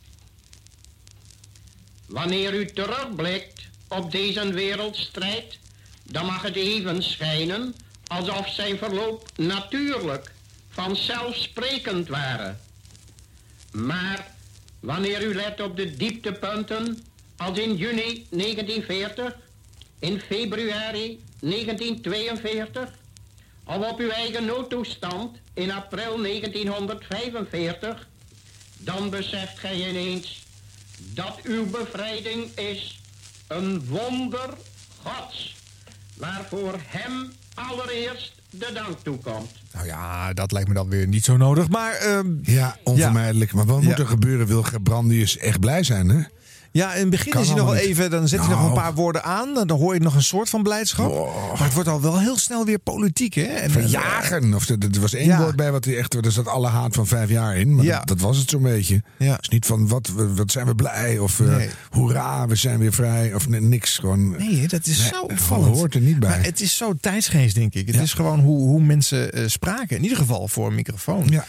[2.06, 5.59] Wanneer u terugblikt op deze wereldstrijd,
[6.02, 7.74] dan mag het even schijnen
[8.06, 10.32] alsof zijn verloop natuurlijk,
[10.68, 12.60] vanzelfsprekend waren.
[13.72, 14.32] Maar
[14.81, 17.05] wanneer u let op de dieptepunten,
[17.36, 19.36] als in juni 1940,
[19.98, 22.90] in februari 1942,
[23.64, 28.09] of op uw eigen noodtoestand in april 1945,
[28.76, 30.43] dan beseft gij ineens
[30.98, 33.00] dat uw bevrijding is
[33.46, 34.48] een wonder
[35.02, 35.56] Gods,
[36.16, 39.50] waarvoor hem allereerst de dank toekomt.
[39.72, 41.68] Nou ja, dat lijkt me dan weer niet zo nodig.
[41.68, 43.52] Maar ehm, Ja, onvermijdelijk.
[43.52, 44.02] Maar wat moet Ja.
[44.02, 44.46] er gebeuren?
[44.46, 46.22] Wil Brandius echt blij zijn, hè?
[46.76, 48.68] Ja, in het begin Kan is hij nog wel even, dan zet hij nog Nou.
[48.68, 49.55] een paar woorden aan.
[49.55, 51.12] Dan hoor je nog een soort van blijdschap.
[51.56, 53.42] Maar het wordt al wel heel snel weer politiek, hè?
[53.42, 54.55] En, Verjagen.
[54.55, 55.38] Of er, was één Ja.
[55.38, 56.14] woord bij wat hij echt.
[56.14, 57.74] Er zat alle haat van vijf jaar in.
[57.74, 57.98] Maar Ja.
[57.98, 59.02] dat, dat was het zo'n beetje.
[59.18, 59.36] Ja.
[59.36, 61.18] Dus niet van wat, wat zijn we blij.
[61.18, 61.68] Of eh, Nee.
[61.90, 63.34] hoera, we zijn weer vrij.
[63.34, 63.98] Of niks.
[63.98, 64.30] Gewoon.
[64.36, 65.76] Nee, dat is Nee, zo dat opvallend.
[65.76, 66.28] hoort er niet bij.
[66.28, 67.86] Maar het is zo tijdsgeest, denk ik.
[67.86, 69.96] Het is gewoon hoe, hoe mensen eh, spraken.
[69.96, 71.26] In ieder geval voor een microfoon.
[71.28, 71.44] Ja.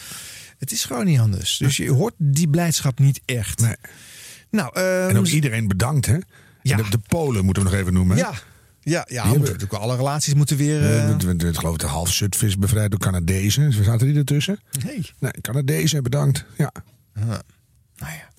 [0.57, 1.57] Het is gewoon niet anders.
[1.57, 3.59] Dus je hoort die blijdschap niet echt.
[3.61, 3.75] Nee.
[4.55, 6.17] Nou, ehm, En ook iedereen bedankt, hè?
[6.61, 6.77] Ja.
[6.77, 8.15] De, de Polen moeten we nog even noemen.
[8.17, 8.21] hè?
[8.23, 10.81] ja, ja, ja hebben- moeten natuurlijk alle relaties moeten weer...
[10.81, 12.21] Eh, eh, de- de- Ik geloof de half
[12.59, 13.73] bevrijd door Canadezen.
[13.83, 14.59] Zaten die ertussen?
[14.85, 15.09] nee.
[15.19, 16.45] Nee, Canadezen, bedankt.
[16.57, 16.71] Ja.
[17.13, 17.31] Nou
[17.97, 18.29] ja.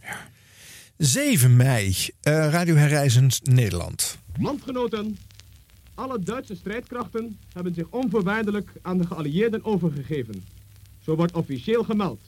[0.96, 4.18] 7 mei, eh, Radio Herreizend Nederland.
[4.40, 5.18] Landgenoten,
[5.94, 10.44] Alle Duitse strijdkrachten hebben zich onvoorwaardelijk aan de geallieerden overgegeven.
[11.04, 12.20] Zo wordt officieel gemeld.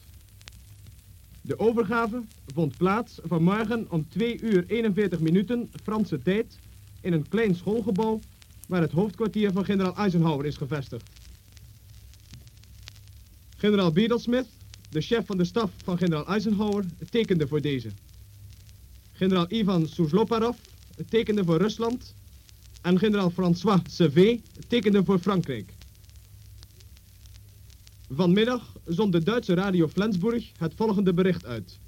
[1.41, 6.59] De overgave vond plaats vanmorgen om 2 uur 41 minuten Franse tijd
[7.01, 8.19] in een klein schoolgebouw
[8.67, 11.09] waar het hoofdkwartier van generaal Eisenhower is gevestigd.
[13.57, 14.47] Generaal Biedelsmith,
[14.89, 17.89] de chef van de staf van generaal Eisenhower, tekende voor deze.
[19.11, 20.57] Generaal Ivan Soesloparov
[21.09, 22.13] tekende voor Rusland
[22.81, 25.73] en generaal François Sevé tekende voor Frankrijk.
[28.09, 31.79] Vanmiddag zond de Duitse radio Flensburg het volgende bericht uit.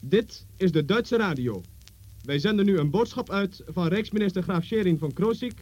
[0.00, 1.62] Dit is de Duitse radio.
[2.24, 5.60] Wij zenden nu een boodschap uit van Rijksminister Graaf Schering van Kroosik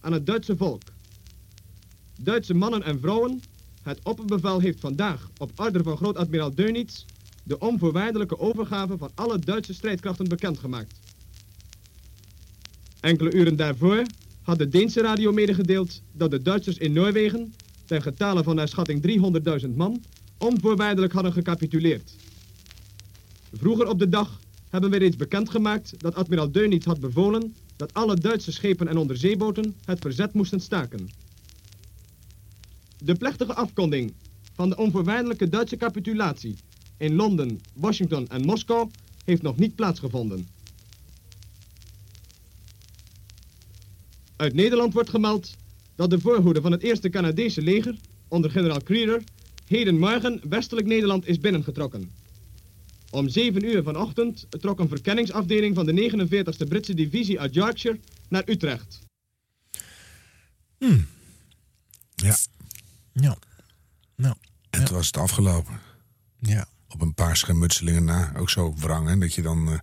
[0.00, 0.82] aan het Duitse volk.
[2.20, 3.40] Duitse mannen en vrouwen,
[3.82, 7.04] het opperbevel heeft vandaag op order van groot-admiraal Dönitz
[7.42, 10.98] de onvoorwaardelijke overgave van alle Duitse strijdkrachten bekendgemaakt.
[13.00, 14.02] Enkele uren daarvoor
[14.42, 17.54] had de Deense radio medegedeeld dat de Duitsers in Noorwegen,
[17.86, 19.20] ten getale van naar schatting
[19.62, 20.02] 300.000 man,
[20.38, 22.14] onvoorwaardelijk hadden gecapituleerd.
[23.52, 24.40] Vroeger op de dag
[24.70, 29.74] hebben we reeds bekendgemaakt dat admiraal Dönitz had bevolen dat alle Duitse schepen en onderzeeboten
[29.84, 31.08] het verzet moesten staken.
[32.98, 34.12] De plechtige afkonding
[34.54, 36.56] van de onvoorwaardelijke Duitse capitulatie
[36.96, 38.88] in Londen, Washington en Moskou
[39.24, 40.46] heeft nog niet plaatsgevonden.
[44.36, 45.56] Uit Nederland wordt gemeld
[45.96, 47.96] dat de voorhoede van het eerste Canadese leger,
[48.28, 49.22] onder generaal Creeder,
[49.66, 52.10] hedenmorgen westelijk Nederland is binnengetrokken.
[53.10, 56.10] Om 7 uur vanochtend trok een verkenningsafdeling van de
[56.64, 57.98] 49e Britse divisie uit Yorkshire
[58.28, 59.04] naar Utrecht.
[62.14, 62.36] Ja.
[63.12, 63.36] Ja.
[64.16, 64.34] Nou.
[64.70, 65.80] En toen was het afgelopen.
[66.38, 66.68] Ja.
[66.88, 68.32] Op een paar schermutselingen na.
[68.36, 69.18] Ook zo wrang, hè?
[69.18, 69.78] Dat je dan eh,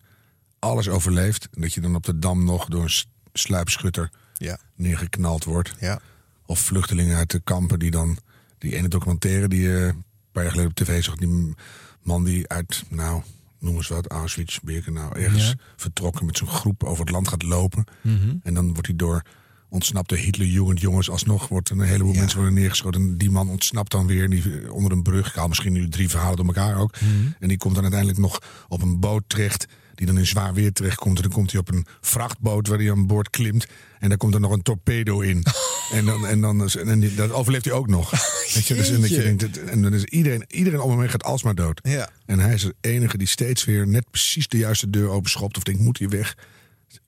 [0.60, 1.48] alles overleeft.
[1.52, 4.12] En dat je dan op de Dam nog door een sluipschutter
[4.44, 4.60] Ja.
[4.76, 5.74] neergeknald wordt.
[5.80, 6.00] Ja.
[6.46, 8.18] Of vluchtelingen uit de kampen die dan...
[8.58, 11.16] Die ene documentaire die je een paar jaar geleden op tv zag.
[11.16, 11.54] Die
[12.02, 13.22] man die uit, nou,
[13.60, 15.20] noem eens wat, Auschwitz, Birkenau...
[15.20, 15.56] ergens Ja.
[15.76, 17.84] vertrokken met zo'n groep over het land gaat lopen.
[18.02, 18.36] Mhm.
[18.44, 19.22] En dan wordt hij door
[19.70, 23.02] ontsnapte Hitlerjugend jongens alsnog wordt een heleboel mensen worden neergeschoten.
[23.02, 25.28] En die man ontsnapt dan weer die, onder een brug.
[25.28, 27.02] Ik haal misschien nu drie verhalen door elkaar ook.
[27.02, 27.12] Mhm.
[27.40, 29.66] En die komt dan uiteindelijk nog op een boot terecht.
[29.96, 31.16] Die dan in zwaar weer terechtkomt.
[31.18, 33.66] En dan komt hij op een vrachtboot waar hij aan boord klimt.
[34.00, 35.44] En daar komt er nog een torpedo in.
[35.94, 38.12] en dan, en dan en die, dat overleeft hij ook nog.
[38.54, 39.36] Weet je, dus, en, dat je Jeetje.
[39.36, 41.80] denkt, en dan is iedereen, iedereen om hem heen gaat alsmaar dood.
[41.84, 42.10] Ja.
[42.26, 45.58] En hij is de enige die steeds weer net precies de juiste deur openschopt.
[45.58, 46.36] Of denkt, moet hij weg?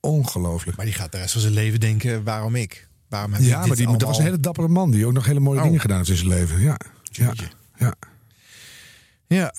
[0.00, 0.76] Ongelooflijk.
[0.76, 2.88] Maar die gaat de rest van zijn leven denken, waarom ik?
[3.08, 5.26] Waarom heb ik Ja, maar die, dat was een hele dappere man die ook nog
[5.26, 5.64] hele mooie Oh.
[5.64, 6.60] dingen gedaan heeft in zijn leven.
[6.60, 6.78] Ja,
[7.10, 7.32] ja,
[7.76, 7.94] ja.
[9.26, 9.54] Ja,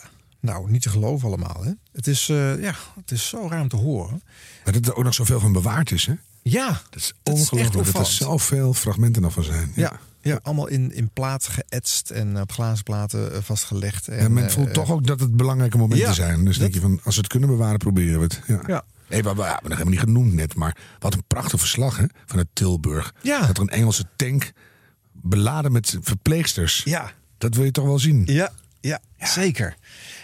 [0.48, 1.64] nou, niet te geloven allemaal.
[1.64, 1.72] Hè?
[1.92, 4.22] Het, is, eh, ja, het is zo ruim te horen.
[4.64, 6.14] Maar dat er ook nog zoveel van bewaard is, hè?
[6.42, 7.94] Ja, dat is dat is echt ongelooflijk.
[7.94, 9.72] Dat er zoveel fragmenten nog van zijn.
[9.76, 10.40] Ja, ja.
[10.44, 14.08] allemaal in, in platen geëtst en op glazen platen eh, vastgelegd.
[14.08, 16.46] En, En men eh, voelt toch ook dat het belangrijke momenten ja, zijn.
[16.46, 18.42] Dus denk je van, als we het kunnen bewaren, proberen we het.
[18.48, 18.62] Ja.
[18.68, 18.84] Ja.
[19.10, 20.56] Nee, maar we hebben het helemaal niet genoemd net.
[20.56, 23.14] Maar wat een prachtig verslag hè, vanuit Tilburg.
[23.22, 23.48] Ja.
[23.48, 24.52] Dat er een Engelse tank
[25.12, 26.82] beladen met verpleegsters.
[26.86, 27.12] Ja.
[27.38, 28.24] Dat wil je toch wel zien?
[28.26, 29.76] Ja, ja, zeker.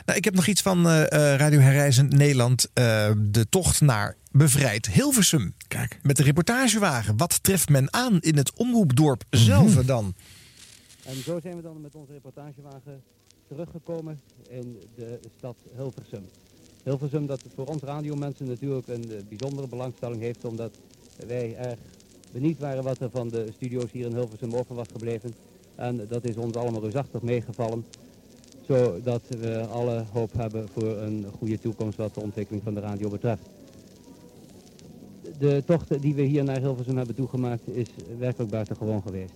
[0.06, 2.70] Nou, ik heb nog iets van eh, eh, Radio Herreizen Nederland.
[2.74, 5.54] eh, de tocht naar bevrijd Hilversum.
[5.68, 6.00] Kijk.
[6.02, 7.18] Met de reportagewagen.
[7.18, 9.86] Wat treft men aan in het omroepdorp zelf Mhm.
[9.86, 10.14] dan?
[11.06, 13.02] En zo zijn we dan met onze reportagewagen
[13.48, 14.20] teruggekomen
[14.50, 16.26] in de stad Hilversum.
[16.84, 20.72] Hilversum dat voor ons radiomensen natuurlijk een bijzondere belangstelling heeft, omdat
[21.28, 21.80] wij erg
[22.32, 25.34] benieuwd waren wat er van de studio's hier in Hilversum over was gebleven.
[25.76, 27.86] En dat is ons allemaal reusachtig meegevallen,
[28.68, 33.10] zodat we alle hoop hebben voor een goede toekomst wat de ontwikkeling van de radio
[33.10, 33.50] betreft.
[35.40, 39.34] De tocht die we hier naar Hilversum hebben toegemaakt is werkelijk buitengewoon geweest.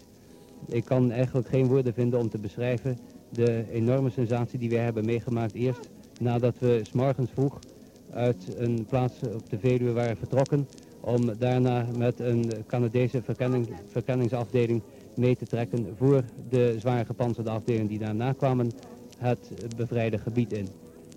[0.68, 2.98] Ik kan eigenlijk geen woorden vinden om te beschrijven
[3.30, 5.54] de enorme sensatie die wij hebben meegemaakt.
[5.54, 5.90] Eerst
[6.20, 7.60] nadat we s'morgens vroeg
[8.12, 10.68] uit een plaats op de Veluwe waren vertrokken.
[11.00, 14.82] Om daarna met een Canadese verkenning, verkenningsafdeling
[15.16, 18.72] mee te trekken voor de zwaar gepantserde afdelingen die daarna kwamen
[19.18, 20.68] het bevrijde gebied in.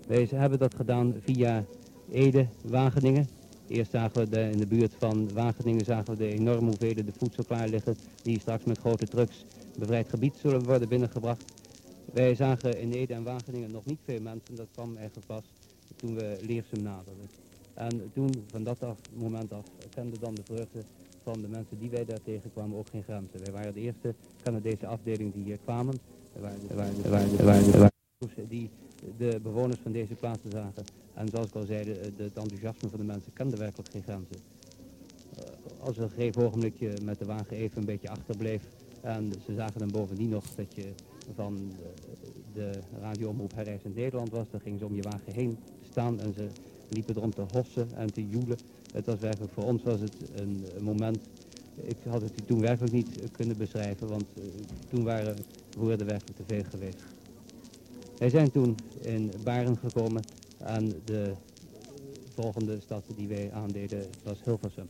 [0.06, 1.64] Wij hebben dat gedaan via
[2.10, 3.28] Ede, Wageningen.
[3.68, 7.44] Eerst zagen we de, in de buurt van Wageningen zagen we de enorme hoeveelheden voedsel
[7.44, 9.44] klaar liggen die straks met grote trucks
[9.78, 11.44] bevrijd gebied zullen worden binnengebracht.
[12.12, 15.44] Wij zagen in Ede en Wageningen nog niet veel mensen, dat kwam eigenlijk pas
[15.96, 17.30] toen we Leersum naderden.
[17.74, 18.78] En toen, van dat
[19.14, 19.64] moment af,
[19.94, 20.82] kende dan de vreugde
[21.22, 23.42] van de mensen die wij daar tegenkwamen ook geen grenzen.
[23.42, 25.94] Wij waren de eerste Canadese afdeling die hier kwamen.
[28.48, 28.70] Die
[29.18, 30.84] de bewoners van deze plaatsen zagen.
[31.14, 34.36] En zoals ik al zei, de- het enthousiasme van de mensen kende werkelijk geen grenzen.
[35.36, 35.42] Eh,
[35.86, 38.62] als er een gegeven ogenblikje met de wagen even een beetje achterbleef.
[39.00, 40.84] En ze zagen dan bovendien nog dat je
[41.34, 41.56] van
[42.52, 42.70] de, de
[43.00, 44.46] radioomroep Herreis in Nederland was.
[44.50, 45.58] Dan gingen ze om je wagen heen
[45.90, 46.46] staan en ze
[46.88, 48.58] liepen erom te hossen en te joelen.
[48.92, 51.18] Het was werkelijk, voor ons was het een moment,
[51.74, 54.42] ik had het toen werkelijk niet eh, kunnen beschrijven, want eh,
[54.88, 55.36] toen waren
[55.78, 57.04] woorden werkelijk te veel geweest.
[58.18, 60.22] Wij zijn toen in Baren gekomen
[60.58, 61.32] en de
[62.34, 64.86] volgende stad die wij aandeden was Hilversum.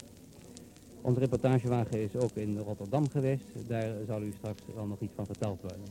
[1.02, 3.44] Onze reportagewagen is ook in Rotterdam geweest.
[3.66, 5.84] Daar zal u straks wel nog iets van verteld worden.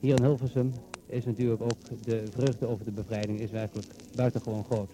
[0.00, 0.72] Hier in Hilversum
[1.06, 4.90] is natuurlijk ook de vreugde over de bevrijding is werkelijk buitengewoon groot.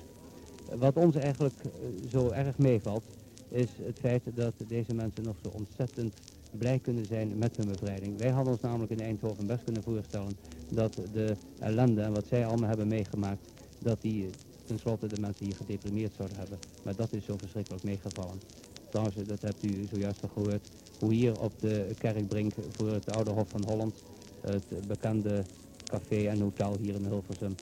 [0.79, 3.05] Wat ons eigenlijk eh, zo erg meevalt,
[3.48, 6.14] is het feit dat deze mensen nog zo ontzettend
[6.59, 8.18] blij kunnen zijn met hun bevrijding.
[8.18, 10.32] Wij hadden ons namelijk in Eindhoven best kunnen voorstellen
[10.70, 14.31] dat de ellende en wat zij allemaal hebben meegemaakt, dat die
[14.64, 16.59] tenslotte de mensen hier gedeprimeerd zouden hebben.
[16.82, 18.40] Maar dat is zo verschrikkelijk meegevallen.
[18.90, 23.31] Trouwens, dat hebt u zojuist al gehoord, hoe hier op de kerkbrink voor het Oude
[23.31, 24.02] Hof van Holland,
[24.40, 25.44] het bekende
[25.85, 27.55] café en hotel hier in Hilversum,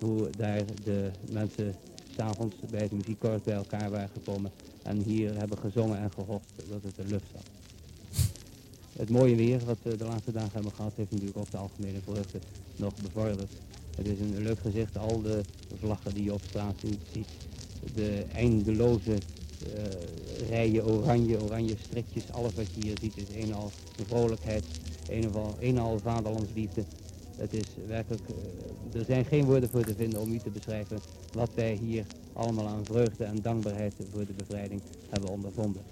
[0.00, 1.74] hoe daar de mensen
[2.16, 4.50] s'avonds bij het muziekkoor bij elkaar waren gekomen
[4.88, 7.46] en hier hebben gezongen en gehoopt dat het de lucht zat.
[8.92, 11.98] Het mooie weer wat we de laatste dagen hebben gehad, heeft natuurlijk ook de algemene
[12.04, 12.38] vreugde
[12.76, 13.52] nog bevorderd.
[13.96, 15.40] Het is een leuk gezicht, al de
[15.78, 16.74] vlaggen die je op straat
[17.12, 17.28] ziet,
[17.94, 23.52] de eindeloze eh, rijen oranje, oranje strikjes, alles wat je hier ziet is een en
[23.52, 23.70] al
[24.06, 24.64] vrolijkheid,
[25.08, 26.84] een en al, een en al vaderlandsliefde.
[27.38, 30.98] Het is werkelijk, eh, er zijn geen woorden voor te vinden om u te beschrijven
[31.32, 35.82] wat wij hier allemaal aan vreugde en dankbaarheid voor de bevrijding hebben ondervonden.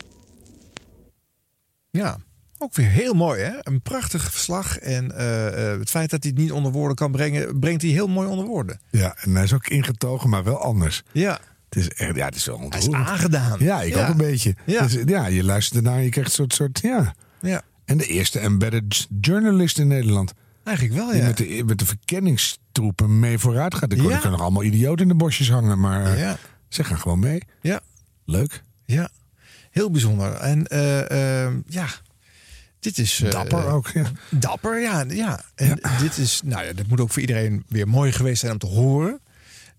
[1.90, 2.18] Ja,
[2.58, 3.52] ook weer heel mooi hè.
[3.62, 4.78] Een prachtig verslag.
[4.78, 7.90] En eh, eh, het feit dat hij het niet onder woorden kan brengen, brengt hij
[7.90, 8.80] heel mooi onder woorden.
[8.90, 11.02] Ja, en hij is ook ingetogen, maar wel anders.
[11.12, 11.40] Ja.
[11.68, 13.08] Het is echt, ja, het is wel Hij is ontroerend.
[13.08, 13.58] aangedaan.
[13.58, 14.02] Ja, ik Ja.
[14.02, 14.54] ook een beetje.
[14.66, 14.82] Ja.
[14.82, 17.14] Dus, ja, je luistert ernaar en je krijgt een soort, soort ja.
[17.40, 17.62] Ja.
[17.84, 20.32] En de eerste embedded journalist in Nederland.
[20.66, 21.26] Eigenlijk wel, Die ja.
[21.26, 23.92] met de, met de verkenningstroepen mee vooruit gaat.
[23.92, 26.32] Er kunnen nog allemaal idioten in de bosjes hangen, maar eh,
[26.68, 27.42] ze gaan gewoon mee.
[27.60, 27.80] Ja.
[28.24, 28.62] Leuk.
[28.84, 29.08] Ja,
[29.70, 30.32] heel bijzonder.
[30.32, 31.86] En eh, eh, ja,
[32.80, 33.20] dit is...
[33.22, 34.10] eh, Dapper ook, ja.
[34.30, 35.04] Dapper, ja.
[35.08, 35.40] ja.
[35.54, 38.58] En dit is, nou ja, dat moet ook voor iedereen weer mooi geweest zijn om
[38.58, 39.20] te horen.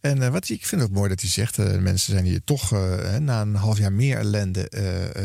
[0.01, 2.71] En wat, ik vind het mooi dat hij zegt, mensen zijn hier toch
[3.19, 4.69] na een half jaar meer ellende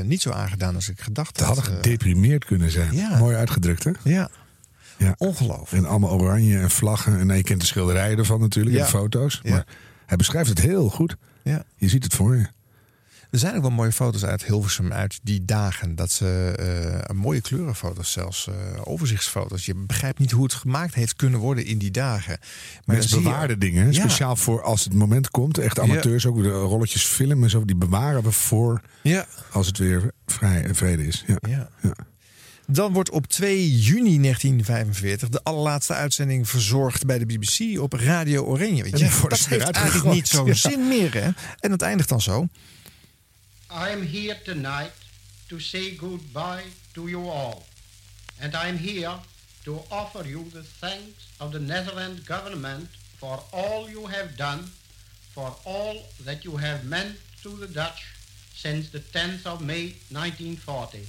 [0.04, 1.56] niet zo aangedaan als ik gedacht Ze had.
[1.56, 2.94] hadden Eh, gedeprimeerd kunnen zijn.
[2.94, 3.18] Ja.
[3.18, 3.90] Mooi uitgedrukt, hè?
[4.04, 4.30] ja,
[5.02, 5.14] Ja.
[5.16, 5.84] ongelooflijk.
[5.84, 7.30] En allemaal oranje en vlaggen.
[7.30, 9.40] En je kent de schilderijen ervan natuurlijk, en foto's.
[9.42, 9.50] Ja.
[9.50, 9.66] Maar
[10.06, 11.16] hij beschrijft het heel goed.
[11.42, 11.64] Ja.
[11.76, 12.46] Je ziet het voor je.
[13.30, 15.94] Er zijn ook wel mooie foto's uit Hilversum uit die dagen.
[15.94, 16.52] Dat ze
[17.08, 18.54] eh, mooie kleurenfoto's zelfs, eh,
[18.84, 19.66] overzichtsfoto's.
[19.66, 22.38] Je begrijpt niet hoe het gemaakt heeft kunnen worden in die dagen.
[22.84, 23.86] Maar je- bewaarde dingen.
[23.86, 24.00] Ja.
[24.00, 25.58] Speciaal voor als het moment komt.
[25.58, 26.42] Echt amateurs ook.
[26.42, 27.64] De rolletjes film en zo.
[27.64, 29.26] Die bewaren we voor Ja.
[29.52, 31.24] als het weer vrij en vrede is.
[31.26, 31.36] Ja.
[31.48, 31.68] Ja.
[32.66, 32.72] Ja.
[32.72, 38.44] Dan wordt op 2 juni 1945 de allerlaatste uitzending verzorgd bij de BBC op Radio
[38.44, 38.82] Oranje.
[38.82, 40.46] Weet je, worden dat heeft eigenlijk niet zo'n.
[40.46, 40.54] Ja.
[40.54, 41.14] zin meer.
[41.14, 41.30] Hè?
[41.60, 42.48] En het eindigt dan zo.
[43.70, 44.92] I am here tonight
[45.46, 47.62] to say goodbye to you all.
[48.40, 49.14] And I am here
[49.64, 54.62] to offer you the thanks of the Netherlands government for all you have done,
[55.32, 58.02] for all that you have meant to the Dutch
[58.54, 61.06] since the 10th of May 1940.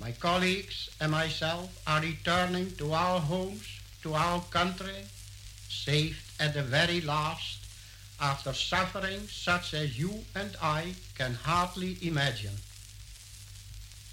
[0.00, 3.66] My colleagues and myself are returning to our homes,
[4.02, 5.04] to our country,
[5.68, 7.64] saved at the very last,
[8.20, 12.56] after suffering such as you and I can hardly imagine.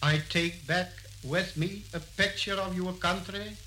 [0.01, 0.89] I take back
[1.23, 3.57] with me a picture of your country,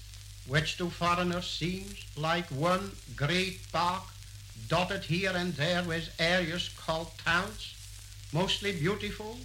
[0.47, 4.03] which to foreigners seems like one great park,
[4.69, 7.75] dotted here and there with areas called towns,
[8.33, 9.39] mostly beautiful,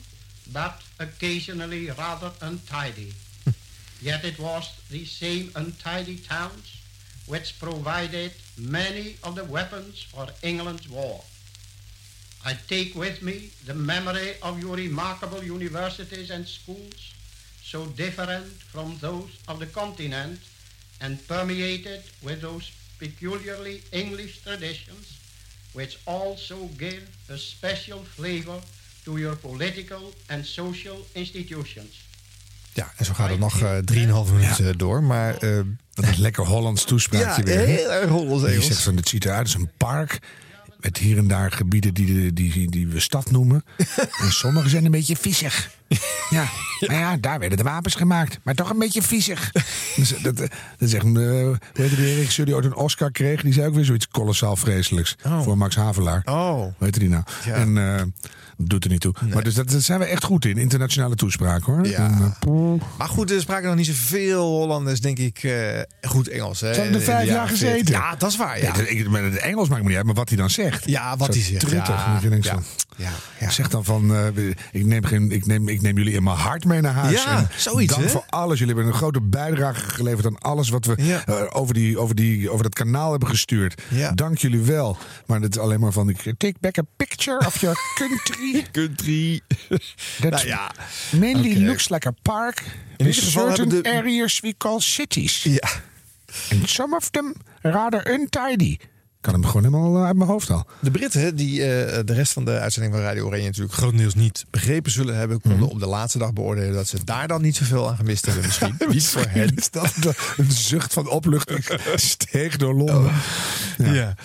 [0.51, 3.13] but occasionally rather untidy.
[4.01, 6.81] Yet it was these same untidy towns
[7.25, 11.23] which provided many of the weapons for England's war.
[12.43, 17.13] I take with me the memory of your remarkable universities and schools,
[17.61, 20.39] so different from those of the continent
[21.01, 25.19] and permeated with those peculiarly English traditions,
[25.73, 28.59] which also give a special flavor
[29.09, 32.07] to your political and social institutions.
[32.73, 33.77] Ja, en zo gaat het nog eh,
[34.27, 35.03] 3,5 minuten door.
[35.03, 35.59] Maar eh,
[35.93, 37.65] Dat is lekker Hollands toespraakje Ja, weer.
[37.65, 40.19] heel erg Hollands Je zegt van, het ziet eruit als een park.
[40.79, 43.63] Met hier en daar gebieden die, die, die we stad noemen.
[44.23, 45.69] en sommige zijn een beetje viezig.
[46.29, 46.45] Ja,
[46.87, 48.39] maar ja, daar werden de wapens gemaakt.
[48.43, 49.51] Maar toch een beetje viezig.
[49.95, 53.41] Dus dat, dat is echt een, eh, heet die regisseur die ooit een Oscar kreeg?
[53.41, 55.15] Die zei ook weer zoiets kolossaal vreselijks.
[55.41, 56.21] Voor Max Havelaar.
[56.25, 56.53] Oh.
[56.53, 57.23] Hoe heette die nou?
[57.45, 57.53] Ja.
[57.53, 58.01] En eh,
[58.61, 59.13] Doet er niet toe.
[59.33, 61.87] Maar dus dat, dat zijn we echt goed in, internationale toespraken hoor.
[61.87, 61.97] Ja.
[61.97, 66.61] En, eh, Maar goed, er spraken nog niet zoveel Hollanders, denk ik, eh, goed Engels.
[66.61, 67.67] Hè, Ze hebben er vijf jaar 40.
[67.69, 67.93] gezeten.
[67.93, 68.61] Ja, dat is waar.
[68.61, 68.75] Ja.
[68.75, 70.85] Nee, dat- ik, met het Engels maakt me niet uit, maar wat hij dan zegt.
[70.89, 71.95] Ja, wat hij zegt, Truttig.
[72.41, 72.59] ja.
[72.99, 73.07] Dat
[73.39, 73.49] Ja.
[73.49, 76.65] Zeg dan van, eh, ik, neem geen, ik, neem, ik neem jullie in mijn hart
[76.65, 77.23] mee naar huis.
[77.23, 78.09] Ja, En zoiets, Dank hè?
[78.09, 78.59] voor alles.
[78.59, 80.95] Jullie hebben een grote bijdrage geleverd aan alles wat we
[81.25, 83.81] eh, over, die, over, die, over dat kanaal hebben gestuurd.
[84.15, 84.97] Dank jullie wel.
[85.25, 88.65] Maar het is alleen maar van, ik take back a picture of your country.
[88.71, 89.41] country.
[90.19, 90.71] That Nou ja,
[91.11, 92.63] mainly looks like a park.
[92.97, 95.43] In with certain de- areas we call cities.
[95.43, 95.69] Ja.
[96.51, 98.77] And some of them rather untidy.
[99.19, 100.65] Ik kan hem gewoon helemaal eh, uit mijn hoofd al.
[100.79, 104.45] De Britten, die eh, de rest van de uitzending van Radio Oranje natuurlijk grotendeels niet
[104.49, 105.69] begrepen zullen hebben, konden Mhm.
[105.69, 108.45] op de laatste dag beoordelen dat ze daar dan niet zoveel aan gemist hebben.
[108.45, 109.55] Misschien niet voor hen.
[109.55, 109.93] Is dat
[110.37, 111.65] een zucht van opluchting
[111.95, 113.11] steeg door Londen.
[113.77, 114.15] Ja.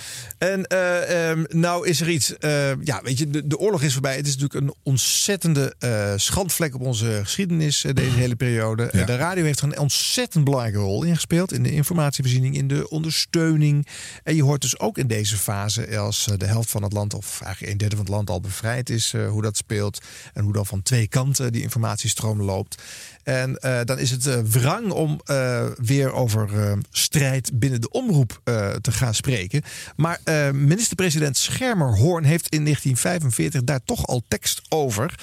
[0.44, 2.38] En ehm, nou is er iets.
[2.38, 4.16] eh, ja, weet je, de, de oorlog is voorbij.
[4.16, 9.04] Het is natuurlijk een ontzettende eh, schandvlek op onze geschiedenis, deze hele periode.
[9.06, 11.52] De radio heeft er een ontzettend belangrijke rol in gespeeld.
[11.52, 13.86] In de informatievoorziening, in de ondersteuning.
[14.22, 17.40] En je hoort dus ook in deze fase, als de helft van het land, of
[17.40, 19.98] eigenlijk een derde van het land al bevrijd is, hoe dat speelt.
[20.32, 22.82] En hoe dan van twee kanten die informatiestroom loopt.
[23.24, 26.48] En eh, dan is het eh, wrang om eh, weer over
[26.90, 28.40] strijd binnen de omroep
[28.80, 29.62] te gaan spreken.
[29.96, 30.20] Maar
[30.52, 35.14] minister-president Schermerhorn heeft in 1945 daar toch al tekst over.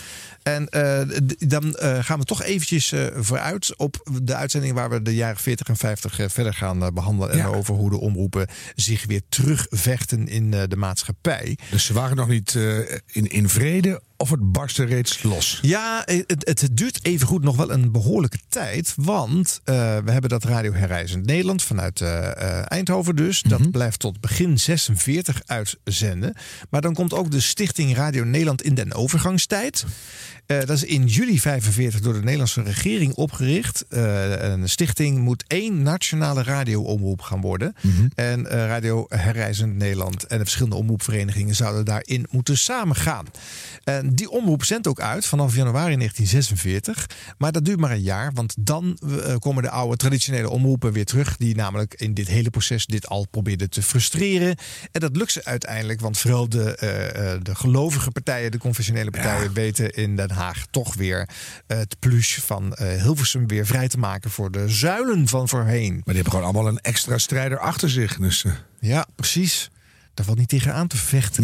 [0.43, 0.67] En
[1.37, 5.77] dan gaan we toch eventjes vooruit op de uitzending waar we de jaren 40 en
[5.77, 7.39] 50 eh, verder gaan eh, behandelen.
[7.39, 11.57] En over hoe de omroepen zich weer terugvechten in de maatschappij.
[11.69, 12.53] Dus ze waren nog niet
[13.05, 15.59] in, in vrede of het barstte reeds los.
[15.61, 18.93] Ja, het, het duurt evengoed nog wel een behoorlijke tijd.
[18.95, 23.41] Want eh, we hebben dat Radio Herreizend Nederland vanuit eh, eh, Eindhoven dus.
[23.41, 26.35] Dat blijft tot begin 46 uitzenden.
[26.69, 29.85] Maar dan komt ook de stichting Radio Nederland in den overgangstijd.
[30.51, 33.85] Eh, dat is in juli 45 door de Nederlandse regering opgericht.
[33.89, 37.75] Eh, een stichting moet één nationale radioomroep gaan worden.
[38.15, 43.25] En eh, Radio Herreizend Nederland en de verschillende omroepverenigingen zouden daarin moeten samengaan.
[43.83, 47.09] En die omroep zendt ook uit vanaf januari 1946.
[47.37, 51.05] Maar dat duurt maar een jaar, want dan eh, komen de oude traditionele omroepen weer
[51.05, 51.37] terug.
[51.37, 54.55] Die namelijk in dit hele proces dit al probeerden te frustreren.
[54.91, 59.11] En dat lukt ze uiteindelijk, want vooral de, eh, eh, de gelovige partijen, de confessionele
[59.11, 61.29] partijen, weten in Den Haag toch weer
[61.67, 65.93] eh, het plus van eh, Hilversum weer vrij te maken voor de zuilen van voorheen.
[65.93, 68.17] Maar die hebben gewoon allemaal een extra strijder achter zich.
[68.17, 69.69] Dus, eh, Ja, precies.
[70.13, 71.43] Daar valt niet tegen aan te vechten.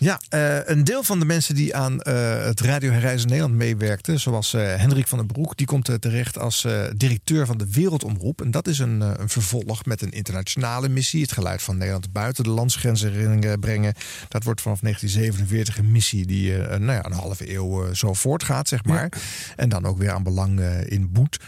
[0.00, 4.20] Ja, eh, een deel van de mensen die aan eh, het Radio Herreizen Nederland meewerkten,
[4.20, 6.66] zoals eh Hendrik van den Broek, die komt terecht als
[6.96, 8.40] directeur van de Wereldomroep.
[8.40, 11.22] En dat is een, een vervolg met een internationale missie.
[11.22, 13.94] Het geluid van Nederland buiten de landsgrenzen brengen.
[14.28, 18.84] Dat wordt vanaf 1947 een missie die nou ja, een halve eeuw zo voortgaat, zeg
[18.84, 19.08] maar.
[19.56, 21.38] En dan ook weer aan belang in boet.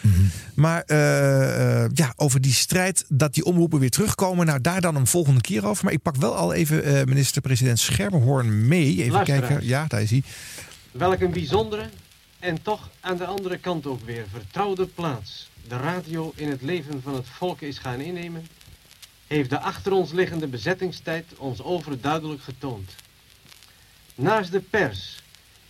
[0.54, 4.46] Maar eh, eh, ja, over die strijd dat die omroepen weer terugkomen.
[4.46, 5.84] Nou, daar dan een volgende keer over.
[5.84, 7.78] Maar ik pak wel al even minister-president
[8.43, 8.97] Mee.
[8.97, 9.47] Even Luisteraars.
[9.47, 9.66] kijken.
[9.66, 10.23] Ja, daar is hij.
[10.90, 11.89] Welk een bijzondere
[12.39, 17.02] en toch aan de andere kant ook weer vertrouwde plaats de radio in het leven
[17.02, 18.47] van het volk is gaan innemen,
[19.27, 22.90] heeft de achter ons liggende bezettingstijd ons overduidelijk getoond.
[24.14, 25.23] Naast de pers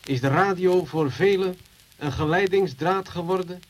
[0.04, 1.56] is de radio voor velen
[1.98, 3.62] een geleidingsdraad geworden,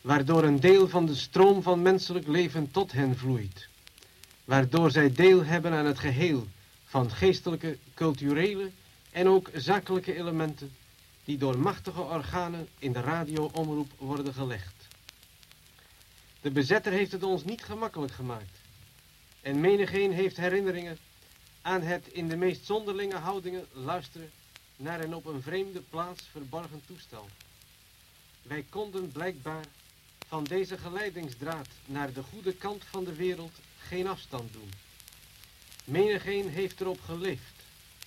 [0.00, 3.68] waardoor een deel van de stroom van menselijk leven tot hen vloeit,
[4.44, 6.46] waardoor zij deel hebben aan het geheel
[6.92, 8.70] van geestelijke, culturele
[9.10, 10.76] en ook zakelijke elementen
[11.24, 14.74] die door machtige organen in de radioomroep worden gelegd.
[16.40, 18.58] De bezetter heeft het ons niet gemakkelijk gemaakt.
[19.40, 20.98] En menigeen heeft herinneringen
[21.62, 24.30] aan het in de meest zonderlinge houdingen luisteren
[24.76, 27.28] naar een op een vreemde plaats verborgen toestel.
[28.42, 29.64] Wij konden blijkbaar
[30.26, 34.70] van deze geleidingsdraad naar de goede kant van de wereld geen afstand doen.
[35.84, 37.54] Menigeen heeft erop geleefd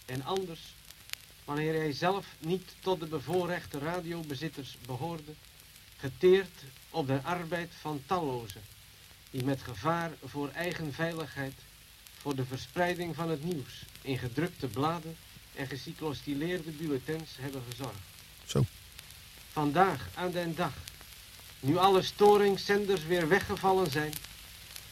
[0.05, 0.61] en anders,
[1.45, 5.33] wanneer hij zelf niet tot de bevoorrechte radiobezitters behoorde,
[5.97, 8.61] geteerd op de arbeid van tallozen,
[9.29, 11.53] die met gevaar voor eigen veiligheid
[12.17, 15.17] voor de verspreiding van het nieuws in gedrukte bladen
[15.55, 17.99] en gecyclostileerde bulletins hebben gezorgd.
[18.45, 18.65] Zo.
[19.51, 20.73] Vandaag aan den dag,
[21.59, 24.13] nu alle storingszenders weer weggevallen zijn,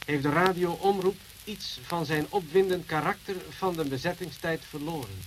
[0.04, 5.24] heeft de radioomroep iets van zijn opwindend karakter van de bezettingstijd verloren.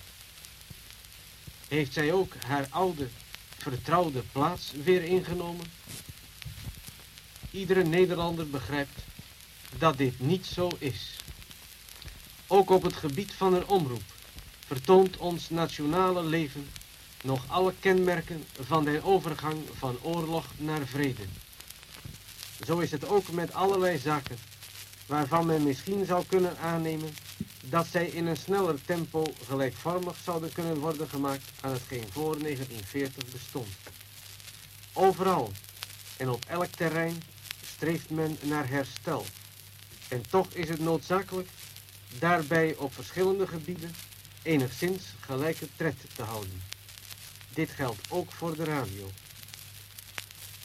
[1.67, 3.07] Heeft zij ook haar oude,
[3.57, 5.65] vertrouwde plaats weer ingenomen?
[7.51, 8.99] Iedere Nederlander begrijpt
[9.77, 11.15] dat dit niet zo is.
[12.47, 14.03] Ook op het gebied van een omroep
[14.65, 16.69] vertoont ons nationale leven
[17.23, 21.23] nog alle kenmerken van de overgang van oorlog naar vrede.
[22.65, 24.37] Zo is het ook met allerlei zaken
[25.07, 27.09] waarvan men misschien zou kunnen aannemen
[27.65, 33.31] dat zij in een sneller tempo gelijkvormig zouden kunnen worden gemaakt aan hetgeen voor 1940
[33.31, 33.67] bestond.
[34.93, 35.51] Overal
[36.17, 37.21] en op elk terrein
[37.75, 39.25] streeft men naar herstel.
[40.07, 41.49] En toch is het noodzakelijk
[42.19, 43.95] daarbij op verschillende gebieden
[44.41, 46.61] enigszins gelijke tred te houden.
[47.53, 49.09] Dit geldt ook voor de radio.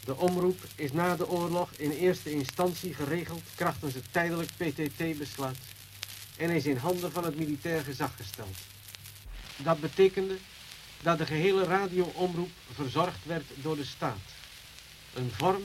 [0.05, 5.59] De omroep is na de oorlog in eerste instantie geregeld krachtens het tijdelijk PTT-besluit
[6.37, 8.57] en is in handen van het militair gezag gesteld.
[9.57, 10.37] Dat betekende
[11.03, 14.19] dat de gehele radioomroep verzorgd werd door de staat.
[15.15, 15.63] Een vorm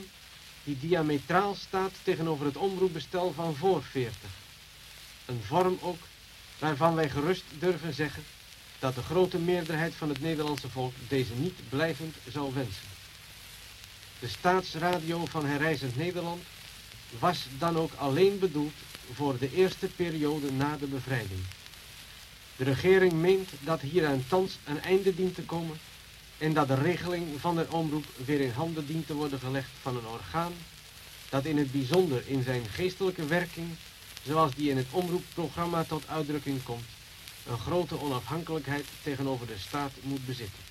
[0.63, 4.17] die diametraal staat tegenover het omroepbestel van voor 40.
[5.25, 5.99] Een vorm ook
[6.59, 8.23] waarvan wij gerust durven zeggen
[8.79, 12.96] dat de grote meerderheid van het Nederlandse volk deze niet blijvend zou wensen.
[14.19, 16.43] De staatsradio van Herrijzend Nederland
[17.19, 18.73] was dan ook alleen bedoeld
[19.13, 21.39] voor de eerste periode na de bevrijding.
[22.55, 25.79] De regering meent dat hieraan thans een einde dient te komen
[26.37, 29.97] en dat de regeling van de omroep weer in handen dient te worden gelegd van
[29.97, 30.53] een orgaan
[31.29, 33.67] dat in het bijzonder in zijn geestelijke werking,
[34.25, 36.85] zoals die in het omroepprogramma tot uitdrukking komt,
[37.47, 40.66] een grote onafhankelijkheid tegenover de staat moet bezitten.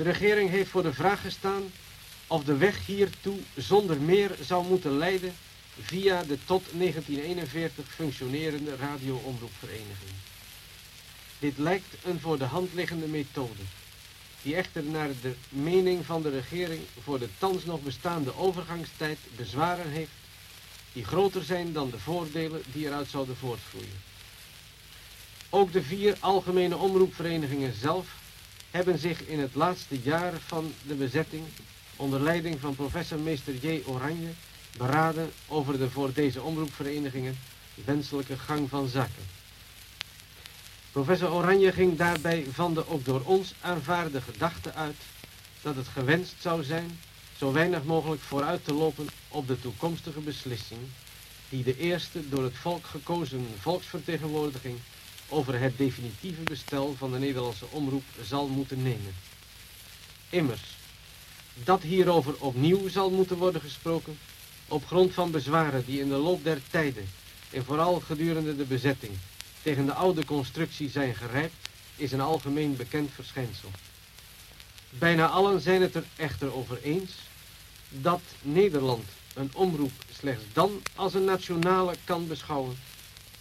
[0.00, 1.62] De regering heeft voor de vraag gestaan
[2.26, 5.34] of de weg hiertoe zonder meer zou moeten leiden
[5.80, 10.10] via de tot 1941 functionerende radioomroepvereniging.
[11.38, 13.62] Dit lijkt een voor de hand liggende methode,
[14.42, 19.90] die echter naar de mening van de regering voor de thans nog bestaande overgangstijd bezwaren
[19.90, 20.12] heeft,
[20.92, 24.02] die groter zijn dan de voordelen die eruit zouden voortvloeien.
[25.50, 28.18] Ook de vier algemene omroepverenigingen zelf
[28.70, 31.44] hebben zich in het laatste jaar van de bezetting
[31.96, 33.82] onder leiding van professor meester J.
[33.86, 34.30] Oranje
[34.76, 37.38] beraden over de voor deze omroepverenigingen
[37.84, 39.38] wenselijke gang van zaken.
[40.92, 44.96] Professor Oranje ging daarbij van de ook door ons aanvaarde gedachte uit
[45.62, 46.98] dat het gewenst zou zijn
[47.36, 50.80] zo weinig mogelijk vooruit te lopen op de toekomstige beslissing
[51.48, 54.78] die de eerste door het volk gekozen volksvertegenwoordiging
[55.30, 59.14] over het definitieve bestel van de Nederlandse omroep zal moeten nemen.
[60.30, 60.76] Immers,
[61.64, 64.18] dat hierover opnieuw zal moeten worden gesproken
[64.68, 67.08] op grond van bezwaren die in de loop der tijden
[67.50, 69.12] en vooral gedurende de bezetting
[69.62, 73.70] tegen de oude constructie zijn gerijpt, is een algemeen bekend verschijnsel.
[74.90, 77.12] Bijna allen zijn het er echter over eens
[77.88, 79.04] dat Nederland
[79.34, 82.78] een omroep slechts dan als een nationale kan beschouwen,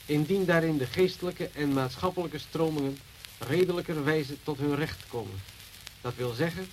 [0.10, 2.98] indien daarin de geestelijke en maatschappelijke stromingen
[3.38, 5.42] redelijkerwijze tot hun recht komen.
[6.02, 6.68] Dat wil zeggen,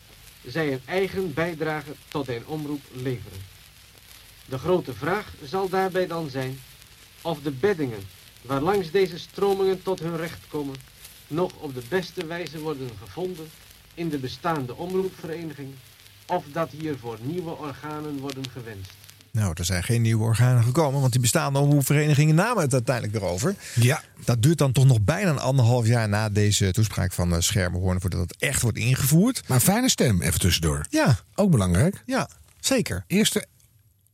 [0.47, 3.39] zij een eigen bijdrage tot een omroep leveren.
[4.45, 6.61] De grote vraag zal daarbij dan zijn
[7.23, 8.09] of de beddingen
[8.43, 10.77] waarlangs deze stromingen tot hun recht komen,
[11.27, 13.51] nog op de beste wijze worden gevonden
[13.95, 15.75] in de bestaande omroepvereniging,
[16.27, 19.06] of dat hiervoor nieuwe organen worden gewenst.
[19.37, 23.31] Nou, er zijn geen nieuwe organen gekomen, want die bestaande omroepverenigingen namen het uiteindelijk weer
[23.31, 23.55] over.
[23.75, 24.03] Ja.
[24.25, 28.01] Dat duurt dan toch nog bijna een anderhalf jaar na deze toespraak van uh, Schermerhorn
[28.01, 29.49] voordat het echt wordt ingevoerd.
[29.49, 30.87] Maar fijne stem, even tussendoor.
[30.91, 31.19] Ja.
[31.35, 32.03] Ook belangrijk.
[32.07, 32.29] Ja,
[32.61, 33.05] zeker.
[33.07, 33.47] Eerste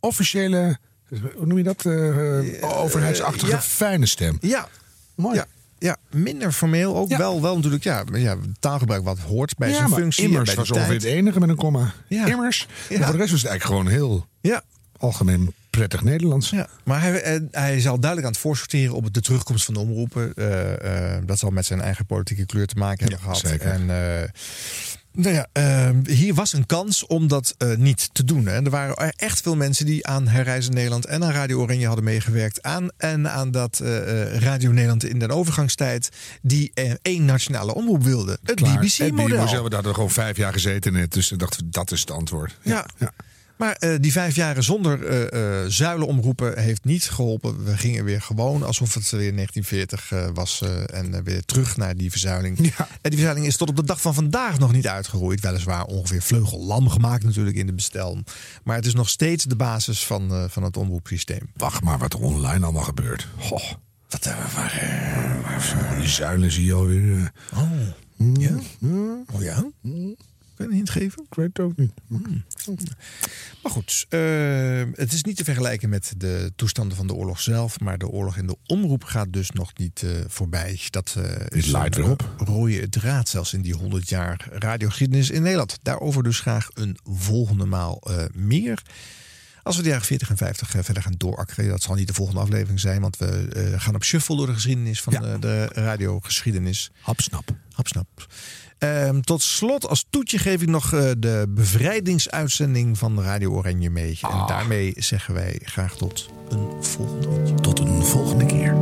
[0.01, 0.79] officiële,
[1.09, 1.85] hoe noem je dat?
[1.85, 3.61] Uh, overheidsachtige ja.
[3.61, 4.39] fijne stem.
[4.41, 4.69] Ja.
[5.15, 5.37] Mooi.
[5.37, 5.47] Ja.
[5.79, 7.19] Ja, minder formeel ook Ja.
[7.19, 7.85] wel, wel natuurlijk.
[7.85, 10.25] Ja, ja, taalgebruik wat hoort bij ja, zijn maar functie.
[10.25, 11.95] immers bij was ongeveer het enige met een komma.
[12.09, 12.27] Ja.
[12.27, 12.67] Immers.
[12.91, 14.63] En voor de rest was het eigenlijk gewoon heel Ja.
[15.03, 16.51] Algemeen prettig Nederlands.
[16.51, 19.81] Ja, maar hij, eh, hij zal duidelijk aan het voorsorteren op de terugkomst van de
[19.81, 20.35] omroepen.
[20.35, 23.51] Eh, eh, dat zal met zijn eigen politieke kleur te maken hebben Ja, gehad.
[23.51, 23.71] zeker.
[23.71, 23.87] En,
[25.15, 28.47] nou ja, hier was een kans om dat niet te doen.
[28.47, 28.65] Hè.
[28.65, 32.63] Er waren echt veel mensen die aan Herreizen Nederland en aan Radio Oranje hadden meegewerkt.
[32.63, 33.81] Aan, en aan dat
[34.39, 36.09] Radio Nederland in de overgangstijd
[36.43, 36.73] die
[37.03, 38.39] één nationale omroep wilde.
[38.45, 39.45] Het BBC-model.
[39.45, 42.57] BBC, we hadden gewoon vijf jaar gezeten net, dus ik dacht dat is het antwoord.
[42.63, 42.87] Ja.
[43.57, 47.65] Maar eh, die vijf jaren zonder eh, eh, zuilenomroepen heeft niet geholpen.
[47.65, 52.11] We gingen weer gewoon alsof het weer 1940 eh, was en weer terug naar die
[52.11, 52.59] verzuiling.
[52.59, 52.67] En
[53.03, 55.41] die verzuiling is tot op de dag van vandaag nog niet uitgeroeid.
[55.41, 58.19] Weliswaar ongeveer vleugellam gemaakt natuurlijk in de bestel.
[58.65, 61.51] Maar het is nog steeds de basis van, van het omroepsysteem.
[61.57, 63.29] Wacht maar wat er online allemaal gebeurt.
[63.39, 63.71] Goh.
[64.09, 67.33] Wat, uh, waar, Die zuilen zie je alweer.
[67.53, 67.59] eh.
[67.59, 67.71] Oh,
[68.39, 68.51] ja?
[69.33, 69.65] Oh ja?
[70.63, 71.23] Een hint geven?
[71.31, 71.93] Ik weet het ook niet.
[73.63, 77.81] Maar goed, eh, het is niet te vergelijken met de toestanden van de oorlog zelf.
[77.81, 80.81] Maar de oorlog in de omroep gaat dus nog niet eh, voorbij.
[80.91, 82.35] Dat eh, is laait weer op.
[82.39, 85.79] rode draad zelfs in die 100 jaar radiogeschiedenis in Nederland.
[85.83, 88.03] Daarover dus graag een volgende maal
[88.33, 88.83] meer.
[89.63, 92.15] Als we de jaren 40 en 50 eh, verder gaan doorakkeren, dat zal niet de
[92.15, 96.91] volgende aflevering zijn, want we gaan op shuffle door de geschiedenis van eh, de radiogeschiedenis.
[97.01, 97.51] Hapsnap.
[97.73, 98.27] Hapsnap.
[98.83, 104.19] Ehm, tot slot, als toetje geef ik nog eh, de bevrijdingsuitzending van Radio Oranje mee.
[104.23, 107.55] En daarmee zeggen wij graag tot een volgende keer.
[107.55, 108.77] Tot een volgende keer.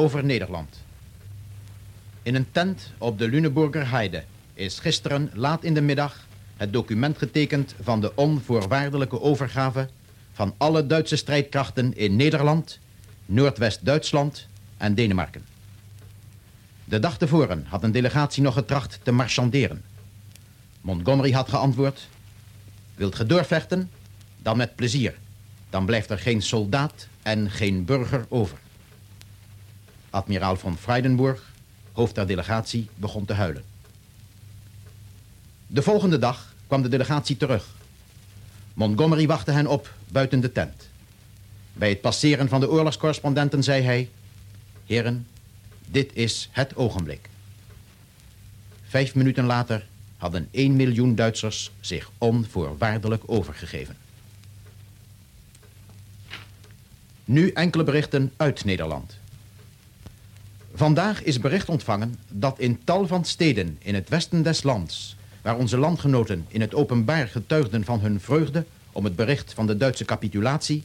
[0.00, 0.82] Over Nederland.
[2.22, 4.24] In een tent op de Luneburger Heide
[4.54, 9.88] is gisteren laat in de middag het document getekend van de onvoorwaardelijke overgave
[10.32, 12.78] van alle Duitse strijdkrachten in Nederland,
[13.26, 14.46] Noordwest-Duitsland
[14.76, 15.44] en Denemarken.
[16.84, 19.82] De dag tevoren had een delegatie nog getracht te marchanderen.
[20.80, 22.08] Montgomery had geantwoord,
[22.94, 23.90] wilt ge doorvechten?
[24.42, 25.14] Dan met plezier.
[25.70, 28.58] Dan blijft er geen soldaat en geen burger over.
[30.10, 31.52] Admiraal von Freudenburg,
[31.92, 33.64] hoofd der delegatie, begon te huilen.
[35.66, 37.66] De volgende dag kwam de delegatie terug.
[38.74, 40.88] Montgomery wachtte hen op buiten de tent.
[41.72, 44.10] Bij het passeren van de oorlogscorrespondenten zei hij...
[44.86, 45.26] Heren,
[45.86, 47.28] dit is het ogenblik.
[48.88, 53.96] Vijf minuten later hadden 1 miljoen Duitsers zich onvoorwaardelijk overgegeven.
[57.24, 59.19] Nu enkele berichten uit Nederland.
[60.80, 65.56] Vandaag is bericht ontvangen dat in tal van steden in het westen des lands, waar
[65.56, 70.04] onze landgenoten in het openbaar getuigden van hun vreugde om het bericht van de Duitse
[70.04, 70.84] capitulatie,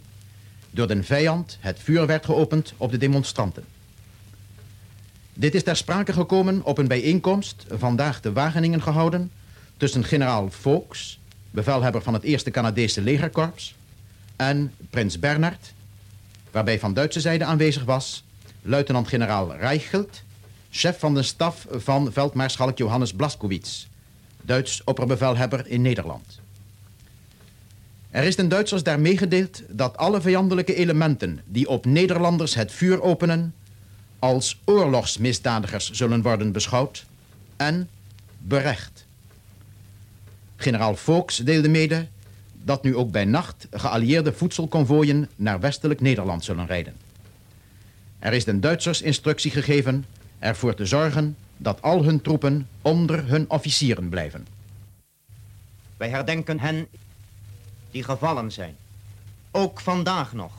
[0.71, 3.63] door de vijand het vuur werd geopend op de demonstranten.
[5.33, 9.31] Dit is ter sprake gekomen op een bijeenkomst, vandaag te Wageningen gehouden,
[9.77, 11.19] tussen generaal Fawkes,
[11.51, 13.75] bevelhebber van het eerste Canadese legerkorps,
[14.35, 15.73] en prins Bernhard,
[16.51, 18.23] waarbij van Duitse zijde aanwezig was
[18.65, 20.21] luitenant-generaal Reichelt,
[20.69, 23.87] chef van de staf van veldmaarschalk Johannes Blaskowitz,
[24.41, 26.39] Duits opperbevelhebber in Nederland.
[28.09, 33.01] Er is den Duitsers daar meegedeeld dat alle vijandelijke elementen die op Nederlanders het vuur
[33.01, 33.53] openen,
[34.19, 37.05] als oorlogsmisdadigers zullen worden beschouwd
[37.55, 37.89] en
[38.37, 39.05] berecht.
[40.55, 42.07] Generaal Fawkes deelde mede
[42.63, 47.04] dat nu ook bij nacht geallieerde voedselconvooien naar westelijk Nederland zullen rijden.
[48.25, 50.05] Er is den Duitsers instructie gegeven
[50.39, 54.47] ervoor te zorgen dat al hun troepen onder hun officieren blijven.
[55.97, 56.87] Wij herdenken hen
[57.91, 58.75] die gevallen zijn.
[59.51, 60.51] Ook vandaag nog,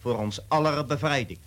[0.00, 1.38] voor ons aller bevrijding.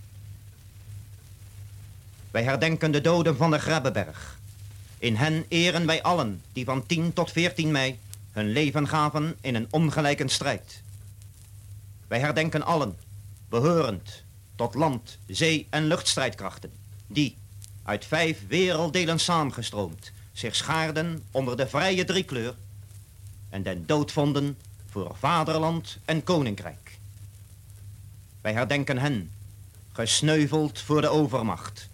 [2.31, 4.39] Wij herdenken de doden van de Grebbeberg.
[4.97, 7.99] In hen eren wij allen die van 10 tot 14 mei
[8.31, 10.81] hun leven gaven in een ongelijke strijd.
[12.07, 12.97] Wij herdenken allen,
[13.49, 14.25] behorend
[14.57, 16.71] tot land, zee en luchtstrijdkrachten,
[17.07, 17.37] die,
[17.83, 22.55] uit vijf werelddelen saamgestroomd, zich schaarden onder de vrije driekleur
[23.49, 24.57] en den dood vonden
[24.89, 26.97] voor vaderland en koninkrijk.
[28.41, 29.31] Wij herdenken hen,
[29.91, 31.89] gesneuveld voor de overmacht,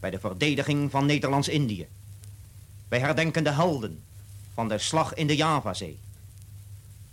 [0.00, 1.88] bij de verdediging van Nederlands-Indië.
[2.88, 4.02] Wij herdenken de helden
[4.54, 5.98] van de slag in de Javazee.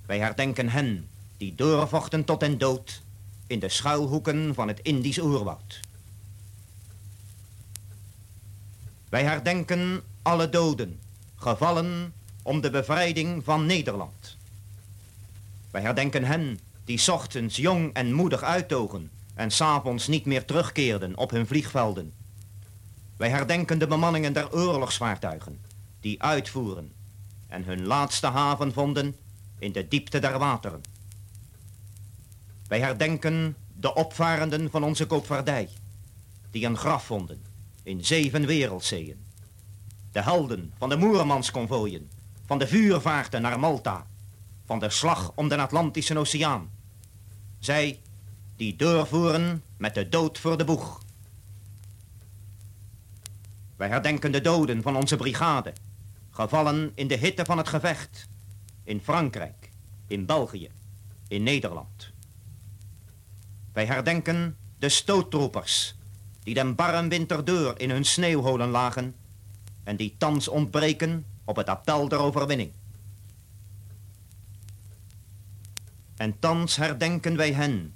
[0.05, 1.07] Wij herdenken hen
[1.38, 3.01] die doorvochten tot den dood
[3.48, 5.80] in de schuilhoeken van het Indisch oerwoud.
[9.10, 10.99] Wij herdenken alle doden,
[11.36, 14.38] gevallen om de bevrijding van Nederland.
[15.72, 21.32] Wij herdenken hen die ochtends jong en moedig uittogen en s'avonds niet meer terugkeerden op
[21.32, 22.14] hun vliegvelden.
[23.18, 25.60] Wij herdenken de bemanningen der oorlogsvaartuigen
[25.99, 26.91] die uitvoeren
[27.48, 29.15] en hun laatste haven vonden
[29.60, 30.93] in de diepte der wateren.
[32.74, 35.70] Wij herdenken de opvarenden van onze koopvaardij,
[36.52, 37.41] die een graf vonden
[37.84, 39.26] in zeven wereldzeeën.
[40.12, 42.10] De helden van de Moermansconvooien,
[42.45, 44.08] van de vuurvaarten naar Malta,
[44.66, 46.70] van de slag om de Atlantische Oceaan.
[47.60, 48.00] Zij
[48.56, 51.02] die doorvoeren met de dood voor de boeg.
[53.76, 55.74] Wij herdenken de doden van onze brigade,
[56.32, 58.28] gevallen in de hitte van het gevecht,
[58.84, 59.70] in Frankrijk,
[60.08, 60.70] in België,
[61.28, 62.12] in Nederland.
[63.74, 65.95] Wij herdenken de stoottroepers,
[66.44, 69.16] die den barren winterdeur in hun sneeuwholen lagen
[69.84, 72.72] en die thans ontbreken op het appel der overwinning.
[76.16, 77.94] En thans herdenken wij hen,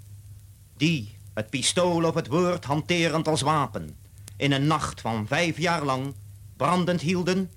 [0.78, 3.98] die, het pistool of het woord hanterend als wapen,
[4.38, 6.14] in een nacht van vijf jaar lang
[6.56, 7.52] brandend hielden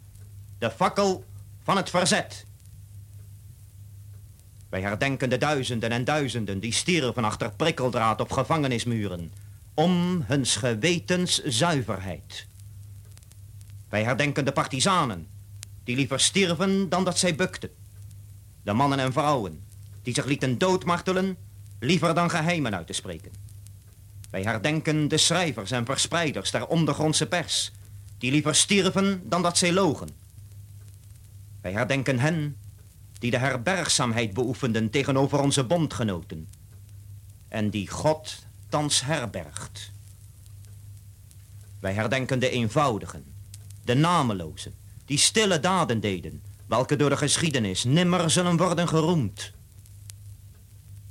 [0.58, 1.24] de fakkel
[1.62, 2.46] van het verzet.
[4.70, 9.32] Wij herdenken de duizenden en duizenden die stierven achter prikkeldraad op gevangenismuren,
[9.74, 12.46] om huns gewetens zuiverheid.
[13.88, 15.26] Wij herdenken de partizanen,
[15.84, 17.70] die liever stierven dan dat zij bukten.
[18.62, 19.60] De mannen en vrouwen,
[20.02, 21.36] die zich lieten doodmartelen,
[21.78, 23.32] liever dan geheimen uit te spreken.
[24.30, 27.72] Wij herdenken de schrijvers en verspreiders der ondergrondse pers,
[28.18, 30.08] die liever stierven dan dat zij logen.
[31.60, 32.56] Wij herdenken hen
[33.20, 36.48] die de herbergzaamheid beoefenden tegenover onze bondgenoten
[37.48, 38.38] en die God
[38.68, 39.90] thans herbergt.
[41.80, 43.24] Wij herdenken de eenvoudigen,
[43.84, 44.74] de namelozen,
[45.04, 49.52] die stille daden deden, welke door de geschiedenis nimmer zullen worden geroemd.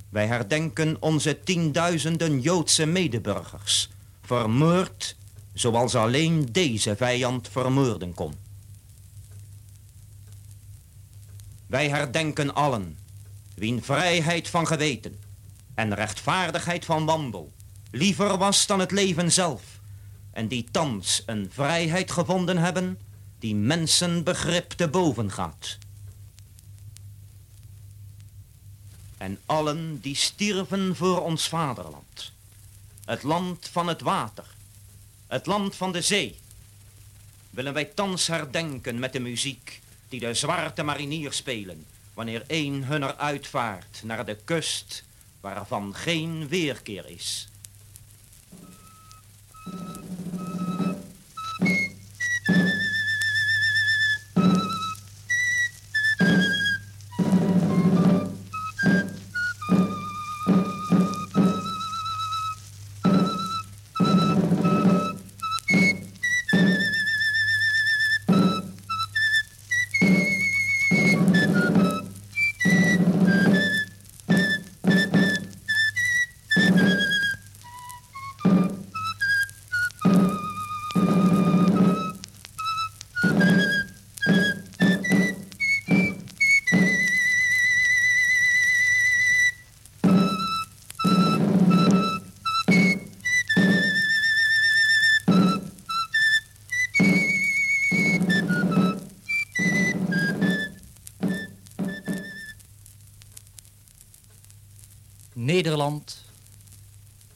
[0.10, 3.90] Wij herdenken onze tienduizenden Joodse medeburgers,
[4.22, 5.16] vermoord
[5.54, 8.49] zoals alleen deze vijand vermoorden kon.
[11.70, 12.98] Wij herdenken allen,
[13.54, 15.20] wien vrijheid van geweten
[15.74, 17.52] en rechtvaardigheid van wandel
[17.92, 19.62] liever was dan het leven zelf,
[20.32, 23.00] en die thans een vrijheid gevonden hebben
[23.40, 25.78] die mensenbegrip te boven gaat.
[29.18, 32.32] En allen die stierven voor ons vaderland,
[33.06, 34.46] het land van het water,
[35.28, 36.40] het land van de zee,
[37.50, 43.16] willen wij thans herdenken met de muziek die de zwarte mariniers spelen, wanneer een hunner
[43.16, 45.04] uitvaart naar de kust
[45.42, 47.48] waarvan geen weerkeer is.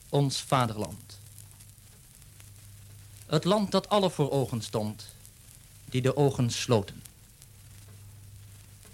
[0.10, 1.20] Ons vaderland.
[3.26, 5.06] Het land dat alle voor ogen stond,
[5.86, 7.04] die de ogen sloten.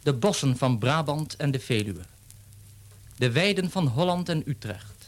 [0.04, 2.02] De bossen van Brabant en de Veluwe.
[3.18, 5.08] De weiden van Holland en Utrecht.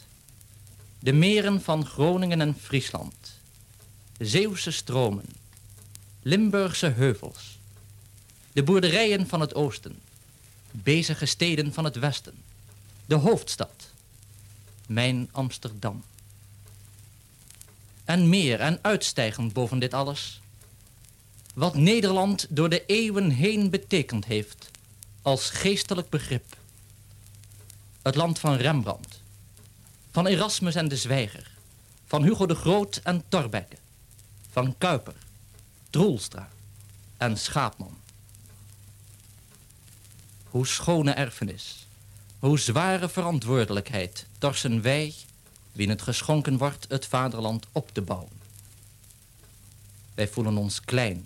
[0.98, 3.40] De meren van Groningen en Friesland.
[4.18, 5.26] Zeeuwse stromen.
[6.22, 7.58] Limburgse heuvels.
[8.52, 10.00] De boerderijen van het oosten.
[10.70, 12.34] Bezige steden van het westen.
[13.06, 13.91] De hoofdstad
[14.86, 16.04] mijn Amsterdam.
[18.04, 20.40] En meer en uitstijgend boven dit alles,
[21.54, 24.70] wat Nederland door de eeuwen heen betekend heeft
[25.22, 26.56] als geestelijk begrip.
[28.02, 29.20] Het land van Rembrandt,
[30.10, 31.50] van Erasmus en de Zwijger,
[32.06, 33.76] van Hugo de Groot en Thorbecke,
[34.50, 35.14] van Kuiper,
[35.90, 36.48] Droelstra
[37.16, 37.96] en Schaapman.
[40.44, 41.81] Hoe schone erfenis,
[42.42, 45.14] hoe zware verantwoordelijkheid torsen wij,
[45.72, 48.40] wie het geschonken wordt, het vaderland op te bouwen.
[50.14, 51.24] Wij voelen ons klein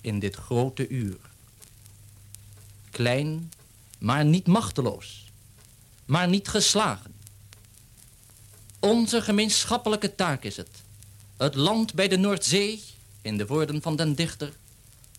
[0.00, 1.16] in dit grote uur.
[2.90, 3.52] Klein,
[3.98, 5.24] maar niet machteloos,
[6.04, 7.14] maar niet geslagen.
[8.78, 10.82] Onze gemeenschappelijke taak is het,
[11.36, 12.82] het land bij de Noordzee,
[13.22, 14.52] in de woorden van den dichter,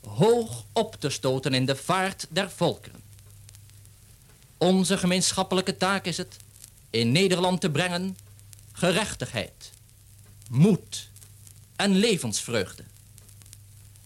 [0.07, 3.02] hoog op te stoten in de vaart der volkeren.
[4.63, 6.37] Onze gemeenschappelijke taak is het
[6.89, 8.17] in Nederland te brengen
[8.71, 9.71] gerechtigheid,
[10.49, 11.09] moed
[11.75, 12.83] en levensvreugde.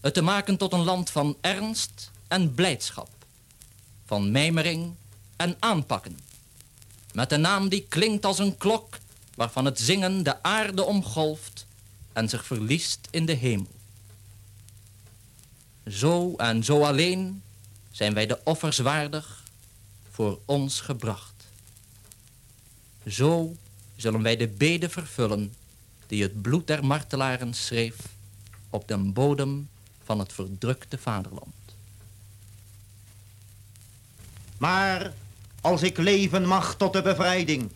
[0.02, 3.10] Het te maken tot een land van ernst en blijdschap,
[4.06, 4.94] van mijmering
[5.36, 6.20] en aanpakken.
[7.14, 8.98] Met een naam die klinkt als een klok
[9.36, 11.66] waarvan het zingen de aarde omgolft
[12.14, 13.76] en zich verliest in de hemel.
[15.90, 17.42] Zo en zo alleen
[17.92, 19.37] zijn wij de offers waardig
[20.18, 21.48] voor ons gebracht.
[23.08, 23.56] Zo
[23.96, 25.54] zullen wij de bede vervullen
[26.08, 27.96] die het bloed der martelaren schreef
[28.70, 29.70] op den bodem
[30.04, 31.56] van het verdrukte vaderland.
[34.58, 35.14] Maar
[35.62, 37.72] als ik leven mag tot de bevrijding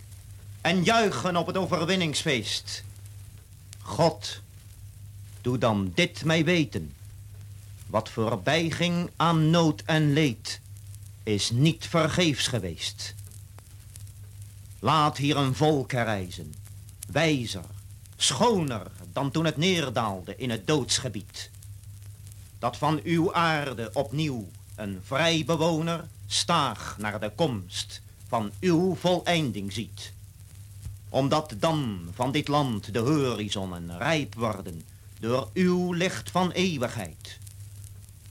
[0.62, 2.84] en juichen op het overwinningsfeest.
[3.82, 4.42] God,
[5.42, 6.94] doe dan dit mij weten.
[7.88, 10.62] Wat voorbij ging aan nood en leed,
[11.24, 13.16] is niet vergeefs geweest.
[14.80, 16.54] Laat hier een volk herrijzen,
[17.12, 17.66] wijzer,
[18.18, 21.50] schoner dan toen het neerdaalde in het doodsgebied.
[22.60, 29.74] Dat van uw aarde opnieuw een vrij bewoner staag naar de komst van uw voleinding
[29.74, 30.14] ziet.
[31.10, 34.82] Omdat dan van dit land de horizonnen rijp worden
[35.20, 37.40] door uw licht van eeuwigheid.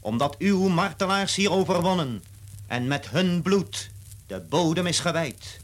[0.00, 2.22] Omdat uw martelaars hier overwonnen
[2.70, 3.90] en met hun bloed
[4.26, 5.60] de bodem is gewijd.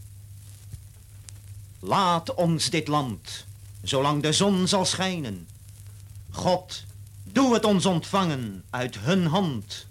[1.78, 3.44] Laat ons dit land,
[3.82, 5.48] zolang de zon zal schijnen.
[6.30, 6.84] God,
[7.22, 9.86] doe het ons ontvangen uit hun hand.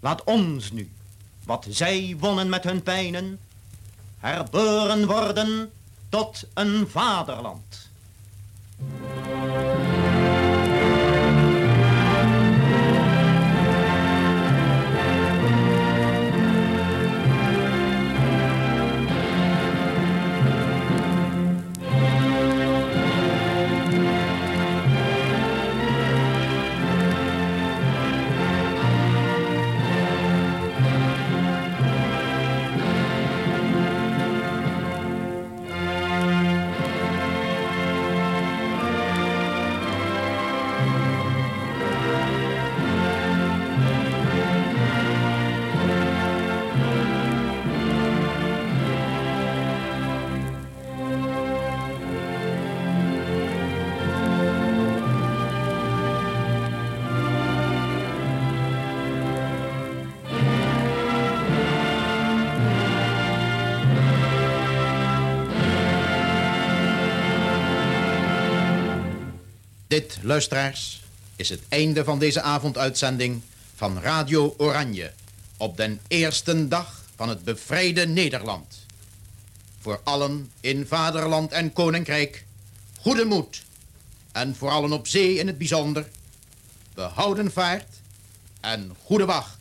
[0.00, 0.90] Laat ons nu,
[1.44, 3.38] wat zij wonnen met hun pijnen,
[4.18, 5.70] herboren worden
[6.08, 7.88] tot een vaderland.
[69.94, 71.02] Dit, luisteraars,
[71.36, 73.42] is het einde van deze avonduitzending
[73.74, 75.12] van Radio Oranje
[75.56, 78.86] op den eerste dag van het bevrijde Nederland.
[79.80, 82.44] Voor allen in vaderland en koninkrijk,
[83.00, 83.62] goede moed.
[84.32, 86.08] En voor allen op zee in het bijzonder,
[86.94, 88.00] behouden vaart
[88.60, 89.58] en goede wacht.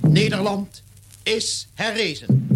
[0.00, 0.82] Nederland
[1.22, 2.55] is herrezen.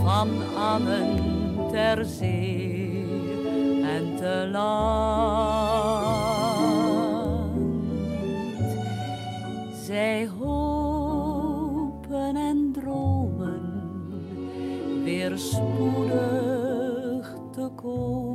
[0.05, 1.17] Van allen
[1.71, 3.05] ter zee
[3.83, 4.87] en te land.
[9.85, 13.61] Zij hopen en dromen
[15.05, 16.17] weer spoedig
[17.51, 18.26] te komen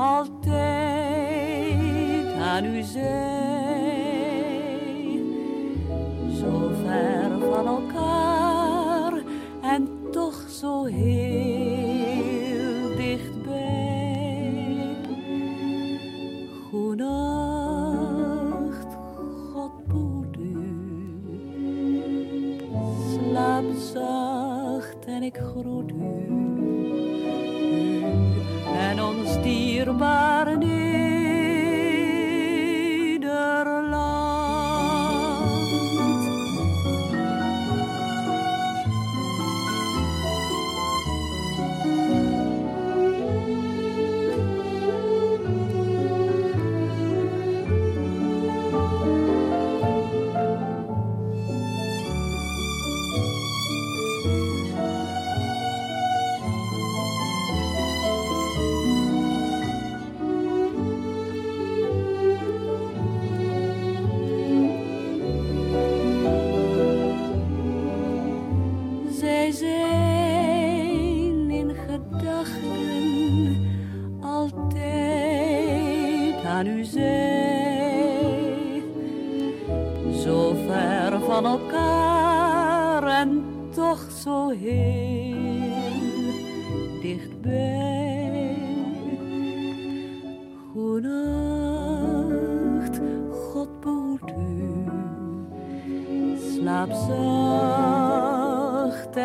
[0.00, 1.76] altijd
[2.40, 3.00] aan u zij,
[6.40, 9.22] zo ver van elkaar
[9.62, 14.96] en toch zo heel dichtbij.
[16.70, 17.76] Goenacht,
[19.52, 20.58] God behoed u.
[23.10, 25.99] Slaap zacht en ik groet u.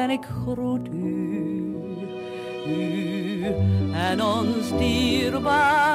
[0.05, 1.75] en ik groet u.
[2.67, 3.43] U
[3.93, 5.94] en ons dierbare